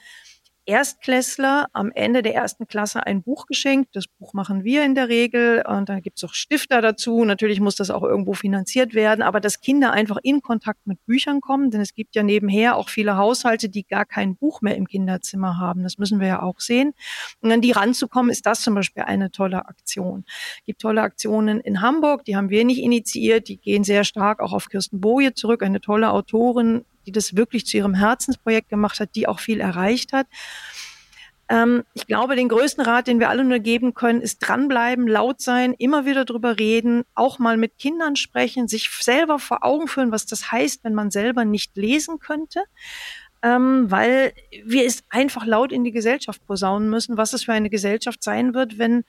Erstklässler 0.65 1.67
am 1.73 1.91
Ende 1.91 2.21
der 2.21 2.35
ersten 2.35 2.67
Klasse 2.67 3.05
ein 3.05 3.21
Buch 3.21 3.47
geschenkt. 3.47 3.95
Das 3.95 4.07
Buch 4.07 4.33
machen 4.33 4.63
wir 4.63 4.83
in 4.85 4.95
der 4.95 5.09
Regel 5.09 5.63
und 5.67 5.89
da 5.89 5.99
gibt 5.99 6.17
es 6.17 6.23
auch 6.23 6.33
Stifter 6.33 6.81
dazu. 6.81 7.25
Natürlich 7.25 7.59
muss 7.59 7.75
das 7.75 7.89
auch 7.89 8.03
irgendwo 8.03 8.33
finanziert 8.33 8.93
werden, 8.93 9.21
aber 9.21 9.39
dass 9.39 9.59
Kinder 9.59 9.91
einfach 9.91 10.17
in 10.23 10.41
Kontakt 10.41 10.87
mit 10.87 11.05
Büchern 11.05 11.41
kommen, 11.41 11.69
denn 11.71 11.81
es 11.81 11.93
gibt 11.93 12.15
ja 12.15 12.23
nebenher 12.23 12.77
auch 12.77 12.89
viele 12.89 13.17
Haushalte, 13.17 13.67
die 13.69 13.83
gar 13.83 14.05
kein 14.05 14.35
Buch 14.35 14.61
mehr 14.61 14.75
im 14.75 14.87
Kinderzimmer 14.87 15.59
haben. 15.59 15.83
Das 15.83 15.97
müssen 15.97 16.19
wir 16.19 16.27
ja 16.27 16.41
auch 16.41 16.59
sehen. 16.59 16.93
Und 17.41 17.51
an 17.51 17.61
die 17.61 17.71
ranzukommen, 17.71 18.31
ist 18.31 18.45
das 18.45 18.61
zum 18.61 18.75
Beispiel 18.75 19.03
eine 19.03 19.31
tolle 19.31 19.65
Aktion. 19.65 20.23
Es 20.27 20.65
gibt 20.65 20.81
tolle 20.81 21.01
Aktionen 21.01 21.59
in 21.59 21.81
Hamburg, 21.81 22.23
die 22.25 22.35
haben 22.35 22.49
wir 22.49 22.63
nicht 22.63 22.81
initiiert, 22.81 23.49
die 23.49 23.57
gehen 23.57 23.83
sehr 23.83 24.03
stark 24.03 24.39
auch 24.39 24.53
auf 24.53 24.69
Kirsten 24.69 25.01
Boje 25.01 25.33
zurück, 25.33 25.61
eine 25.61 25.81
tolle 25.81 26.11
Autorin, 26.11 26.85
die 27.05 27.11
das 27.11 27.35
wirklich 27.35 27.65
zu 27.65 27.77
ihrem 27.77 27.93
Herzensprojekt 27.93 28.69
gemacht 28.69 28.99
hat, 28.99 29.15
die 29.15 29.27
auch 29.27 29.39
viel 29.39 29.59
erreicht 29.59 30.13
hat. 30.13 30.27
Ähm, 31.49 31.83
ich 31.93 32.07
glaube, 32.07 32.35
den 32.35 32.49
größten 32.49 32.83
Rat, 32.83 33.07
den 33.07 33.19
wir 33.19 33.29
alle 33.29 33.43
nur 33.43 33.59
geben 33.59 33.93
können, 33.93 34.21
ist 34.21 34.39
dranbleiben, 34.39 35.07
laut 35.07 35.41
sein, 35.41 35.73
immer 35.77 36.05
wieder 36.05 36.25
drüber 36.25 36.57
reden, 36.57 37.03
auch 37.15 37.37
mal 37.37 37.57
mit 37.57 37.77
Kindern 37.77 38.15
sprechen, 38.15 38.67
sich 38.67 38.89
selber 38.89 39.39
vor 39.39 39.63
Augen 39.63 39.87
führen, 39.87 40.11
was 40.11 40.25
das 40.25 40.51
heißt, 40.51 40.83
wenn 40.83 40.93
man 40.93 41.11
selber 41.11 41.45
nicht 41.45 41.75
lesen 41.75 42.19
könnte. 42.19 42.63
Ähm, 43.41 43.91
weil 43.91 44.33
wir 44.63 44.85
es 44.85 45.03
einfach 45.09 45.45
laut 45.45 45.73
in 45.73 45.83
die 45.83 45.91
Gesellschaft 45.91 46.45
posaunen 46.47 46.89
müssen, 46.89 47.17
was 47.17 47.33
es 47.33 47.43
für 47.43 47.51
eine 47.51 47.69
Gesellschaft 47.69 48.23
sein 48.23 48.53
wird, 48.53 48.77
wenn 48.77 49.03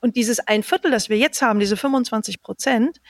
und 0.00 0.16
dieses 0.16 0.40
ein 0.40 0.62
Viertel, 0.62 0.90
das 0.90 1.08
wir 1.08 1.16
jetzt 1.16 1.40
haben, 1.42 1.58
diese 1.58 1.76
25 1.76 2.42
Prozent, 2.42 3.00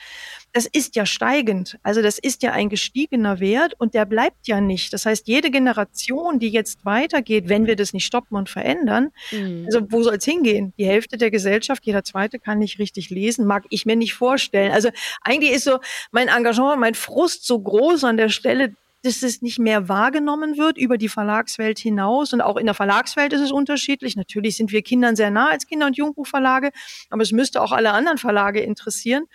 das 0.53 0.65
ist 0.65 0.95
ja 0.95 1.05
steigend. 1.05 1.77
Also 1.83 2.01
das 2.01 2.17
ist 2.17 2.43
ja 2.43 2.53
ein 2.53 2.69
gestiegener 2.69 3.39
Wert 3.39 3.73
und 3.77 3.93
der 3.93 4.05
bleibt 4.05 4.47
ja 4.47 4.61
nicht. 4.61 4.93
Das 4.93 5.05
heißt, 5.05 5.27
jede 5.27 5.51
Generation, 5.51 6.39
die 6.39 6.49
jetzt 6.49 6.85
weitergeht, 6.85 7.49
wenn 7.49 7.67
wir 7.67 7.75
das 7.75 7.93
nicht 7.93 8.05
stoppen 8.05 8.37
und 8.37 8.49
verändern, 8.49 9.11
mhm. 9.31 9.65
also 9.65 9.81
wo 9.89 10.01
soll 10.01 10.15
es 10.15 10.25
hingehen? 10.25 10.73
Die 10.77 10.85
Hälfte 10.85 11.17
der 11.17 11.29
Gesellschaft, 11.29 11.85
jeder 11.85 12.03
zweite 12.03 12.39
kann 12.39 12.59
nicht 12.59 12.79
richtig 12.79 13.09
lesen, 13.09 13.45
mag 13.45 13.65
ich 13.69 13.85
mir 13.85 13.95
nicht 13.95 14.13
vorstellen. 14.13 14.71
Also 14.71 14.89
eigentlich 15.21 15.51
ist 15.51 15.65
so 15.65 15.79
mein 16.11 16.29
Engagement, 16.29 16.79
mein 16.79 16.95
Frust 16.95 17.45
so 17.45 17.59
groß 17.59 18.05
an 18.05 18.17
der 18.17 18.29
Stelle, 18.29 18.73
dass 19.03 19.23
es 19.23 19.41
nicht 19.41 19.59
mehr 19.59 19.89
wahrgenommen 19.89 20.57
wird 20.57 20.77
über 20.77 20.97
die 20.97 21.09
Verlagswelt 21.09 21.79
hinaus. 21.79 22.33
Und 22.33 22.41
auch 22.41 22.57
in 22.57 22.65
der 22.65 22.75
Verlagswelt 22.75 23.33
ist 23.33 23.41
es 23.41 23.51
unterschiedlich. 23.51 24.15
Natürlich 24.15 24.57
sind 24.57 24.71
wir 24.71 24.81
Kindern 24.81 25.15
sehr 25.15 25.31
nah 25.31 25.49
als 25.49 25.67
Kinder- 25.67 25.85
und 25.85 25.97
Jugendbuchverlage, 25.97 26.71
aber 27.09 27.21
es 27.21 27.31
müsste 27.31 27.61
auch 27.61 27.71
alle 27.71 27.91
anderen 27.91 28.17
Verlage 28.17 28.59
interessieren, 28.59 29.25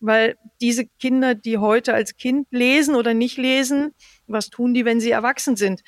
weil 0.00 0.36
diese 0.60 0.86
Kinder, 1.00 1.34
die 1.34 1.58
heute 1.58 1.94
als 1.94 2.16
Kind 2.16 2.46
lesen 2.50 2.94
oder 2.94 3.14
nicht 3.14 3.36
lesen, 3.36 3.94
was 4.26 4.50
tun 4.50 4.74
die, 4.74 4.84
wenn 4.84 5.00
sie 5.00 5.10
erwachsen 5.10 5.56
sind? 5.56 5.82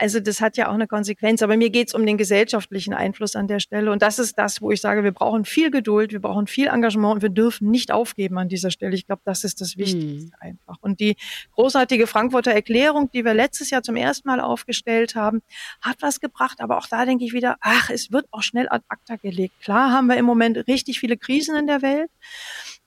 Also 0.00 0.18
das 0.18 0.40
hat 0.40 0.56
ja 0.56 0.68
auch 0.68 0.74
eine 0.74 0.86
Konsequenz. 0.86 1.42
Aber 1.42 1.58
mir 1.58 1.68
geht 1.68 1.88
es 1.88 1.94
um 1.94 2.06
den 2.06 2.16
gesellschaftlichen 2.16 2.94
Einfluss 2.94 3.36
an 3.36 3.48
der 3.48 3.60
Stelle. 3.60 3.92
Und 3.92 4.00
das 4.00 4.18
ist 4.18 4.38
das, 4.38 4.62
wo 4.62 4.70
ich 4.70 4.80
sage, 4.80 5.04
wir 5.04 5.12
brauchen 5.12 5.44
viel 5.44 5.70
Geduld, 5.70 6.12
wir 6.12 6.20
brauchen 6.20 6.46
viel 6.46 6.68
Engagement 6.68 7.16
und 7.16 7.22
wir 7.22 7.28
dürfen 7.28 7.70
nicht 7.70 7.92
aufgeben 7.92 8.38
an 8.38 8.48
dieser 8.48 8.70
Stelle. 8.70 8.94
Ich 8.94 9.06
glaube, 9.06 9.20
das 9.26 9.44
ist 9.44 9.60
das 9.60 9.76
Wichtigste 9.76 10.28
mhm. 10.28 10.32
einfach. 10.40 10.76
Und 10.80 11.00
die 11.00 11.16
großartige 11.54 12.06
Frankfurter 12.06 12.50
Erklärung, 12.50 13.10
die 13.12 13.26
wir 13.26 13.34
letztes 13.34 13.68
Jahr 13.68 13.82
zum 13.82 13.94
ersten 13.94 14.26
Mal 14.26 14.40
aufgestellt 14.40 15.16
haben, 15.16 15.42
hat 15.82 15.98
was 16.00 16.18
gebracht. 16.18 16.62
Aber 16.62 16.78
auch 16.78 16.86
da 16.86 17.04
denke 17.04 17.26
ich 17.26 17.34
wieder, 17.34 17.58
ach, 17.60 17.90
es 17.90 18.10
wird 18.10 18.24
auch 18.30 18.42
schnell 18.42 18.68
ad 18.70 18.82
acta 18.88 19.16
gelegt. 19.16 19.60
Klar 19.60 19.92
haben 19.92 20.06
wir 20.06 20.16
im 20.16 20.24
Moment 20.24 20.66
richtig 20.66 20.98
viele 20.98 21.18
Krisen 21.18 21.56
in 21.56 21.66
der 21.66 21.82
Welt. 21.82 22.10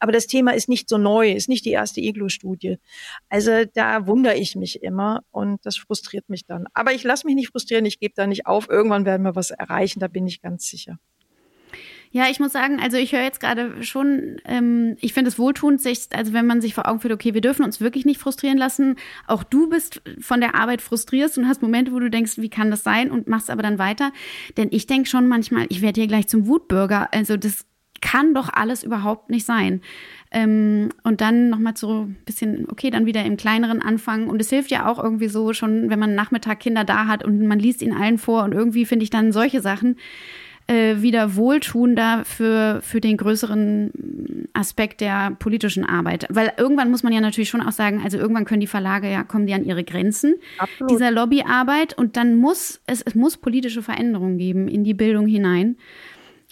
Aber 0.04 0.12
das 0.12 0.28
Thema 0.28 0.52
ist 0.52 0.68
nicht 0.68 0.90
so 0.90 0.98
neu, 0.98 1.32
ist 1.32 1.48
nicht 1.48 1.64
die 1.64 1.72
erste 1.72 2.02
Iglo-Studie. 2.02 2.78
Also 3.30 3.64
da 3.74 4.06
wundere 4.06 4.36
ich 4.36 4.54
mich 4.58 4.84
immer 4.84 5.24
und 5.32 5.66
das 5.66 5.78
frustriert 5.78 6.28
mich 6.28 6.46
dann. 6.46 6.66
Aber 6.74 6.92
ich 6.92 7.06
lasse 7.06 7.26
mich 7.26 7.36
nicht 7.36 7.52
frustrieren, 7.52 7.86
ich 7.86 8.02
gebe 8.02 8.14
da 8.14 8.28
nicht 8.28 8.46
auf. 8.46 8.68
Irgendwann 8.70 9.06
werden 9.06 9.24
wir 9.24 9.38
was 9.38 9.52
erreichen, 9.52 10.02
da 10.02 10.10
bin 10.10 10.28
ich 10.28 10.42
ganz 10.42 10.68
sicher. 10.68 11.00
Ja, 12.12 12.26
ich 12.30 12.42
muss 12.42 12.52
sagen, 12.52 12.82
also 12.82 12.98
ich 12.98 13.14
höre 13.14 13.24
jetzt 13.24 13.40
gerade 13.40 13.82
schon, 13.82 14.42
ähm, 14.44 14.98
ich 15.00 15.14
finde 15.14 15.30
es 15.30 15.40
wohltuend, 15.40 15.82
sich, 15.82 16.10
also 16.12 16.34
wenn 16.34 16.48
man 16.48 16.60
sich 16.60 16.74
vor 16.74 16.86
Augen 16.86 17.00
führt, 17.00 17.14
okay, 17.14 17.34
wir 17.34 17.40
dürfen 17.40 17.64
uns 17.64 17.80
wirklich 17.80 18.04
nicht 18.04 18.20
frustrieren 18.20 18.58
lassen. 18.58 18.98
Auch 19.26 19.44
du 19.44 19.70
bist 19.70 20.02
von 20.20 20.42
der 20.42 20.54
Arbeit 20.54 20.82
frustriert 20.82 21.38
und 21.38 21.48
hast 21.48 21.62
Momente, 21.62 21.94
wo 21.94 22.00
du 22.00 22.10
denkst, 22.10 22.34
wie 22.40 22.50
kann 22.50 22.72
das 22.72 22.84
sein 22.84 23.10
und 23.10 23.30
machst 23.30 23.50
aber 23.50 23.64
dann 23.64 23.80
weiter. 23.80 24.12
Denn 24.58 24.68
ich 24.70 24.86
denke 24.86 25.08
schon 25.08 25.30
manchmal, 25.30 25.66
ich 25.70 25.82
werde 25.82 26.02
hier 26.02 26.10
gleich 26.10 26.28
zum 26.28 26.46
Wutbürger. 26.46 27.08
Also 27.14 27.38
das 27.38 27.66
kann 28.04 28.34
doch 28.34 28.50
alles 28.52 28.84
überhaupt 28.84 29.30
nicht 29.30 29.46
sein. 29.46 29.82
Ähm, 30.30 30.90
und 31.04 31.22
dann 31.22 31.50
nochmal 31.50 31.78
so 31.78 32.02
ein 32.04 32.18
bisschen, 32.26 32.68
okay, 32.70 32.90
dann 32.90 33.06
wieder 33.06 33.24
im 33.24 33.38
kleineren 33.38 33.82
anfangen. 33.82 34.28
Und 34.28 34.42
es 34.42 34.50
hilft 34.50 34.72
ja 34.72 34.92
auch 34.92 35.02
irgendwie 35.02 35.30
so 35.30 35.54
schon, 35.54 35.90
wenn 35.90 36.00
man 36.00 36.14
Nachmittag 36.14 36.60
Kinder 36.60 36.84
da 36.84 37.08
hat 37.08 37.24
und 37.24 37.48
man 37.48 37.60
liest 37.60 37.82
ihnen 37.82 37.96
allen 37.96 38.18
vor. 38.18 38.44
Und 38.44 38.54
irgendwie 38.54 38.86
finde 38.86 39.04
ich 39.04 39.10
dann 39.10 39.32
solche 39.32 39.62
Sachen 39.62 39.96
äh, 40.68 41.02
wieder 41.02 41.36
wohltuender 41.36 42.24
für, 42.26 42.82
für 42.82 43.00
den 43.00 43.16
größeren 43.16 44.50
Aspekt 44.52 45.00
der 45.00 45.32
politischen 45.40 45.86
Arbeit. 45.86 46.28
Weil 46.30 46.52
irgendwann 46.58 46.92
muss 46.92 47.04
man 47.04 47.14
ja 47.14 47.22
natürlich 47.22 47.50
schon 47.50 47.62
auch 47.62 47.72
sagen, 47.72 48.02
also 48.04 48.18
irgendwann 48.18 48.46
können 48.46 48.62
die 48.62 48.68
Verlage 48.68 49.10
ja, 49.10 49.24
kommen 49.24 49.48
die 49.48 49.54
an 49.54 49.64
ihre 49.64 49.86
Grenzen 49.86 50.36
Absolut. 50.58 50.92
dieser 50.92 51.12
Lobbyarbeit. 51.12 51.98
Und 51.98 52.18
dann 52.18 52.36
muss 52.36 52.82
es, 52.86 53.02
es 53.02 53.16
muss 53.16 53.38
politische 53.38 53.82
Veränderungen 53.82 54.38
geben 54.38 54.68
in 54.68 54.84
die 54.84 54.94
Bildung 54.94 55.26
hinein. 55.26 55.78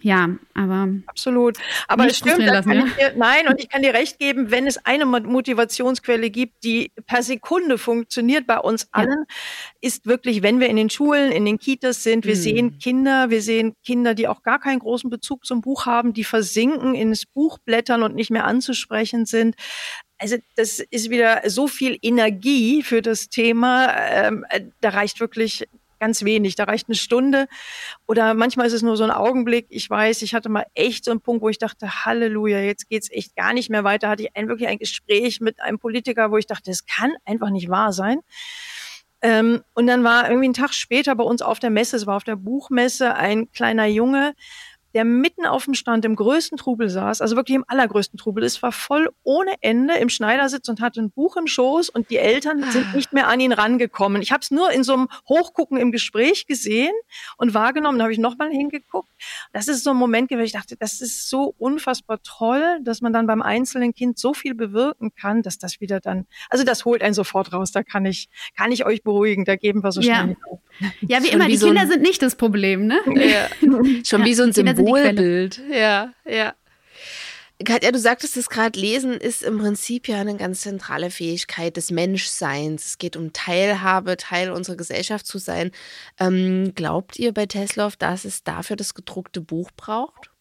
Ja, 0.01 0.29
aber. 0.55 0.89
Absolut. 1.05 1.57
Aber 1.87 2.07
es 2.07 2.17
stimmt, 2.17 2.39
lassen, 2.39 2.71
ja? 2.71 2.85
dir, 2.85 3.13
nein, 3.15 3.47
und 3.47 3.59
ich 3.59 3.69
kann 3.69 3.83
dir 3.83 3.93
recht 3.93 4.19
geben, 4.19 4.49
wenn 4.49 4.65
es 4.65 4.83
eine 4.85 5.05
Motivationsquelle 5.05 6.29
gibt, 6.29 6.63
die 6.63 6.91
per 7.05 7.21
Sekunde 7.21 7.77
funktioniert 7.77 8.47
bei 8.47 8.57
uns 8.57 8.87
allen, 8.91 9.25
ja. 9.27 9.35
ist 9.81 10.07
wirklich, 10.07 10.41
wenn 10.41 10.59
wir 10.59 10.69
in 10.69 10.75
den 10.75 10.89
Schulen, 10.89 11.31
in 11.31 11.45
den 11.45 11.59
Kitas 11.59 12.03
sind, 12.03 12.25
wir 12.25 12.35
mhm. 12.35 12.39
sehen 12.39 12.79
Kinder, 12.79 13.29
wir 13.29 13.41
sehen 13.41 13.75
Kinder, 13.85 14.15
die 14.15 14.27
auch 14.27 14.41
gar 14.41 14.59
keinen 14.59 14.79
großen 14.79 15.09
Bezug 15.09 15.45
zum 15.45 15.61
Buch 15.61 15.85
haben, 15.85 16.13
die 16.13 16.23
versinken 16.23 16.95
ins 16.95 17.25
Buch 17.25 17.59
blättern 17.59 18.01
und 18.01 18.15
nicht 18.15 18.31
mehr 18.31 18.45
anzusprechen 18.45 19.25
sind. 19.25 19.55
Also 20.17 20.37
das 20.55 20.79
ist 20.79 21.09
wieder 21.09 21.41
so 21.49 21.67
viel 21.67 21.97
Energie 22.01 22.83
für 22.83 23.01
das 23.01 23.29
Thema. 23.29 23.91
Ähm, 23.97 24.45
äh, 24.49 24.61
da 24.79 24.89
reicht 24.89 25.19
wirklich 25.19 25.67
ganz 26.01 26.25
wenig. 26.25 26.55
Da 26.55 26.65
reicht 26.65 26.89
eine 26.89 26.95
Stunde 26.95 27.47
oder 28.07 28.33
manchmal 28.33 28.67
ist 28.67 28.73
es 28.73 28.81
nur 28.81 28.97
so 28.97 29.05
ein 29.05 29.11
Augenblick. 29.11 29.67
Ich 29.69 29.89
weiß, 29.89 30.23
ich 30.23 30.33
hatte 30.33 30.49
mal 30.49 30.65
echt 30.73 31.05
so 31.05 31.11
einen 31.11 31.21
Punkt, 31.21 31.41
wo 31.41 31.47
ich 31.47 31.59
dachte, 31.59 32.03
Halleluja, 32.03 32.59
jetzt 32.59 32.89
geht's 32.89 33.09
echt 33.09 33.35
gar 33.37 33.53
nicht 33.53 33.69
mehr 33.69 33.85
weiter. 33.85 34.09
Hatte 34.09 34.23
ich 34.23 34.35
ein, 34.35 34.49
wirklich 34.49 34.67
ein 34.67 34.79
Gespräch 34.79 35.39
mit 35.39 35.61
einem 35.61 35.79
Politiker, 35.79 36.31
wo 36.31 36.37
ich 36.37 36.47
dachte, 36.47 36.71
das 36.71 36.85
kann 36.85 37.13
einfach 37.23 37.51
nicht 37.51 37.69
wahr 37.69 37.93
sein. 37.93 38.19
Ähm, 39.21 39.61
und 39.75 39.85
dann 39.85 40.03
war 40.03 40.27
irgendwie 40.27 40.49
ein 40.49 40.53
Tag 40.53 40.73
später 40.73 41.15
bei 41.15 41.23
uns 41.23 41.43
auf 41.43 41.59
der 41.59 41.69
Messe, 41.69 41.95
es 41.95 42.07
war 42.07 42.15
auf 42.15 42.23
der 42.23 42.35
Buchmesse, 42.35 43.13
ein 43.13 43.51
kleiner 43.51 43.85
Junge, 43.85 44.33
der 44.93 45.05
mitten 45.05 45.45
auf 45.45 45.65
dem 45.65 45.73
Stand 45.73 46.05
im 46.05 46.15
größten 46.15 46.57
Trubel 46.57 46.89
saß, 46.89 47.21
also 47.21 47.35
wirklich 47.35 47.55
im 47.55 47.65
allergrößten 47.67 48.17
Trubel. 48.17 48.43
Es 48.43 48.61
war 48.61 48.71
voll 48.71 49.09
ohne 49.23 49.55
Ende 49.61 49.95
im 49.95 50.09
Schneidersitz 50.09 50.67
und 50.69 50.81
hatte 50.81 51.01
ein 51.01 51.11
Buch 51.11 51.37
im 51.37 51.47
Schoß 51.47 51.89
und 51.89 52.09
die 52.09 52.17
Eltern 52.17 52.63
sind 52.71 52.87
ah. 52.91 52.95
nicht 52.95 53.13
mehr 53.13 53.27
an 53.27 53.39
ihn 53.39 53.53
rangekommen. 53.53 54.21
Ich 54.21 54.31
habe 54.31 54.41
es 54.41 54.51
nur 54.51 54.71
in 54.71 54.83
so 54.83 54.93
einem 54.93 55.07
Hochgucken 55.29 55.77
im 55.77 55.91
Gespräch 55.91 56.45
gesehen 56.45 56.93
und 57.37 57.53
wahrgenommen. 57.53 57.97
Da 57.97 58.03
habe 58.03 58.13
ich 58.13 58.19
nochmal 58.19 58.49
hingeguckt. 58.49 59.09
Das 59.53 59.67
ist 59.67 59.83
so 59.83 59.91
ein 59.91 59.97
Moment 59.97 60.29
gewesen, 60.29 60.45
ich 60.45 60.53
dachte, 60.53 60.75
das 60.75 61.01
ist 61.01 61.29
so 61.29 61.53
unfassbar 61.57 62.19
toll, 62.23 62.79
dass 62.83 63.01
man 63.01 63.13
dann 63.13 63.27
beim 63.27 63.41
einzelnen 63.41 63.93
Kind 63.93 64.17
so 64.17 64.33
viel 64.33 64.55
bewirken 64.55 65.13
kann, 65.13 65.41
dass 65.41 65.57
das 65.57 65.79
wieder 65.79 65.99
dann, 65.99 66.25
also 66.49 66.63
das 66.63 66.85
holt 66.85 67.01
einen 67.01 67.13
sofort 67.13 67.53
raus. 67.53 67.71
Da 67.71 67.83
kann 67.83 68.05
ich, 68.05 68.29
kann 68.57 68.71
ich 68.71 68.85
euch 68.85 69.03
beruhigen. 69.03 69.45
Da 69.45 69.55
geben 69.55 69.83
wir 69.83 69.91
so 69.91 70.01
schnell 70.01 70.29
ja. 70.29 70.35
auf. 70.49 70.59
Ja, 71.01 71.23
wie 71.23 71.29
immer, 71.29 71.45
wie 71.45 71.51
die 71.51 71.57
so 71.57 71.67
Kinder 71.67 71.85
sind 71.87 72.01
nicht 72.01 72.21
das 72.21 72.35
Problem, 72.35 72.87
ne? 72.87 72.99
Ja. 73.05 73.47
Schon 74.05 74.21
ja, 74.21 74.25
wie 74.25 74.33
so 74.33 74.43
ein 74.43 74.53
Symbol 74.53 74.80
Symbolbild. 74.85 75.61
Ja, 75.69 76.13
ja. 76.25 76.53
Katja, 77.63 77.91
du 77.91 77.99
sagtest 77.99 78.37
es 78.37 78.49
gerade, 78.49 78.79
Lesen 78.79 79.13
ist 79.13 79.43
im 79.43 79.59
Prinzip 79.59 80.07
ja 80.07 80.19
eine 80.19 80.35
ganz 80.35 80.61
zentrale 80.61 81.11
Fähigkeit 81.11 81.77
des 81.77 81.91
Menschseins. 81.91 82.85
Es 82.85 82.97
geht 82.97 83.15
um 83.15 83.33
Teilhabe, 83.33 84.17
Teil 84.17 84.51
unserer 84.51 84.77
Gesellschaft 84.77 85.25
zu 85.25 85.37
sein. 85.37 85.71
Ähm, 86.19 86.73
glaubt 86.75 87.19
ihr 87.19 87.33
bei 87.33 87.45
Tesla, 87.45 87.91
dass 87.99 88.25
es 88.25 88.43
dafür 88.43 88.75
das 88.75 88.93
gedruckte 88.93 89.41
Buch 89.41 89.69
braucht? 89.75 90.31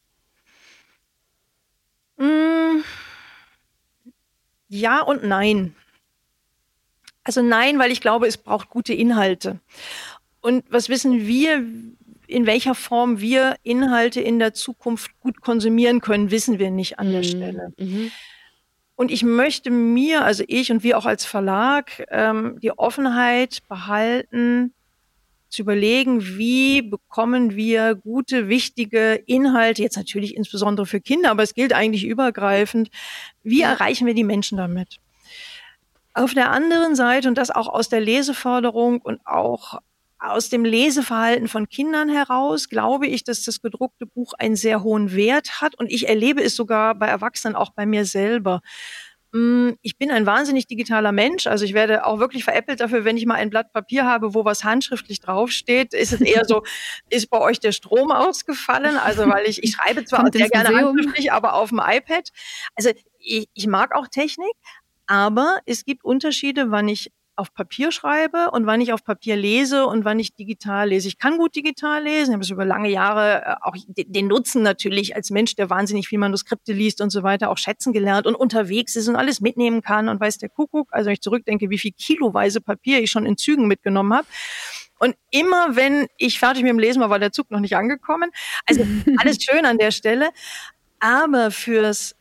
Mm, 2.16 2.82
ja 4.68 5.02
und 5.02 5.24
nein. 5.24 5.74
Also 7.24 7.42
nein, 7.42 7.78
weil 7.78 7.92
ich 7.92 8.00
glaube, 8.00 8.26
es 8.26 8.38
braucht 8.38 8.70
gute 8.70 8.94
Inhalte. 8.94 9.60
Und 10.40 10.64
was 10.70 10.88
wissen 10.88 11.26
wir? 11.26 11.62
In 12.30 12.46
welcher 12.46 12.74
Form 12.74 13.20
wir 13.20 13.56
Inhalte 13.62 14.20
in 14.20 14.38
der 14.38 14.54
Zukunft 14.54 15.10
gut 15.20 15.40
konsumieren 15.40 16.00
können, 16.00 16.30
wissen 16.30 16.58
wir 16.58 16.70
nicht 16.70 16.98
an 16.98 17.10
der 17.10 17.20
mhm. 17.20 17.24
Stelle. 17.24 17.72
Mhm. 17.78 18.10
Und 18.96 19.10
ich 19.10 19.22
möchte 19.22 19.70
mir, 19.70 20.24
also 20.24 20.44
ich 20.46 20.70
und 20.70 20.82
wir 20.82 20.98
auch 20.98 21.06
als 21.06 21.24
Verlag, 21.24 22.06
ähm, 22.10 22.58
die 22.62 22.72
Offenheit 22.72 23.60
behalten, 23.68 24.74
zu 25.48 25.62
überlegen, 25.62 26.38
wie 26.38 26.80
bekommen 26.80 27.56
wir 27.56 27.96
gute, 27.96 28.48
wichtige 28.48 29.14
Inhalte, 29.26 29.82
jetzt 29.82 29.96
natürlich 29.96 30.36
insbesondere 30.36 30.86
für 30.86 31.00
Kinder, 31.00 31.30
aber 31.30 31.42
es 31.42 31.54
gilt 31.54 31.72
eigentlich 31.72 32.04
übergreifend, 32.04 32.90
wie 33.42 33.62
erreichen 33.62 34.06
wir 34.06 34.14
die 34.14 34.22
Menschen 34.22 34.56
damit? 34.56 34.98
Auf 36.14 36.34
der 36.34 36.50
anderen 36.50 36.94
Seite, 36.94 37.28
und 37.28 37.36
das 37.36 37.50
auch 37.50 37.68
aus 37.68 37.88
der 37.88 38.00
Leseförderung 38.00 39.00
und 39.00 39.26
auch 39.26 39.80
aus 40.20 40.50
dem 40.50 40.64
Leseverhalten 40.64 41.48
von 41.48 41.68
Kindern 41.68 42.10
heraus 42.10 42.68
glaube 42.68 43.06
ich, 43.06 43.24
dass 43.24 43.42
das 43.42 43.62
gedruckte 43.62 44.06
Buch 44.06 44.34
einen 44.38 44.56
sehr 44.56 44.82
hohen 44.82 45.14
Wert 45.14 45.60
hat 45.62 45.74
und 45.74 45.90
ich 45.90 46.08
erlebe 46.08 46.42
es 46.42 46.54
sogar 46.54 46.94
bei 46.94 47.06
Erwachsenen, 47.06 47.56
auch 47.56 47.70
bei 47.70 47.86
mir 47.86 48.04
selber. 48.04 48.60
Mm, 49.32 49.70
ich 49.80 49.96
bin 49.96 50.10
ein 50.10 50.26
wahnsinnig 50.26 50.66
digitaler 50.66 51.12
Mensch, 51.12 51.46
also 51.46 51.64
ich 51.64 51.72
werde 51.72 52.04
auch 52.04 52.18
wirklich 52.18 52.44
veräppelt 52.44 52.80
dafür, 52.80 53.04
wenn 53.04 53.16
ich 53.16 53.24
mal 53.24 53.36
ein 53.36 53.48
Blatt 53.48 53.72
Papier 53.72 54.04
habe, 54.04 54.34
wo 54.34 54.44
was 54.44 54.64
handschriftlich 54.64 55.20
draufsteht. 55.20 55.94
Ist 55.94 56.12
es 56.12 56.20
eher 56.20 56.44
so, 56.44 56.62
ist 57.10 57.30
bei 57.30 57.40
euch 57.40 57.60
der 57.60 57.72
Strom 57.72 58.10
ausgefallen? 58.10 58.96
Also 58.98 59.26
weil 59.28 59.46
ich, 59.46 59.62
ich 59.62 59.72
schreibe 59.72 60.04
zwar 60.04 60.30
sehr 60.32 60.48
gerne 60.48 60.76
handschriftlich, 60.76 61.32
aber 61.32 61.54
auf 61.54 61.70
dem 61.70 61.80
iPad. 61.82 62.28
Also 62.74 62.90
ich, 63.18 63.48
ich 63.54 63.66
mag 63.68 63.94
auch 63.94 64.08
Technik, 64.08 64.52
aber 65.06 65.60
es 65.64 65.84
gibt 65.84 66.04
Unterschiede, 66.04 66.70
wann 66.70 66.88
ich 66.88 67.10
auf 67.40 67.54
Papier 67.54 67.90
schreibe 67.90 68.50
und 68.52 68.66
wann 68.66 68.80
ich 68.80 68.92
auf 68.92 69.02
Papier 69.02 69.34
lese 69.34 69.86
und 69.86 70.04
wann 70.04 70.18
ich 70.18 70.34
digital 70.34 70.90
lese. 70.90 71.08
Ich 71.08 71.18
kann 71.18 71.38
gut 71.38 71.56
digital 71.56 72.02
lesen, 72.02 72.30
ich 72.30 72.34
habe 72.34 72.44
es 72.44 72.50
über 72.50 72.66
lange 72.66 72.90
Jahre 72.90 73.42
äh, 73.44 73.54
auch 73.62 73.74
den 73.88 74.28
Nutzen 74.28 74.62
natürlich 74.62 75.16
als 75.16 75.30
Mensch, 75.30 75.56
der 75.56 75.70
wahnsinnig 75.70 76.06
viel 76.06 76.18
Manuskripte 76.18 76.72
liest 76.72 77.00
und 77.00 77.10
so 77.10 77.22
weiter, 77.22 77.50
auch 77.50 77.58
schätzen 77.58 77.92
gelernt 77.92 78.26
und 78.26 78.34
unterwegs 78.34 78.94
ist 78.94 79.08
und 79.08 79.16
alles 79.16 79.40
mitnehmen 79.40 79.80
kann 79.80 80.08
und 80.08 80.20
weiß 80.20 80.38
der 80.38 80.50
Kuckuck. 80.50 80.88
Also 80.92 81.06
wenn 81.06 81.14
ich 81.14 81.22
zurückdenke, 81.22 81.70
wie 81.70 81.78
viel 81.78 81.92
kiloweise 81.92 82.60
Papier 82.60 83.00
ich 83.02 83.10
schon 83.10 83.26
in 83.26 83.36
Zügen 83.36 83.66
mitgenommen 83.66 84.12
habe. 84.14 84.26
Und 84.98 85.16
immer 85.30 85.76
wenn 85.76 86.08
ich 86.18 86.38
fertig 86.38 86.62
mit 86.62 86.70
dem 86.70 86.78
Lesen 86.78 87.00
war, 87.00 87.08
war 87.08 87.18
der 87.18 87.32
Zug 87.32 87.50
noch 87.50 87.60
nicht 87.60 87.74
angekommen. 87.74 88.30
Also 88.66 88.84
alles 89.18 89.38
schön 89.42 89.64
an 89.64 89.78
der 89.78 89.92
Stelle. 89.92 90.28
Aber 90.98 91.50
fürs 91.50 92.14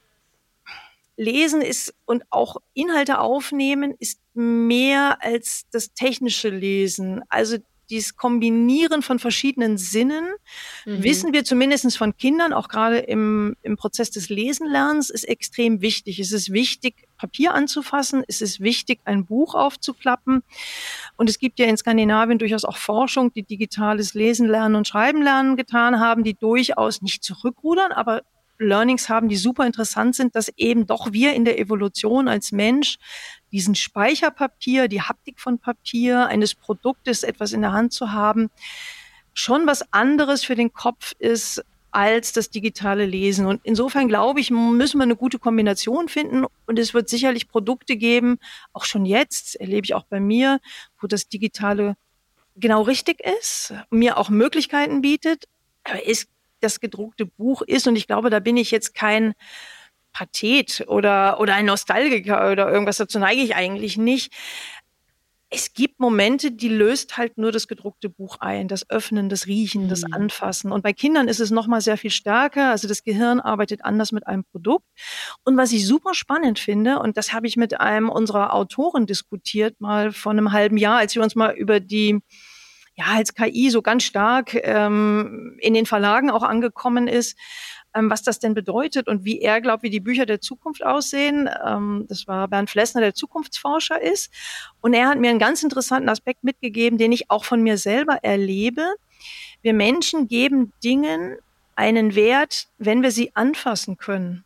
Lesen 1.20 1.61
ist 1.61 1.93
und 2.05 2.24
auch 2.30 2.57
Inhalte 2.74 3.20
aufnehmen 3.20 3.93
ist 3.99 4.22
mehr 4.40 5.22
als 5.22 5.66
das 5.72 5.94
technische 5.94 6.50
Lesen. 6.50 7.22
Also 7.30 7.58
dieses 7.90 8.16
Kombinieren 8.16 9.02
von 9.02 9.20
verschiedenen 9.20 9.78
Sinnen, 9.78 10.26
mhm. 10.86 11.04
wissen 11.04 11.34
wir 11.34 11.44
zumindest 11.44 11.98
von 11.98 12.16
Kindern, 12.16 12.54
auch 12.54 12.68
gerade 12.68 13.00
im, 13.00 13.56
im 13.64 13.78
Prozess 13.78 14.12
des 14.12 14.30
Lesenlernens, 14.30 15.10
ist 15.10 15.24
extrem 15.24 15.82
wichtig. 15.82 16.20
Es 16.20 16.32
ist 16.32 16.52
wichtig, 16.54 17.08
Papier 17.18 17.54
anzufassen. 17.54 18.24
Es 18.28 18.42
ist 18.42 18.60
wichtig, 18.60 19.00
ein 19.06 19.26
Buch 19.26 19.56
aufzuklappen. 19.56 20.44
Und 21.18 21.30
es 21.30 21.40
gibt 21.40 21.60
ja 21.60 21.66
in 21.66 21.78
Skandinavien 21.78 22.38
durchaus 22.38 22.64
auch 22.64 22.78
Forschung, 22.78 23.34
die 23.34 23.44
digitales 23.44 24.14
Lesen, 24.14 24.48
Lernen 24.48 24.76
und 24.76 24.88
Schreiben 24.88 25.22
lernen 25.22 25.58
getan 25.58 26.00
haben, 26.00 26.24
die 26.24 26.36
durchaus 26.36 27.02
nicht 27.02 27.24
zurückrudern, 27.24 27.92
aber 27.92 28.22
Learnings 28.60 29.10
haben, 29.10 29.30
die 29.30 29.38
super 29.38 29.66
interessant 29.66 30.16
sind, 30.16 30.36
dass 30.36 30.52
eben 30.58 30.86
doch 30.86 31.14
wir 31.14 31.34
in 31.34 31.46
der 31.46 31.60
Evolution 31.60 32.28
als 32.28 32.52
Mensch 32.52 32.98
diesen 33.52 33.76
Speicherpapier, 33.76 34.88
die 34.88 35.02
Haptik 35.02 35.39
von 35.39 35.60
Papier, 35.60 36.28
eines 36.28 36.56
Produktes, 36.56 37.24
etwas 37.24 37.54
in 37.54 37.62
der 37.62 37.72
Hand 37.72 37.93
zu 37.93 38.12
haben, 38.12 38.50
schon 39.34 39.68
was 39.68 39.93
anderes 39.93 40.43
für 40.43 40.56
den 40.56 40.74
Kopf 40.74 41.14
ist 41.20 41.64
als 41.91 42.34
das 42.34 42.50
digitale 42.50 43.06
Lesen. 43.06 43.45
Und 43.45 43.62
insofern 43.64 44.08
glaube 44.08 44.39
ich, 44.39 44.52
müssen 44.52 45.00
wir 45.00 45.04
eine 45.04 45.16
gute 45.16 45.39
Kombination 45.39 46.08
finden. 46.08 46.45
Und 46.68 46.78
es 46.78 46.93
wird 46.93 47.10
sicherlich 47.10 47.47
Produkte 47.47 47.97
geben, 47.97 48.38
auch 48.74 48.86
schon 48.86 49.06
jetzt, 49.06 49.56
erlebe 49.56 49.86
ich 49.86 49.95
auch 49.95 50.04
bei 50.04 50.20
mir, 50.20 50.60
wo 51.00 51.08
das 51.08 51.30
digitale 51.30 51.95
genau 52.56 52.82
richtig 52.84 53.22
ist, 53.39 53.74
mir 53.89 54.18
auch 54.18 54.30
Möglichkeiten 54.30 55.02
bietet. 55.02 55.45
Aber 55.84 56.08
es 56.08 56.28
das 56.60 56.80
gedruckte 56.80 57.26
Buch 57.26 57.62
ist. 57.62 57.88
Und 57.88 57.95
ich 57.95 58.08
glaube, 58.08 58.30
da 58.30 58.39
bin 58.39 58.58
ich 58.58 58.72
jetzt 58.72 58.93
kein 58.93 59.34
Pathet 60.12 60.86
oder, 60.88 61.39
oder 61.39 61.55
ein 61.55 61.66
Nostalgiker 61.66 62.51
oder 62.51 62.72
irgendwas. 62.72 62.97
Dazu 62.97 63.20
neige 63.20 63.41
ich 63.41 63.55
eigentlich 63.55 63.97
nicht. 63.97 64.34
Es 65.51 65.74
gibt 65.74 65.99
Momente, 65.99 66.51
die 66.51 66.70
löst 66.70 67.18
halt 67.18 67.39
nur 67.39 67.51
das 67.51 67.68
gedruckte 67.68 68.07
Buch 68.07 68.38
ein, 68.39 68.68
das 68.68 68.88
Öffnen, 68.91 69.30
das 69.30 69.47
Riechen, 69.47 69.89
das 69.89 70.03
mhm. 70.03 70.14
Anfassen. 70.14 70.72
Und 70.72 70.84
bei 70.84 70.93
Kindern 70.93 71.28
ist 71.28 71.39
es 71.39 71.49
noch 71.49 71.66
mal 71.66 71.82
sehr 71.82 71.97
viel 71.97 72.12
stärker. 72.12 72.70
Also 72.70 72.88
das 72.88 73.03
Gehirn 73.03 73.39
arbeitet 73.39 73.84
anders 73.84 74.12
mit 74.12 74.28
einem 74.28 74.43
Produkt. 74.43 74.86
Und 75.43 75.57
was 75.57 75.72
ich 75.72 75.88
super 75.88 76.14
spannend 76.14 76.60
finde, 76.60 76.99
und 76.99 77.18
das 77.18 77.34
habe 77.34 77.47
ich 77.47 77.57
mit 77.57 77.80
einem 77.80 78.10
unserer 78.10 78.53
Autoren 78.53 79.07
diskutiert, 79.07 79.82
mal 79.82 80.12
vor 80.12 80.34
einem 80.34 80.51
halben 80.51 80.78
Jahr, 80.78 80.99
als 80.99 81.16
wir 81.16 81.24
uns 81.24 81.34
mal 81.34 81.55
über 81.55 81.80
die 81.80 82.20
ja, 82.99 83.05
als 83.16 83.34
KI 83.34 83.70
so 83.70 83.82
ganz 83.82 84.03
stark 84.03 84.55
ähm, 84.55 85.57
in 85.62 85.74
den 85.74 85.86
Verlagen 85.86 86.30
auch 86.30 86.43
angekommen 86.43 87.07
ist, 87.07 87.38
ähm, 87.96 88.10
was 88.10 88.24
das 88.24 88.40
denn 88.40 88.54
bedeutet 88.54 89.08
und 89.08 89.26
wie 89.26 89.42
er 89.42 89.62
glaubt, 89.62 89.84
wie 89.84 89.90
die 89.90 90.00
Bücher 90.00 90.26
der 90.26 90.42
Zukunft 90.42 90.86
aussehen. 90.86 91.50
Ähm, 91.66 92.06
das 92.08 92.28
war 92.28 92.48
Bernd 92.48 92.70
Flessner, 92.70 93.02
der 93.02 93.14
Zukunftsforscher 93.14 94.02
ist. 94.02 94.32
Und 94.82 94.94
er 94.94 95.08
hat 95.08 95.20
mir 95.20 95.30
einen 95.30 95.40
ganz 95.40 95.64
interessanten 95.64 96.10
Aspekt 96.10 96.44
mitgegeben, 96.44 96.98
den 96.98 97.12
ich 97.12 97.32
auch 97.32 97.46
von 97.46 97.62
mir 97.62 97.78
selber 97.78 98.20
erlebe. 98.24 98.96
Wir 99.62 99.74
Menschen 99.74 100.28
geben 100.28 100.72
Dingen 100.84 101.38
einen 101.76 102.16
Wert, 102.16 102.68
wenn 102.78 103.02
wir 103.02 103.12
sie 103.12 103.36
anfassen 103.36 103.98
können. 103.98 104.44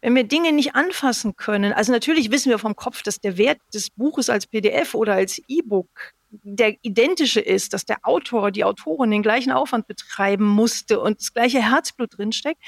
Wenn 0.00 0.14
wir 0.14 0.24
Dinge 0.24 0.52
nicht 0.52 0.74
anfassen 0.74 1.36
können, 1.36 1.72
also 1.72 1.92
natürlich 1.92 2.30
wissen 2.30 2.50
wir 2.50 2.58
vom 2.58 2.74
Kopf, 2.74 3.02
dass 3.02 3.20
der 3.20 3.36
Wert 3.36 3.58
des 3.74 3.90
Buches 3.90 4.30
als 4.30 4.46
PDF 4.46 4.94
oder 4.94 5.14
als 5.14 5.42
E-Book 5.46 6.14
der 6.30 6.76
identische 6.82 7.40
ist, 7.40 7.72
dass 7.72 7.86
der 7.86 7.98
Autor, 8.02 8.50
die 8.50 8.64
Autorin 8.64 9.10
den 9.10 9.22
gleichen 9.22 9.50
Aufwand 9.50 9.86
betreiben 9.86 10.44
musste 10.44 11.00
und 11.00 11.20
das 11.20 11.32
gleiche 11.32 11.62
Herzblut 11.62 12.18
drinsteckt. 12.18 12.62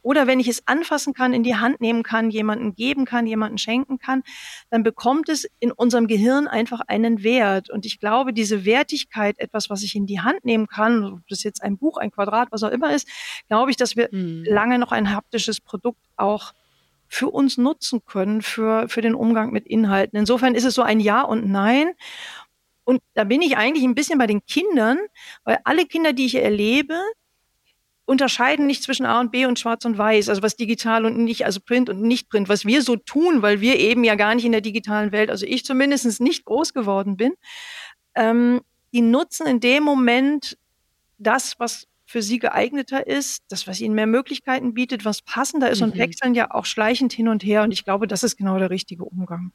Oder 0.00 0.26
wenn 0.26 0.40
ich 0.40 0.48
es 0.48 0.66
anfassen 0.66 1.14
kann, 1.14 1.32
in 1.32 1.44
die 1.44 1.56
Hand 1.56 1.80
nehmen 1.80 2.02
kann, 2.02 2.30
jemanden 2.30 2.74
geben 2.74 3.04
kann, 3.04 3.26
jemanden 3.26 3.58
schenken 3.58 3.98
kann, 3.98 4.22
dann 4.70 4.82
bekommt 4.82 5.28
es 5.28 5.46
in 5.60 5.70
unserem 5.70 6.08
Gehirn 6.08 6.48
einfach 6.48 6.80
einen 6.88 7.22
Wert. 7.22 7.70
Und 7.70 7.86
ich 7.86 8.00
glaube, 8.00 8.32
diese 8.32 8.64
Wertigkeit, 8.64 9.38
etwas, 9.38 9.70
was 9.70 9.82
ich 9.82 9.94
in 9.94 10.06
die 10.06 10.20
Hand 10.20 10.44
nehmen 10.44 10.66
kann, 10.66 11.04
ob 11.04 11.28
das 11.28 11.44
jetzt 11.44 11.62
ein 11.62 11.78
Buch, 11.78 11.98
ein 11.98 12.10
Quadrat, 12.10 12.48
was 12.50 12.64
auch 12.64 12.70
immer 12.70 12.92
ist, 12.92 13.08
glaube 13.48 13.70
ich, 13.70 13.76
dass 13.76 13.94
wir 13.94 14.08
hm. 14.08 14.44
lange 14.44 14.78
noch 14.78 14.90
ein 14.90 15.14
haptisches 15.14 15.60
Produkt 15.60 16.00
auch 16.16 16.52
für 17.12 17.28
uns 17.28 17.58
nutzen 17.58 18.00
können, 18.06 18.40
für, 18.40 18.88
für 18.88 19.02
den 19.02 19.14
Umgang 19.14 19.52
mit 19.52 19.66
Inhalten. 19.66 20.18
Insofern 20.18 20.54
ist 20.54 20.64
es 20.64 20.74
so 20.74 20.80
ein 20.80 20.98
Ja 20.98 21.20
und 21.20 21.46
Nein. 21.46 21.92
Und 22.84 23.00
da 23.14 23.24
bin 23.24 23.42
ich 23.42 23.56
eigentlich 23.56 23.84
ein 23.84 23.94
bisschen 23.94 24.18
bei 24.18 24.26
den 24.26 24.44
Kindern, 24.46 24.98
weil 25.44 25.58
alle 25.64 25.86
Kinder, 25.86 26.12
die 26.12 26.26
ich 26.26 26.34
erlebe, 26.34 27.00
unterscheiden 28.04 28.66
nicht 28.66 28.82
zwischen 28.82 29.06
A 29.06 29.20
und 29.20 29.30
B 29.30 29.46
und 29.46 29.58
Schwarz 29.58 29.84
und 29.84 29.96
Weiß, 29.96 30.28
also 30.28 30.42
was 30.42 30.56
digital 30.56 31.04
und 31.04 31.18
nicht, 31.18 31.44
also 31.46 31.60
Print 31.60 31.88
und 31.88 32.02
nicht 32.02 32.28
Print, 32.28 32.48
was 32.48 32.64
wir 32.66 32.82
so 32.82 32.96
tun, 32.96 33.42
weil 33.42 33.60
wir 33.60 33.78
eben 33.78 34.02
ja 34.04 34.16
gar 34.16 34.34
nicht 34.34 34.44
in 34.44 34.52
der 34.52 34.60
digitalen 34.60 35.12
Welt, 35.12 35.30
also 35.30 35.46
ich 35.46 35.64
zumindest 35.64 36.20
nicht 36.20 36.44
groß 36.44 36.74
geworden 36.74 37.16
bin, 37.16 37.32
ähm, 38.14 38.60
die 38.92 39.02
nutzen 39.02 39.46
in 39.46 39.60
dem 39.60 39.84
Moment 39.84 40.58
das, 41.18 41.58
was 41.58 41.86
für 42.04 42.20
sie 42.22 42.38
geeigneter 42.38 43.06
ist, 43.06 43.44
das, 43.48 43.66
was 43.66 43.80
ihnen 43.80 43.94
mehr 43.94 44.06
Möglichkeiten 44.06 44.74
bietet, 44.74 45.04
was 45.04 45.22
passender 45.22 45.70
ist 45.70 45.80
mhm. 45.80 45.92
und 45.92 45.98
wechseln 45.98 46.34
ja 46.34 46.50
auch 46.50 46.66
schleichend 46.66 47.12
hin 47.12 47.28
und 47.28 47.42
her. 47.42 47.62
Und 47.62 47.72
ich 47.72 47.84
glaube, 47.84 48.06
das 48.06 48.22
ist 48.22 48.36
genau 48.36 48.58
der 48.58 48.68
richtige 48.68 49.04
Umgang. 49.04 49.52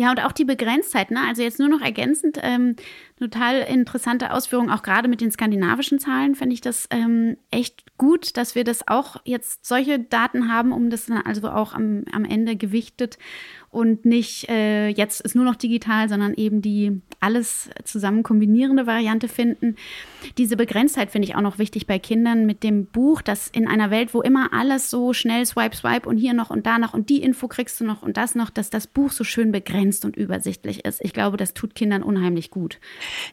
Ja, 0.00 0.10
und 0.12 0.20
auch 0.24 0.30
die 0.30 0.44
Begrenztheit, 0.44 1.10
ne? 1.10 1.18
Also 1.26 1.42
jetzt 1.42 1.58
nur 1.58 1.68
noch 1.68 1.80
ergänzend, 1.80 2.38
ähm, 2.40 2.76
total 3.18 3.62
interessante 3.62 4.32
Ausführung, 4.32 4.70
auch 4.70 4.82
gerade 4.82 5.08
mit 5.08 5.20
den 5.20 5.32
skandinavischen 5.32 5.98
Zahlen 5.98 6.36
finde 6.36 6.54
ich 6.54 6.60
das 6.60 6.86
ähm, 6.90 7.36
echt 7.50 7.82
gut, 7.98 8.36
dass 8.36 8.54
wir 8.54 8.62
das 8.62 8.86
auch 8.86 9.16
jetzt 9.24 9.66
solche 9.66 9.98
Daten 9.98 10.52
haben, 10.52 10.70
um 10.70 10.88
das 10.88 11.06
dann 11.06 11.22
also 11.22 11.50
auch 11.50 11.74
am, 11.74 12.04
am 12.12 12.24
Ende 12.24 12.54
gewichtet 12.54 13.18
und 13.70 14.06
nicht 14.06 14.48
äh, 14.48 14.88
jetzt 14.88 15.20
ist 15.20 15.34
nur 15.34 15.44
noch 15.44 15.56
digital, 15.56 16.08
sondern 16.08 16.34
eben 16.34 16.62
die 16.62 17.02
alles 17.20 17.68
zusammen 17.84 18.22
kombinierende 18.22 18.86
Variante 18.86 19.28
finden. 19.28 19.76
Diese 20.38 20.56
Begrenztheit 20.56 21.10
finde 21.10 21.28
ich 21.28 21.34
auch 21.34 21.42
noch 21.42 21.58
wichtig 21.58 21.86
bei 21.86 21.98
Kindern 21.98 22.46
mit 22.46 22.62
dem 22.62 22.86
Buch, 22.86 23.20
dass 23.20 23.48
in 23.48 23.68
einer 23.68 23.90
Welt, 23.90 24.14
wo 24.14 24.22
immer 24.22 24.52
alles 24.52 24.88
so 24.88 25.12
schnell 25.12 25.44
swipe, 25.44 25.76
swipe 25.76 26.08
und 26.08 26.16
hier 26.16 26.32
noch 26.32 26.50
und 26.50 26.66
da 26.66 26.78
noch 26.78 26.94
und 26.94 27.10
die 27.10 27.20
Info 27.22 27.46
kriegst 27.48 27.80
du 27.80 27.84
noch 27.84 28.02
und 28.02 28.16
das 28.16 28.34
noch, 28.34 28.50
dass 28.50 28.70
das 28.70 28.86
Buch 28.86 29.10
so 29.10 29.24
schön 29.24 29.52
begrenzt 29.52 30.04
und 30.04 30.16
übersichtlich 30.16 30.84
ist. 30.84 31.04
Ich 31.04 31.12
glaube, 31.12 31.36
das 31.36 31.52
tut 31.52 31.74
Kindern 31.74 32.02
unheimlich 32.02 32.50
gut. 32.50 32.78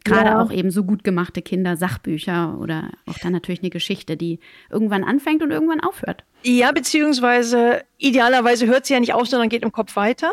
Gerade 0.03 0.31
ja. 0.31 0.41
auch 0.41 0.51
eben 0.51 0.71
so 0.71 0.83
gut 0.83 1.03
gemachte 1.03 1.41
Kindersachbücher 1.41 2.57
oder 2.59 2.91
auch 3.05 3.17
dann 3.19 3.31
natürlich 3.31 3.61
eine 3.61 3.69
Geschichte, 3.69 4.17
die 4.17 4.39
irgendwann 4.69 5.03
anfängt 5.03 5.43
und 5.43 5.51
irgendwann 5.51 5.79
aufhört. 5.79 6.25
Ja, 6.47 6.71
beziehungsweise 6.71 7.83
idealerweise 7.97 8.67
hört 8.67 8.85
sie 8.85 8.93
ja 8.93 8.99
nicht 8.99 9.13
auf, 9.13 9.27
sondern 9.27 9.49
geht 9.49 9.63
im 9.63 9.71
Kopf 9.71 9.95
weiter. 9.95 10.31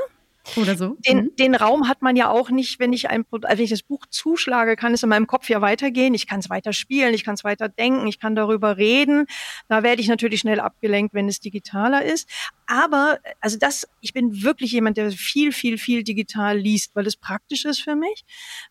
Oder 0.57 0.77
so. 0.77 0.97
Den, 1.07 1.19
mhm. 1.19 1.37
den 1.37 1.55
Raum 1.55 1.89
hat 1.89 2.03
man 2.03 2.17
ja 2.17 2.29
auch 2.29 2.51
nicht, 2.51 2.81
wenn 2.81 2.93
ich 2.93 3.09
ein 3.09 3.25
also 3.31 3.47
wenn 3.49 3.65
ich 3.65 3.71
das 3.71 3.83
Buch 3.83 4.05
zuschlage, 4.11 4.77
kann 4.77 4.93
es 4.93 5.03
in 5.03 5.09
meinem 5.09 5.27
Kopf 5.27 5.49
ja 5.49 5.61
weitergehen. 5.61 6.15
Ich 6.15 6.27
kann 6.27 6.41
es 6.41 6.51
weiter 6.51 6.73
spielen, 6.73 7.15
ich 7.15 7.25
kann 7.25 7.35
es 7.35 7.45
weiter 7.45 7.69
denken, 7.69 8.07
ich 8.09 8.19
kann 8.19 8.35
darüber 8.35 8.77
reden. 8.77 9.27
Da 9.69 9.83
werde 9.83 10.03
ich 10.03 10.09
natürlich 10.09 10.41
schnell 10.41 10.61
abgelenkt, 10.61 11.15
wenn 11.15 11.29
es 11.29 11.41
digitaler 11.41 12.05
ist. 12.05 12.29
Aber 12.67 13.21
also 13.41 13.57
das, 13.57 13.89
ich 14.01 14.13
bin 14.13 14.43
wirklich 14.43 14.73
jemand, 14.73 14.97
der 14.97 15.13
viel, 15.13 15.53
viel, 15.53 15.79
viel 15.79 16.03
digital 16.03 16.59
liest, 16.59 16.95
weil 16.95 17.07
es 17.07 17.17
praktisch 17.17 17.65
ist 17.65 17.81
für 17.81 17.95
mich. 17.95 18.25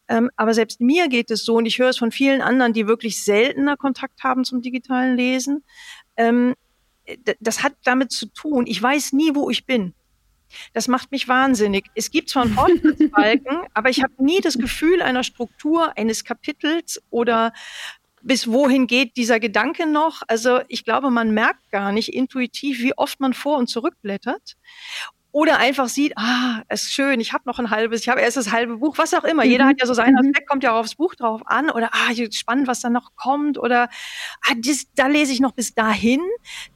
Ähm, 0.09 0.29
aber 0.35 0.53
selbst 0.53 0.81
mir 0.81 1.07
geht 1.07 1.31
es 1.31 1.43
so, 1.45 1.55
und 1.55 1.65
ich 1.65 1.79
höre 1.79 1.89
es 1.89 1.97
von 1.97 2.11
vielen 2.11 2.41
anderen, 2.41 2.73
die 2.73 2.85
wirklich 2.85 3.23
seltener 3.23 3.77
Kontakt 3.77 4.23
haben 4.23 4.43
zum 4.43 4.61
digitalen 4.61 5.15
Lesen. 5.15 5.63
Ähm, 6.17 6.53
das 7.39 7.63
hat 7.63 7.73
damit 7.83 8.11
zu 8.11 8.27
tun, 8.27 8.65
ich 8.67 8.81
weiß 8.81 9.13
nie, 9.13 9.35
wo 9.35 9.49
ich 9.49 9.65
bin. 9.65 9.93
Das 10.73 10.87
macht 10.87 11.11
mich 11.11 11.27
wahnsinnig. 11.27 11.85
Es 11.95 12.11
gibt 12.11 12.29
zwar 12.29 12.43
einen 12.43 12.53
Fortschrittsbalken, 12.53 13.59
aber 13.73 13.89
ich 13.89 14.03
habe 14.03 14.13
nie 14.17 14.41
das 14.41 14.57
Gefühl 14.57 15.01
einer 15.01 15.23
Struktur, 15.23 15.97
eines 15.97 16.23
Kapitels 16.23 17.01
oder 17.09 17.53
bis 18.21 18.47
wohin 18.47 18.87
geht 18.87 19.17
dieser 19.17 19.39
Gedanke 19.39 19.87
noch. 19.87 20.21
Also 20.27 20.59
ich 20.67 20.83
glaube, 20.83 21.09
man 21.09 21.31
merkt 21.31 21.71
gar 21.71 21.91
nicht 21.91 22.13
intuitiv, 22.13 22.79
wie 22.79 22.97
oft 22.97 23.19
man 23.19 23.33
vor 23.33 23.57
und 23.57 23.67
zurück 23.67 23.95
blättert. 24.01 24.57
Oder 25.31 25.59
einfach 25.59 25.87
sieht, 25.87 26.17
ah, 26.17 26.61
es 26.67 26.83
ist 26.83 26.93
schön, 26.93 27.19
ich 27.19 27.31
habe 27.31 27.43
noch 27.45 27.57
ein 27.59 27.69
halbes, 27.69 28.01
ich 28.01 28.09
habe 28.09 28.19
erst 28.21 28.37
das 28.37 28.51
halbe 28.51 28.77
Buch, 28.77 28.97
was 28.97 29.13
auch 29.13 29.23
immer. 29.23 29.45
Mhm. 29.45 29.51
Jeder 29.51 29.65
hat 29.65 29.79
ja 29.79 29.85
so 29.85 29.93
seinen 29.93 30.13
mhm. 30.13 30.29
Aspekt, 30.29 30.49
kommt 30.49 30.63
ja 30.63 30.73
auch 30.73 30.79
aufs 30.79 30.95
Buch 30.95 31.15
drauf 31.15 31.41
an 31.45 31.69
oder 31.69 31.89
ah, 31.93 32.13
spannend, 32.31 32.67
was 32.67 32.81
da 32.81 32.89
noch 32.89 33.15
kommt 33.15 33.57
oder 33.57 33.89
ah, 34.41 34.53
das, 34.57 34.87
da 34.95 35.07
lese 35.07 35.31
ich 35.31 35.39
noch 35.39 35.53
bis 35.53 35.73
dahin. 35.73 36.21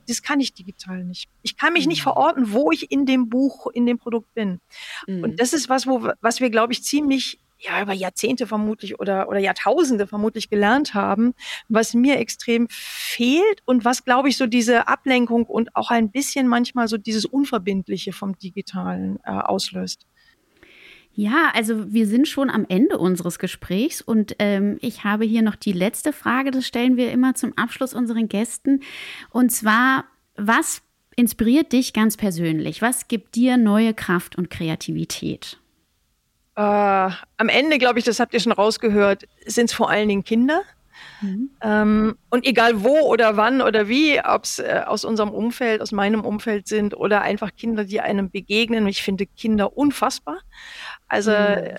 Das 0.07 0.21
kann 0.21 0.39
ich 0.39 0.53
digital 0.53 1.03
nicht. 1.03 1.29
Ich 1.41 1.57
kann 1.57 1.73
mich 1.73 1.85
mhm. 1.85 1.89
nicht 1.89 2.03
verorten, 2.03 2.53
wo 2.53 2.71
ich 2.71 2.91
in 2.91 3.05
dem 3.05 3.29
Buch, 3.29 3.67
in 3.73 3.85
dem 3.85 3.97
Produkt 3.97 4.33
bin. 4.33 4.61
Mhm. 5.07 5.23
Und 5.23 5.39
das 5.39 5.53
ist 5.53 5.67
was, 5.67 5.85
wo, 5.85 6.09
was 6.21 6.39
wir, 6.39 6.49
glaube 6.49 6.73
ich, 6.73 6.83
ziemlich 6.83 7.39
ja, 7.59 7.81
über 7.81 7.93
Jahrzehnte 7.93 8.47
vermutlich 8.47 8.99
oder, 8.99 9.29
oder 9.29 9.39
Jahrtausende 9.39 10.07
vermutlich 10.07 10.49
gelernt 10.49 10.93
haben, 10.93 11.33
was 11.69 11.93
mir 11.93 12.17
extrem 12.19 12.67
fehlt 12.69 13.61
und 13.65 13.85
was, 13.85 14.03
glaube 14.03 14.29
ich, 14.29 14.37
so 14.37 14.45
diese 14.45 14.87
Ablenkung 14.87 15.45
und 15.45 15.75
auch 15.75 15.91
ein 15.91 16.11
bisschen 16.11 16.47
manchmal 16.47 16.87
so 16.87 16.97
dieses 16.97 17.25
Unverbindliche 17.25 18.13
vom 18.13 18.37
Digitalen 18.37 19.19
äh, 19.23 19.31
auslöst. 19.31 20.05
Ja, 21.17 21.51
also 21.53 21.93
wir 21.93 22.07
sind 22.07 22.27
schon 22.27 22.49
am 22.49 22.65
Ende 22.67 22.97
unseres 22.97 23.39
Gesprächs 23.39 24.01
und 24.01 24.35
ähm, 24.39 24.77
ich 24.81 25.05
habe 25.05 25.23
hier 25.23 25.43
noch 25.43 25.55
die 25.55 25.71
letzte 25.71 26.11
Frage, 26.11 26.51
das 26.51 26.67
stellen 26.67 26.97
wir 26.97 27.09
immer 27.13 27.35
zum 27.35 27.57
Abschluss 27.57 27.93
unseren 27.93 28.27
Gästen. 28.27 28.81
Und 29.29 29.49
zwar, 29.49 30.03
was 30.35 30.81
inspiriert 31.15 31.71
dich 31.71 31.93
ganz 31.93 32.17
persönlich? 32.17 32.81
Was 32.81 33.07
gibt 33.07 33.35
dir 33.35 33.55
neue 33.55 33.93
Kraft 33.93 34.37
und 34.37 34.49
Kreativität? 34.49 35.57
Äh, 36.55 36.61
am 36.61 37.49
Ende, 37.49 37.77
glaube 37.77 37.99
ich, 37.99 38.05
das 38.05 38.19
habt 38.19 38.33
ihr 38.33 38.39
schon 38.39 38.51
rausgehört, 38.51 39.25
sind 39.45 39.69
es 39.69 39.73
vor 39.73 39.89
allen 39.89 40.07
Dingen 40.07 40.23
Kinder. 40.23 40.61
Mhm. 41.21 41.49
Ähm, 41.61 42.17
und 42.29 42.45
egal 42.45 42.83
wo 42.83 42.99
oder 42.99 43.37
wann 43.37 43.61
oder 43.61 43.87
wie, 43.87 44.19
ob 44.23 44.43
es 44.43 44.59
äh, 44.59 44.81
aus 44.85 45.05
unserem 45.05 45.29
Umfeld, 45.29 45.81
aus 45.81 45.91
meinem 45.91 46.21
Umfeld 46.21 46.67
sind 46.67 46.95
oder 46.95 47.21
einfach 47.21 47.55
Kinder, 47.55 47.83
die 47.83 48.01
einem 48.01 48.29
begegnen. 48.29 48.87
Ich 48.87 49.01
finde 49.01 49.25
Kinder 49.25 49.77
unfassbar. 49.77 50.39
Also 51.07 51.31
mhm. 51.31 51.35
äh, 51.37 51.75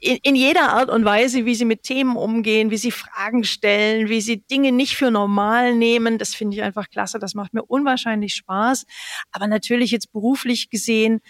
in, 0.00 0.18
in 0.22 0.36
jeder 0.36 0.72
Art 0.72 0.88
und 0.90 1.04
Weise, 1.04 1.44
wie 1.44 1.54
sie 1.54 1.64
mit 1.64 1.82
Themen 1.82 2.16
umgehen, 2.16 2.70
wie 2.70 2.76
sie 2.76 2.92
Fragen 2.92 3.42
stellen, 3.42 4.08
wie 4.08 4.20
sie 4.20 4.42
Dinge 4.42 4.70
nicht 4.70 4.96
für 4.96 5.10
normal 5.10 5.74
nehmen, 5.74 6.18
das 6.18 6.34
finde 6.34 6.56
ich 6.56 6.62
einfach 6.62 6.88
klasse. 6.88 7.18
Das 7.18 7.34
macht 7.34 7.52
mir 7.52 7.64
unwahrscheinlich 7.64 8.34
Spaß. 8.34 8.86
Aber 9.32 9.46
natürlich 9.48 9.90
jetzt 9.90 10.12
beruflich 10.12 10.70
gesehen 10.70 11.20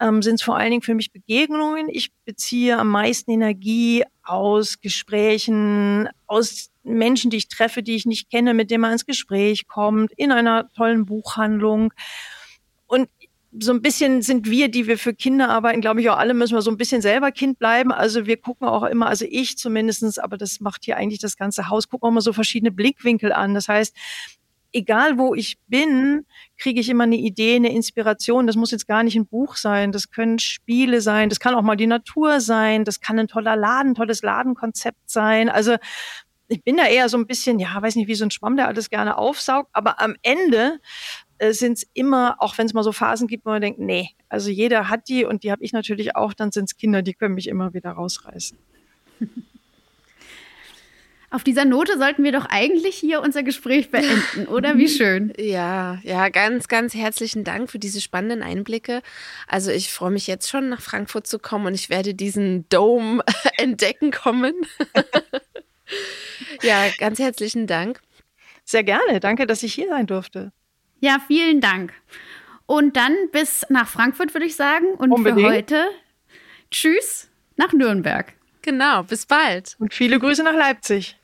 ähm, 0.00 0.22
sind 0.22 0.36
es 0.36 0.42
vor 0.42 0.56
allen 0.56 0.70
Dingen 0.70 0.82
für 0.82 0.94
mich 0.94 1.12
Begegnungen. 1.12 1.88
Ich 1.88 2.12
beziehe 2.24 2.78
am 2.78 2.90
meisten 2.90 3.30
Energie 3.30 4.04
aus 4.22 4.80
Gesprächen, 4.80 6.08
aus 6.26 6.70
Menschen, 6.82 7.30
die 7.30 7.38
ich 7.38 7.48
treffe, 7.48 7.82
die 7.82 7.94
ich 7.94 8.06
nicht 8.06 8.30
kenne, 8.30 8.54
mit 8.54 8.70
denen 8.70 8.82
man 8.82 8.92
ins 8.92 9.06
Gespräch 9.06 9.66
kommt, 9.66 10.12
in 10.16 10.32
einer 10.32 10.70
tollen 10.72 11.06
Buchhandlung. 11.06 11.92
Und 12.86 13.08
so 13.58 13.72
ein 13.72 13.82
bisschen 13.82 14.22
sind 14.22 14.50
wir, 14.50 14.68
die 14.68 14.86
wir 14.86 14.98
für 14.98 15.14
Kinder 15.14 15.48
arbeiten, 15.48 15.80
glaube 15.80 16.00
ich 16.00 16.10
auch 16.10 16.18
alle 16.18 16.34
müssen 16.34 16.54
wir 16.54 16.62
so 16.62 16.70
ein 16.70 16.76
bisschen 16.76 17.02
selber 17.02 17.30
Kind 17.30 17.58
bleiben. 17.58 17.92
Also 17.92 18.26
wir 18.26 18.36
gucken 18.36 18.66
auch 18.66 18.82
immer, 18.82 19.06
also 19.06 19.24
ich 19.28 19.56
zumindestens, 19.58 20.18
aber 20.18 20.36
das 20.36 20.60
macht 20.60 20.84
hier 20.84 20.96
eigentlich 20.96 21.20
das 21.20 21.36
ganze 21.36 21.68
Haus, 21.68 21.88
gucken 21.88 22.08
auch 22.08 22.12
mal 22.12 22.20
so 22.20 22.32
verschiedene 22.32 22.72
Blickwinkel 22.72 23.32
an. 23.32 23.54
Das 23.54 23.68
heißt, 23.68 23.94
egal 24.74 25.18
wo 25.18 25.34
ich 25.34 25.56
bin, 25.68 26.26
kriege 26.58 26.80
ich 26.80 26.88
immer 26.90 27.04
eine 27.04 27.16
Idee, 27.16 27.56
eine 27.56 27.72
Inspiration. 27.72 28.46
Das 28.46 28.56
muss 28.56 28.72
jetzt 28.72 28.86
gar 28.86 29.02
nicht 29.02 29.16
ein 29.16 29.26
Buch 29.26 29.56
sein, 29.56 29.92
das 29.92 30.10
können 30.10 30.38
Spiele 30.38 31.00
sein, 31.00 31.28
das 31.28 31.40
kann 31.40 31.54
auch 31.54 31.62
mal 31.62 31.76
die 31.76 31.86
Natur 31.86 32.40
sein, 32.40 32.84
das 32.84 33.00
kann 33.00 33.18
ein 33.18 33.28
toller 33.28 33.56
Laden, 33.56 33.94
tolles 33.94 34.22
Ladenkonzept 34.22 35.08
sein. 35.08 35.48
Also 35.48 35.76
ich 36.48 36.62
bin 36.62 36.76
da 36.76 36.86
eher 36.86 37.08
so 37.08 37.16
ein 37.16 37.26
bisschen, 37.26 37.58
ja, 37.58 37.80
weiß 37.80 37.96
nicht, 37.96 38.08
wie 38.08 38.14
so 38.14 38.24
ein 38.24 38.30
Schwamm, 38.30 38.56
der 38.56 38.68
alles 38.68 38.90
gerne 38.90 39.16
aufsaugt, 39.16 39.70
aber 39.72 40.00
am 40.00 40.14
Ende 40.22 40.80
äh, 41.38 41.52
sind 41.52 41.78
es 41.78 41.86
immer, 41.94 42.36
auch 42.38 42.58
wenn 42.58 42.66
es 42.66 42.74
mal 42.74 42.82
so 42.82 42.92
Phasen 42.92 43.28
gibt, 43.28 43.46
wo 43.46 43.50
man 43.50 43.62
denkt, 43.62 43.78
nee, 43.78 44.10
also 44.28 44.50
jeder 44.50 44.88
hat 44.88 45.08
die 45.08 45.24
und 45.24 45.42
die 45.42 45.52
habe 45.52 45.64
ich 45.64 45.72
natürlich 45.72 46.16
auch, 46.16 46.34
dann 46.34 46.52
sind 46.52 46.64
es 46.64 46.76
Kinder, 46.76 47.02
die 47.02 47.14
können 47.14 47.34
mich 47.34 47.48
immer 47.48 47.72
wieder 47.72 47.92
rausreißen. 47.92 48.58
Auf 51.34 51.42
dieser 51.42 51.64
Note 51.64 51.98
sollten 51.98 52.22
wir 52.22 52.30
doch 52.30 52.46
eigentlich 52.48 52.94
hier 52.94 53.20
unser 53.20 53.42
Gespräch 53.42 53.90
beenden, 53.90 54.46
oder? 54.52 54.78
Wie 54.78 54.86
schön. 54.86 55.32
Ja, 55.36 55.98
ja, 56.04 56.28
ganz, 56.28 56.68
ganz 56.68 56.94
herzlichen 56.94 57.42
Dank 57.42 57.68
für 57.68 57.80
diese 57.80 58.00
spannenden 58.00 58.40
Einblicke. 58.40 59.02
Also 59.48 59.72
ich 59.72 59.90
freue 59.90 60.12
mich 60.12 60.28
jetzt 60.28 60.48
schon 60.48 60.68
nach 60.68 60.80
Frankfurt 60.80 61.26
zu 61.26 61.40
kommen 61.40 61.66
und 61.66 61.74
ich 61.74 61.90
werde 61.90 62.14
diesen 62.14 62.68
Dome 62.68 63.24
entdecken 63.58 64.12
kommen. 64.12 64.54
ja, 66.62 66.84
ganz 66.98 67.18
herzlichen 67.18 67.66
Dank. 67.66 68.00
Sehr 68.64 68.84
gerne. 68.84 69.18
Danke, 69.18 69.48
dass 69.48 69.64
ich 69.64 69.74
hier 69.74 69.88
sein 69.88 70.06
durfte. 70.06 70.52
Ja, 71.00 71.18
vielen 71.26 71.60
Dank. 71.60 71.92
Und 72.66 72.96
dann 72.96 73.12
bis 73.32 73.66
nach 73.70 73.88
Frankfurt, 73.88 74.34
würde 74.34 74.46
ich 74.46 74.54
sagen. 74.54 74.86
Und 74.98 75.10
Unbedingt. 75.10 75.48
für 75.48 75.52
heute 75.52 75.86
tschüss 76.70 77.28
nach 77.56 77.72
Nürnberg. 77.72 78.32
Genau, 78.62 79.02
bis 79.02 79.26
bald. 79.26 79.74
Und 79.80 79.92
viele 79.92 80.20
Grüße 80.20 80.44
nach 80.44 80.54
Leipzig. 80.54 81.18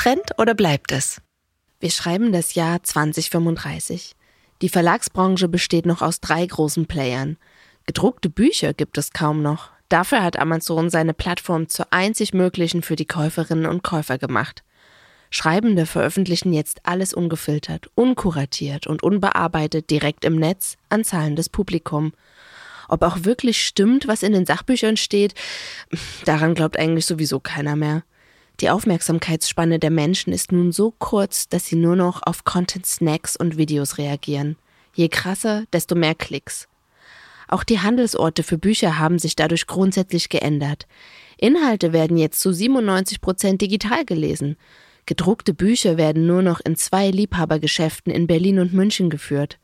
Trend 0.00 0.38
oder 0.38 0.54
bleibt 0.54 0.92
es? 0.92 1.20
Wir 1.78 1.90
schreiben 1.90 2.32
das 2.32 2.54
Jahr 2.54 2.82
2035. 2.82 4.16
Die 4.62 4.70
Verlagsbranche 4.70 5.46
besteht 5.46 5.84
noch 5.84 6.00
aus 6.00 6.20
drei 6.20 6.46
großen 6.46 6.86
Playern. 6.86 7.36
Gedruckte 7.84 8.30
Bücher 8.30 8.72
gibt 8.72 8.96
es 8.96 9.12
kaum 9.12 9.42
noch. 9.42 9.68
Dafür 9.90 10.22
hat 10.22 10.38
Amazon 10.38 10.88
seine 10.88 11.12
Plattform 11.12 11.68
zur 11.68 11.92
einzig 11.92 12.32
möglichen 12.32 12.80
für 12.80 12.96
die 12.96 13.04
Käuferinnen 13.04 13.66
und 13.66 13.82
Käufer 13.82 14.16
gemacht. 14.16 14.64
Schreibende 15.28 15.84
veröffentlichen 15.84 16.54
jetzt 16.54 16.80
alles 16.84 17.12
ungefiltert, 17.12 17.90
unkuratiert 17.94 18.86
und 18.86 19.02
unbearbeitet 19.02 19.90
direkt 19.90 20.24
im 20.24 20.36
Netz 20.36 20.78
an 20.88 21.04
zahlendes 21.04 21.50
Publikum. 21.50 22.14
Ob 22.88 23.02
auch 23.02 23.24
wirklich 23.24 23.62
stimmt, 23.62 24.08
was 24.08 24.22
in 24.22 24.32
den 24.32 24.46
Sachbüchern 24.46 24.96
steht, 24.96 25.34
daran 26.24 26.54
glaubt 26.54 26.78
eigentlich 26.78 27.04
sowieso 27.04 27.38
keiner 27.38 27.76
mehr. 27.76 28.02
Die 28.60 28.68
Aufmerksamkeitsspanne 28.68 29.78
der 29.78 29.90
Menschen 29.90 30.34
ist 30.34 30.52
nun 30.52 30.70
so 30.70 30.92
kurz, 30.98 31.48
dass 31.48 31.64
sie 31.64 31.76
nur 31.76 31.96
noch 31.96 32.20
auf 32.22 32.44
Content-Snacks 32.44 33.34
und 33.34 33.56
Videos 33.56 33.96
reagieren. 33.96 34.56
Je 34.94 35.08
krasser, 35.08 35.64
desto 35.72 35.94
mehr 35.94 36.14
Klicks. 36.14 36.68
Auch 37.48 37.64
die 37.64 37.80
Handelsorte 37.80 38.42
für 38.42 38.58
Bücher 38.58 38.98
haben 38.98 39.18
sich 39.18 39.34
dadurch 39.34 39.66
grundsätzlich 39.66 40.28
geändert. 40.28 40.86
Inhalte 41.38 41.94
werden 41.94 42.18
jetzt 42.18 42.40
zu 42.40 42.52
97 42.52 43.22
Prozent 43.22 43.62
digital 43.62 44.04
gelesen. 44.04 44.56
Gedruckte 45.06 45.54
Bücher 45.54 45.96
werden 45.96 46.26
nur 46.26 46.42
noch 46.42 46.60
in 46.60 46.76
zwei 46.76 47.10
Liebhabergeschäften 47.10 48.12
in 48.12 48.26
Berlin 48.26 48.58
und 48.58 48.74
München 48.74 49.08
geführt. 49.08 49.58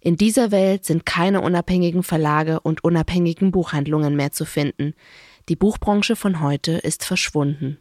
In 0.00 0.16
dieser 0.16 0.50
Welt 0.50 0.86
sind 0.86 1.04
keine 1.04 1.42
unabhängigen 1.42 2.02
Verlage 2.02 2.60
und 2.60 2.82
unabhängigen 2.84 3.50
Buchhandlungen 3.50 4.16
mehr 4.16 4.32
zu 4.32 4.46
finden. 4.46 4.94
Die 5.50 5.56
Buchbranche 5.56 6.16
von 6.16 6.40
heute 6.40 6.72
ist 6.78 7.04
verschwunden 7.04 7.78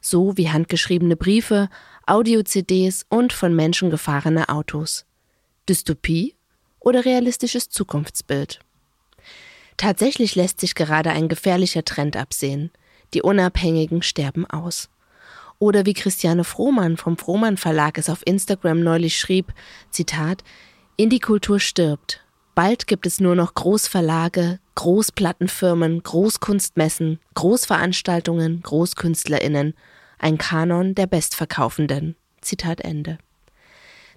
so 0.00 0.36
wie 0.36 0.50
handgeschriebene 0.50 1.16
Briefe, 1.16 1.68
Audio-CDs 2.06 3.06
und 3.08 3.32
von 3.32 3.54
Menschen 3.54 3.90
gefahrene 3.90 4.48
Autos. 4.48 5.04
Dystopie 5.68 6.34
oder 6.80 7.04
realistisches 7.04 7.68
Zukunftsbild? 7.68 8.60
Tatsächlich 9.76 10.34
lässt 10.34 10.60
sich 10.60 10.74
gerade 10.74 11.10
ein 11.10 11.28
gefährlicher 11.28 11.84
Trend 11.84 12.16
absehen. 12.16 12.70
Die 13.14 13.22
Unabhängigen 13.22 14.02
sterben 14.02 14.46
aus. 14.46 14.88
Oder 15.58 15.86
wie 15.86 15.94
Christiane 15.94 16.44
Frohmann 16.44 16.96
vom 16.96 17.16
Frohmann 17.16 17.56
Verlag 17.56 17.98
es 17.98 18.08
auf 18.08 18.26
Instagram 18.26 18.80
neulich 18.80 19.18
schrieb, 19.18 19.52
Zitat, 19.90 20.42
Indie-Kultur 20.96 21.60
stirbt. 21.60 22.24
Bald 22.54 22.86
gibt 22.86 23.06
es 23.06 23.20
nur 23.20 23.34
noch 23.34 23.54
Großverlage, 23.54 24.58
Großplattenfirmen, 24.74 26.02
Großkunstmessen, 26.02 27.20
Großveranstaltungen, 27.34 28.62
Großkünstlerinnen 28.62 29.74
ein 30.20 30.38
Kanon 30.38 30.94
der 30.94 31.06
Bestverkaufenden. 31.06 32.14
Zitat 32.40 32.82
Ende. 32.82 33.18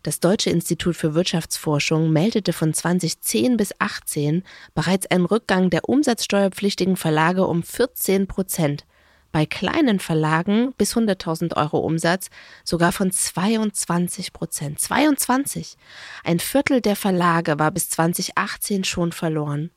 Das 0.03 0.19
Deutsche 0.19 0.49
Institut 0.49 0.97
für 0.97 1.13
Wirtschaftsforschung 1.13 2.11
meldete 2.11 2.51
von 2.51 2.73
2010 2.73 3.55
bis 3.55 3.69
2018 3.69 4.43
bereits 4.75 5.09
einen 5.09 5.25
Rückgang 5.25 5.69
der 5.69 5.87
umsatzsteuerpflichtigen 5.87 6.97
Verlage 6.97 7.47
um 7.47 7.63
14 7.63 8.27
Prozent. 8.27 8.85
Bei 9.31 9.45
kleinen 9.45 9.99
Verlagen 9.99 10.73
bis 10.77 10.95
100.000 10.95 11.55
Euro 11.55 11.79
Umsatz 11.79 12.29
sogar 12.65 12.91
von 12.91 13.11
22 13.11 14.33
Prozent. 14.33 14.79
22! 14.79 15.77
Ein 16.25 16.39
Viertel 16.39 16.81
der 16.81 16.97
Verlage 16.97 17.57
war 17.57 17.71
bis 17.71 17.89
2018 17.89 18.83
schon 18.83 19.13
verloren. 19.13 19.71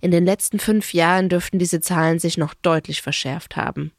In 0.00 0.10
den 0.10 0.24
letzten 0.24 0.58
fünf 0.58 0.92
Jahren 0.92 1.28
dürften 1.28 1.60
diese 1.60 1.80
Zahlen 1.80 2.18
sich 2.18 2.36
noch 2.36 2.52
deutlich 2.54 3.00
verschärft 3.00 3.54
haben. 3.54 3.92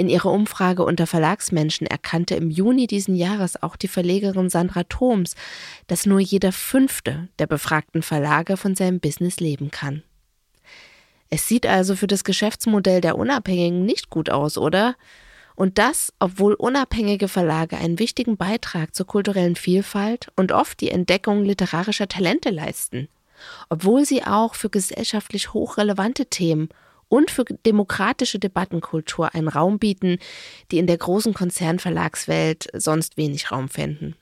In 0.00 0.08
ihrer 0.08 0.30
Umfrage 0.30 0.84
unter 0.84 1.08
Verlagsmenschen 1.08 1.84
erkannte 1.84 2.36
im 2.36 2.50
Juni 2.50 2.86
diesen 2.86 3.16
Jahres 3.16 3.60
auch 3.60 3.74
die 3.74 3.88
Verlegerin 3.88 4.48
Sandra 4.48 4.84
Thoms, 4.84 5.34
dass 5.88 6.06
nur 6.06 6.20
jeder 6.20 6.52
fünfte 6.52 7.28
der 7.40 7.48
befragten 7.48 8.02
Verlage 8.02 8.56
von 8.56 8.76
seinem 8.76 9.00
Business 9.00 9.40
leben 9.40 9.72
kann. 9.72 10.04
Es 11.30 11.48
sieht 11.48 11.66
also 11.66 11.96
für 11.96 12.06
das 12.06 12.22
Geschäftsmodell 12.22 13.00
der 13.00 13.18
Unabhängigen 13.18 13.84
nicht 13.84 14.08
gut 14.08 14.30
aus, 14.30 14.56
oder? 14.56 14.94
Und 15.56 15.78
das, 15.78 16.12
obwohl 16.20 16.54
unabhängige 16.54 17.26
Verlage 17.26 17.76
einen 17.76 17.98
wichtigen 17.98 18.36
Beitrag 18.36 18.94
zur 18.94 19.06
kulturellen 19.06 19.56
Vielfalt 19.56 20.28
und 20.36 20.52
oft 20.52 20.80
die 20.80 20.92
Entdeckung 20.92 21.44
literarischer 21.44 22.06
Talente 22.06 22.50
leisten. 22.50 23.08
Obwohl 23.68 24.04
sie 24.04 24.22
auch 24.22 24.54
für 24.54 24.70
gesellschaftlich 24.70 25.52
hochrelevante 25.52 26.26
Themen 26.26 26.68
und 27.08 27.30
für 27.30 27.44
demokratische 27.44 28.38
Debattenkultur 28.38 29.34
einen 29.34 29.48
Raum 29.48 29.78
bieten, 29.78 30.18
die 30.70 30.78
in 30.78 30.86
der 30.86 30.98
großen 30.98 31.34
Konzernverlagswelt 31.34 32.68
sonst 32.74 33.16
wenig 33.16 33.50
Raum 33.50 33.68
fänden. 33.68 34.16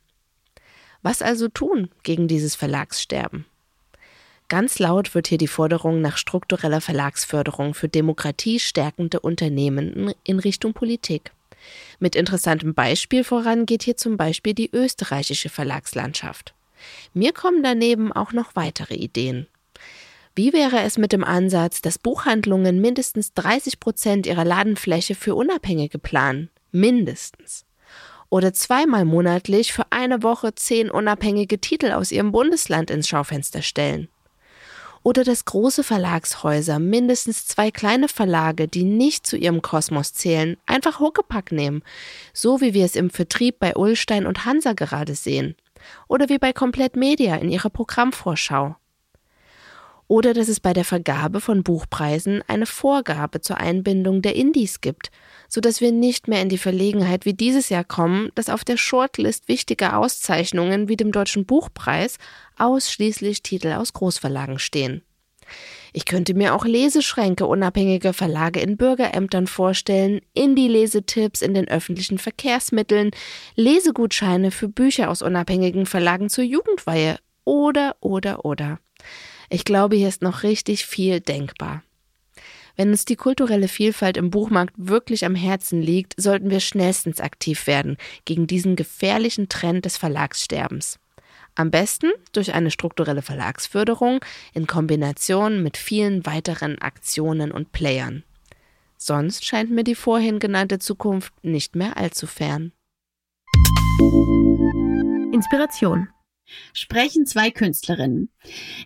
Was 1.03 1.23
also 1.23 1.49
tun 1.49 1.91
gegen 2.03 2.29
dieses 2.29 2.55
Verlagssterben? 2.55 3.45
Ganz 4.49 4.79
laut 4.79 5.15
wird 5.15 5.27
hier 5.27 5.39
die 5.39 5.49
Forderung 5.49 6.01
nach 6.01 6.17
struktureller 6.17 6.81
Verlagsförderung 6.81 7.75
für 7.75 7.89
demokratiestärkende 7.89 9.19
Unternehmen 9.19 10.13
in 10.23 10.39
Richtung 10.39 10.73
Politik. 10.73 11.33
Mit 11.99 12.15
interessantem 12.15 12.75
Beispiel 12.75 13.25
voran 13.25 13.67
geht 13.67 13.83
hier 13.83 13.97
zum 13.97 14.17
Beispiel 14.17 14.55
die 14.55 14.71
österreichische 14.73 15.49
Verlagslandschaft. 15.49 16.55
Mir 17.13 17.33
kommen 17.33 17.63
daneben 17.63 18.13
auch 18.13 18.33
noch 18.33 18.55
weitere 18.55 18.95
Ideen. 18.95 19.49
Wie 20.39 20.53
wäre 20.53 20.81
es 20.81 20.99
mit 20.99 21.13
dem 21.13 21.25
Ansatz, 21.25 21.81
dass 21.81 21.99
Buchhandlungen 21.99 22.83
mindestens 22.83 23.33
30 23.33 23.81
Prozent 23.81 24.27
ihrer 24.27 24.45
Ladenfläche 24.45 25.15
für 25.15 25.35
Unabhängige 25.35 25.99
planen? 25.99 26.51
Mindestens. 26.73 27.65
Oder 28.29 28.53
zweimal 28.53 29.07
monatlich 29.07 29.73
für 29.73 29.87
eine 29.89 30.23
Woche 30.23 30.55
zehn 30.55 30.91
unabhängige 30.91 31.59
Titel 31.59 31.91
aus 31.91 32.13
ihrem 32.13 32.33
Bundesland 32.33 32.91
ins 32.91 33.09
Schaufenster 33.09 33.63
stellen. 33.63 34.09
Oder 35.03 35.25
dass 35.25 35.47
große 35.47 35.83
Verlagshäuser 35.83 36.81
mindestens 36.81 37.47
zwei 37.47 37.71
kleine 37.71 38.09
Verlage, 38.09 38.69
die 38.69 38.85
nicht 38.85 39.27
zu 39.27 39.39
ihrem 39.39 39.63
Kosmos 39.63 40.13
zählen, 40.13 40.59
einfach 40.67 41.01
Huckepack 41.01 41.51
nehmen, 41.51 41.83
so 42.35 42.61
wie 42.61 42.75
wir 42.75 42.85
es 42.85 42.95
im 42.95 43.09
Vertrieb 43.09 43.59
bei 43.59 43.75
Ullstein 43.75 44.27
und 44.27 44.45
Hansa 44.45 44.75
gerade 44.75 45.15
sehen. 45.15 45.57
Oder 46.09 46.29
wie 46.29 46.39
bei 46.39 46.53
Komplett 46.53 46.95
Media 46.95 47.37
in 47.37 47.49
ihrer 47.49 47.71
Programmvorschau 47.71 48.77
oder 50.09 50.35
dass 50.35 50.49
es 50.49 50.61
bei 50.61 50.73
der 50.73 50.85
Vergabe 50.85 51.41
von 51.41 51.63
Buchpreisen 51.63 52.43
eine 52.47 52.67
Vorgabe 52.67 53.41
zur 53.41 53.59
Einbindung 53.59 54.23
der 54.23 54.37
Indies 54.37 54.81
gibt, 54.81 55.11
so 55.49 55.61
dass 55.61 55.81
wir 55.81 55.93
nicht 55.93 56.29
mehr 56.29 56.43
in 56.43 56.49
die 56.49 56.59
Verlegenheit 56.59 57.25
wie 57.25 57.35
dieses 57.35 57.69
Jahr 57.69 57.85
kommen, 57.85 58.31
dass 58.35 58.51
auf 58.51 58.65
der 58.65 58.77
Shortlist 58.77 59.49
wichtiger 59.49 59.99
Auszeichnungen 59.99 60.89
wie 60.89 60.97
dem 60.97 61.13
Deutschen 61.13 61.47
Buchpreis 61.47 62.19
ausschließlich 62.57 63.43
Titel 63.43 63.73
aus 63.73 63.93
Großverlagen 63.93 64.59
stehen. 64.59 65.03
Ich 65.93 66.05
könnte 66.05 66.35
mir 66.35 66.55
auch 66.55 66.65
Leseschränke 66.65 67.47
unabhängiger 67.47 68.13
Verlage 68.13 68.61
in 68.61 68.77
Bürgerämtern 68.77 69.47
vorstellen, 69.47 70.21
Indie-Lesetipps 70.35 71.41
in 71.41 71.55
den 71.55 71.69
öffentlichen 71.69 72.19
Verkehrsmitteln, 72.19 73.13
Lesegutscheine 73.55 74.51
für 74.51 74.69
Bücher 74.69 75.09
aus 75.09 75.23
unabhängigen 75.23 75.87
Verlagen 75.87 76.29
zur 76.29 76.45
Jugendweihe 76.45 77.19
oder, 77.45 77.97
oder, 78.01 78.45
oder. 78.45 78.79
Ich 79.49 79.65
glaube, 79.65 79.97
hier 79.97 80.09
ist 80.09 80.23
noch 80.23 80.43
richtig 80.43 80.87
viel 80.87 81.21
denkbar. 81.21 81.83
Wenn 82.77 82.91
uns 82.91 83.07
die 83.07 83.17
kulturelle 83.17 83.69
Vielfalt 83.69 84.17
im 84.17 84.31
Buchmarkt 84.31 84.75
wirklich 84.77 85.25
am 85.25 85.35
Herzen 85.35 85.81
liegt, 85.81 86.21
sollten 86.21 86.51
wir 86.51 86.61
schnellstens 86.61 87.21
aktiv 87.21 87.67
werden 87.67 87.97
gegen 88.27 88.47
diesen 88.47 88.77
gefährlichen 88.77 89.49
Trend 89.49 89.87
des 89.87 89.97
Verlagssterbens. 89.97 90.99
Am 91.55 91.71
besten 91.71 92.11
durch 92.33 92.53
eine 92.53 92.71
strukturelle 92.71 93.23
Verlagsförderung 93.23 94.21
in 94.53 94.67
Kombination 94.67 95.63
mit 95.63 95.79
vielen 95.79 96.27
weiteren 96.27 96.79
Aktionen 96.83 97.51
und 97.51 97.73
Playern. 97.73 98.25
Sonst 98.99 99.45
scheint 99.47 99.71
mir 99.71 99.85
die 99.85 99.95
vorhin 99.95 100.39
genannte 100.39 100.79
Zukunft 100.79 101.33
nicht 101.43 101.75
mehr 101.75 101.97
allzu 101.97 102.27
fern. 102.27 102.73
Inspiration 105.33 106.09
sprechen 106.73 107.27
zwei 107.27 107.51
Künstlerinnen. 107.51 108.31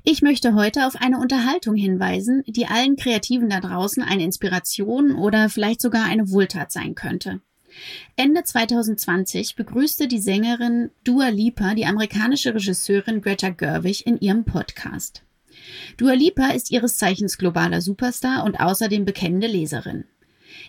Ich 0.04 0.22
möchte 0.22 0.54
heute 0.54 0.86
auf 0.86 0.96
eine 0.96 1.18
Unterhaltung 1.18 1.74
hinweisen, 1.74 2.42
die 2.46 2.66
allen 2.66 2.96
Kreativen 2.96 3.48
da 3.50 3.60
draußen 3.60 4.02
eine 4.02 4.24
Inspiration 4.24 5.14
oder 5.14 5.48
vielleicht 5.48 5.80
sogar 5.80 6.04
eine 6.04 6.30
Wohltat 6.30 6.72
sein 6.72 6.94
könnte. 6.94 7.40
Ende 8.16 8.42
2020 8.42 9.56
begrüßte 9.56 10.08
die 10.08 10.18
Sängerin 10.18 10.90
Dua 11.04 11.28
Lipa 11.28 11.74
die 11.74 11.86
amerikanische 11.86 12.54
Regisseurin 12.54 13.22
Greta 13.22 13.50
Gerwig 13.50 14.06
in 14.06 14.18
ihrem 14.18 14.44
Podcast. 14.44 15.22
Dua 15.96 16.12
Lipa 16.12 16.48
ist 16.48 16.70
ihres 16.70 16.96
Zeichens 16.96 17.38
globaler 17.38 17.80
Superstar 17.80 18.44
und 18.44 18.60
außerdem 18.60 19.04
bekennende 19.04 19.46
Leserin. 19.46 20.04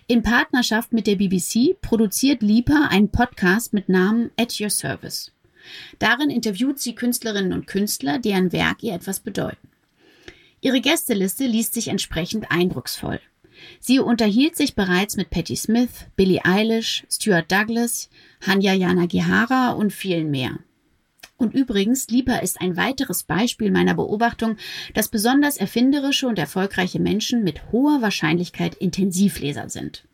In 0.06 0.22
Partnerschaft 0.22 0.92
mit 0.92 1.06
der 1.06 1.16
BBC 1.16 1.80
produziert 1.80 2.42
Lipa 2.42 2.88
einen 2.90 3.10
Podcast 3.10 3.72
mit 3.72 3.88
Namen 3.88 4.30
At 4.36 4.60
Your 4.60 4.70
Service. 4.70 5.32
Darin 5.98 6.30
interviewt 6.30 6.78
sie 6.78 6.94
Künstlerinnen 6.94 7.52
und 7.52 7.66
Künstler, 7.66 8.18
deren 8.18 8.52
Werk 8.52 8.82
ihr 8.82 8.94
etwas 8.94 9.20
bedeuten. 9.20 9.68
Ihre 10.60 10.80
Gästeliste 10.80 11.46
liest 11.46 11.74
sich 11.74 11.88
entsprechend 11.88 12.50
eindrucksvoll. 12.50 13.20
Sie 13.80 13.98
unterhielt 13.98 14.56
sich 14.56 14.74
bereits 14.74 15.16
mit 15.16 15.30
Patti 15.30 15.56
Smith, 15.56 16.06
Billie 16.16 16.44
Eilish, 16.44 17.04
Stuart 17.10 17.50
Douglas, 17.50 18.08
Hanya 18.46 18.72
Yanagihara 18.72 19.72
und 19.72 19.92
vielen 19.92 20.30
mehr. 20.30 20.58
Und 21.36 21.54
übrigens, 21.54 22.08
Lipa 22.08 22.36
ist 22.36 22.60
ein 22.60 22.76
weiteres 22.76 23.24
Beispiel 23.24 23.70
meiner 23.70 23.94
Beobachtung, 23.94 24.56
dass 24.94 25.08
besonders 25.08 25.56
erfinderische 25.56 26.28
und 26.28 26.38
erfolgreiche 26.38 27.00
Menschen 27.00 27.42
mit 27.42 27.72
hoher 27.72 28.00
Wahrscheinlichkeit 28.00 28.74
Intensivleser 28.76 29.68
sind 29.68 30.04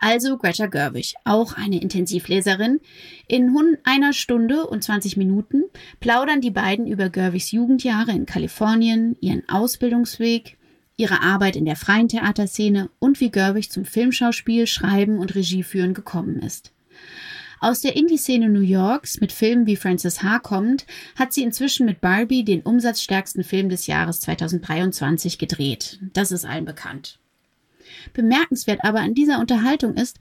also 0.00 0.38
Greta 0.38 0.66
Gerwig, 0.66 1.14
auch 1.24 1.54
eine 1.54 1.80
Intensivleserin. 1.80 2.80
In 3.26 3.56
einer 3.84 4.12
Stunde 4.12 4.66
und 4.66 4.82
20 4.82 5.16
Minuten 5.16 5.64
plaudern 6.00 6.40
die 6.40 6.50
beiden 6.50 6.86
über 6.86 7.10
Gerwigs 7.10 7.50
Jugendjahre 7.50 8.12
in 8.12 8.26
Kalifornien, 8.26 9.16
ihren 9.20 9.48
Ausbildungsweg, 9.48 10.56
ihre 10.96 11.22
Arbeit 11.22 11.56
in 11.56 11.64
der 11.64 11.76
freien 11.76 12.08
Theaterszene 12.08 12.90
und 12.98 13.20
wie 13.20 13.30
Gerwig 13.30 13.70
zum 13.70 13.84
Filmschauspiel, 13.84 14.66
Schreiben 14.66 15.18
und 15.18 15.34
Regieführen 15.34 15.94
gekommen 15.94 16.40
ist. 16.40 16.72
Aus 17.60 17.80
der 17.80 17.96
Indie-Szene 17.96 18.48
New 18.48 18.60
Yorks 18.60 19.20
mit 19.20 19.32
Filmen 19.32 19.66
wie 19.66 19.76
Frances 19.76 20.22
H. 20.22 20.38
kommend, 20.40 20.86
hat 21.16 21.32
sie 21.32 21.42
inzwischen 21.42 21.86
mit 21.86 22.00
Barbie 22.00 22.44
den 22.44 22.62
umsatzstärksten 22.62 23.42
Film 23.42 23.68
des 23.68 23.86
Jahres 23.88 24.20
2023 24.20 25.38
gedreht. 25.38 25.98
Das 26.12 26.30
ist 26.30 26.44
allen 26.44 26.64
bekannt. 26.64 27.18
Bemerkenswert 28.12 28.84
aber 28.84 29.00
an 29.00 29.14
dieser 29.14 29.40
Unterhaltung 29.40 29.94
ist, 29.94 30.18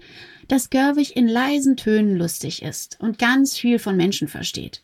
dass 0.47 0.69
Gerwig 0.69 1.15
in 1.15 1.27
leisen 1.27 1.77
Tönen 1.77 2.17
lustig 2.17 2.61
ist 2.61 2.97
und 2.99 3.19
ganz 3.19 3.57
viel 3.57 3.79
von 3.79 3.97
Menschen 3.97 4.27
versteht. 4.27 4.83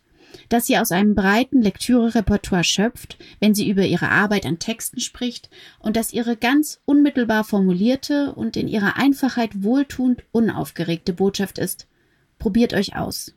Dass 0.49 0.65
sie 0.65 0.77
aus 0.77 0.91
einem 0.91 1.15
breiten 1.15 1.61
Lektüre-Repertoire 1.61 2.63
schöpft, 2.63 3.17
wenn 3.39 3.53
sie 3.53 3.69
über 3.69 3.85
ihre 3.85 4.09
Arbeit 4.09 4.45
an 4.45 4.59
Texten 4.59 4.99
spricht 4.99 5.49
und 5.79 5.95
dass 5.95 6.13
ihre 6.13 6.35
ganz 6.35 6.81
unmittelbar 6.85 7.43
formulierte 7.43 8.33
und 8.33 8.57
in 8.57 8.67
ihrer 8.67 8.97
Einfachheit 8.97 9.63
wohltuend 9.63 10.23
unaufgeregte 10.31 11.13
Botschaft 11.13 11.59
ist, 11.59 11.87
probiert 12.39 12.73
euch 12.73 12.95
aus. 12.95 13.35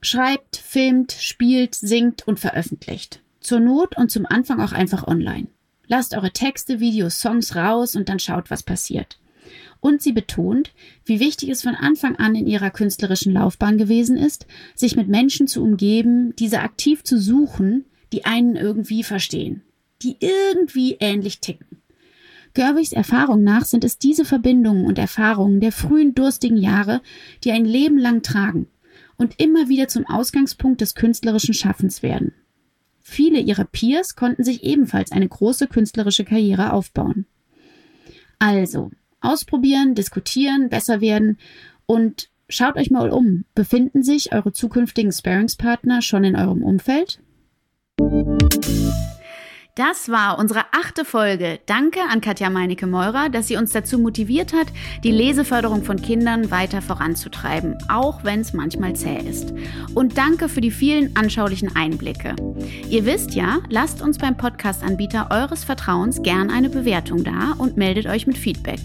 Schreibt, 0.00 0.56
filmt, 0.56 1.12
spielt, 1.12 1.74
singt 1.74 2.26
und 2.26 2.38
veröffentlicht. 2.38 3.22
Zur 3.40 3.60
Not 3.60 3.96
und 3.96 4.10
zum 4.10 4.26
Anfang 4.26 4.60
auch 4.60 4.72
einfach 4.72 5.06
online. 5.06 5.46
Lasst 5.88 6.14
eure 6.14 6.32
Texte, 6.32 6.80
Videos, 6.80 7.20
Songs 7.20 7.54
raus 7.54 7.96
und 7.96 8.08
dann 8.08 8.18
schaut, 8.18 8.50
was 8.50 8.62
passiert. 8.62 9.18
Und 9.80 10.02
sie 10.02 10.12
betont, 10.12 10.72
wie 11.04 11.20
wichtig 11.20 11.48
es 11.50 11.62
von 11.62 11.74
Anfang 11.74 12.16
an 12.16 12.34
in 12.34 12.46
ihrer 12.46 12.70
künstlerischen 12.70 13.32
Laufbahn 13.32 13.78
gewesen 13.78 14.16
ist, 14.16 14.46
sich 14.74 14.96
mit 14.96 15.08
Menschen 15.08 15.46
zu 15.46 15.62
umgeben, 15.62 16.34
diese 16.36 16.60
aktiv 16.60 17.04
zu 17.04 17.20
suchen, 17.20 17.84
die 18.12 18.24
einen 18.24 18.56
irgendwie 18.56 19.02
verstehen, 19.02 19.62
die 20.02 20.16
irgendwie 20.20 20.96
ähnlich 20.98 21.40
ticken. 21.40 21.82
Gerwigs 22.54 22.92
Erfahrung 22.92 23.42
nach 23.42 23.66
sind 23.66 23.84
es 23.84 23.98
diese 23.98 24.24
Verbindungen 24.24 24.86
und 24.86 24.98
Erfahrungen 24.98 25.60
der 25.60 25.72
frühen 25.72 26.14
durstigen 26.14 26.56
Jahre, 26.56 27.02
die 27.44 27.52
ein 27.52 27.66
Leben 27.66 27.98
lang 27.98 28.22
tragen 28.22 28.66
und 29.18 29.38
immer 29.38 29.68
wieder 29.68 29.88
zum 29.88 30.06
Ausgangspunkt 30.06 30.80
des 30.80 30.94
künstlerischen 30.94 31.54
Schaffens 31.54 32.02
werden. 32.02 32.32
Viele 33.08 33.38
ihrer 33.38 33.64
Peers 33.64 34.16
konnten 34.16 34.42
sich 34.42 34.64
ebenfalls 34.64 35.12
eine 35.12 35.28
große 35.28 35.68
künstlerische 35.68 36.24
Karriere 36.24 36.72
aufbauen. 36.72 37.24
Also, 38.40 38.90
ausprobieren, 39.20 39.94
diskutieren, 39.94 40.68
besser 40.70 41.00
werden 41.00 41.38
und 41.86 42.30
schaut 42.48 42.74
euch 42.76 42.90
mal 42.90 43.10
um. 43.10 43.44
Befinden 43.54 44.02
sich 44.02 44.34
eure 44.34 44.50
zukünftigen 44.50 45.12
Sparingspartner 45.12 46.02
schon 46.02 46.24
in 46.24 46.34
eurem 46.34 46.64
Umfeld? 46.64 47.20
Das 49.76 50.08
war 50.08 50.38
unsere 50.38 50.60
achte 50.72 51.04
Folge. 51.04 51.58
Danke 51.66 52.00
an 52.10 52.22
Katja 52.22 52.48
Meinecke-Meurer, 52.48 53.28
dass 53.28 53.46
sie 53.46 53.56
uns 53.56 53.72
dazu 53.72 53.98
motiviert 53.98 54.54
hat, 54.54 54.68
die 55.04 55.10
Leseförderung 55.10 55.84
von 55.84 56.00
Kindern 56.00 56.50
weiter 56.50 56.80
voranzutreiben, 56.80 57.76
auch 57.90 58.24
wenn 58.24 58.40
es 58.40 58.54
manchmal 58.54 58.96
zäh 58.96 59.18
ist. 59.18 59.52
Und 59.94 60.16
danke 60.16 60.48
für 60.48 60.62
die 60.62 60.70
vielen 60.70 61.14
anschaulichen 61.14 61.76
Einblicke. 61.76 62.34
Ihr 62.88 63.04
wisst 63.04 63.34
ja, 63.34 63.58
lasst 63.68 64.00
uns 64.00 64.16
beim 64.16 64.38
Podcast-Anbieter 64.38 65.28
eures 65.30 65.64
Vertrauens 65.64 66.22
gern 66.22 66.48
eine 66.48 66.70
Bewertung 66.70 67.22
da 67.22 67.52
und 67.58 67.76
meldet 67.76 68.06
euch 68.06 68.26
mit 68.26 68.38
Feedback. 68.38 68.80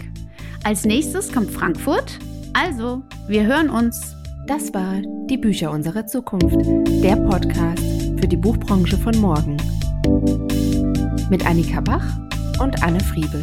Als 0.62 0.84
nächstes 0.84 1.32
kommt 1.32 1.50
Frankfurt 1.50 2.18
Also, 2.52 3.02
wir 3.28 3.46
hören 3.46 3.70
uns. 3.70 4.14
Das 4.46 4.74
war 4.74 5.00
Die 5.30 5.38
Bücher 5.38 5.70
unserer 5.70 6.06
Zukunft, 6.06 6.66
der 7.02 7.16
Podcast 7.16 7.82
für 8.20 8.28
die 8.28 8.36
Buchbranche 8.36 8.98
von 8.98 9.18
morgen. 9.18 9.56
Mit 11.32 11.46
Annika 11.46 11.80
Bach 11.80 12.04
und 12.58 12.82
Anne 12.82 13.00
Friebel. 13.00 13.42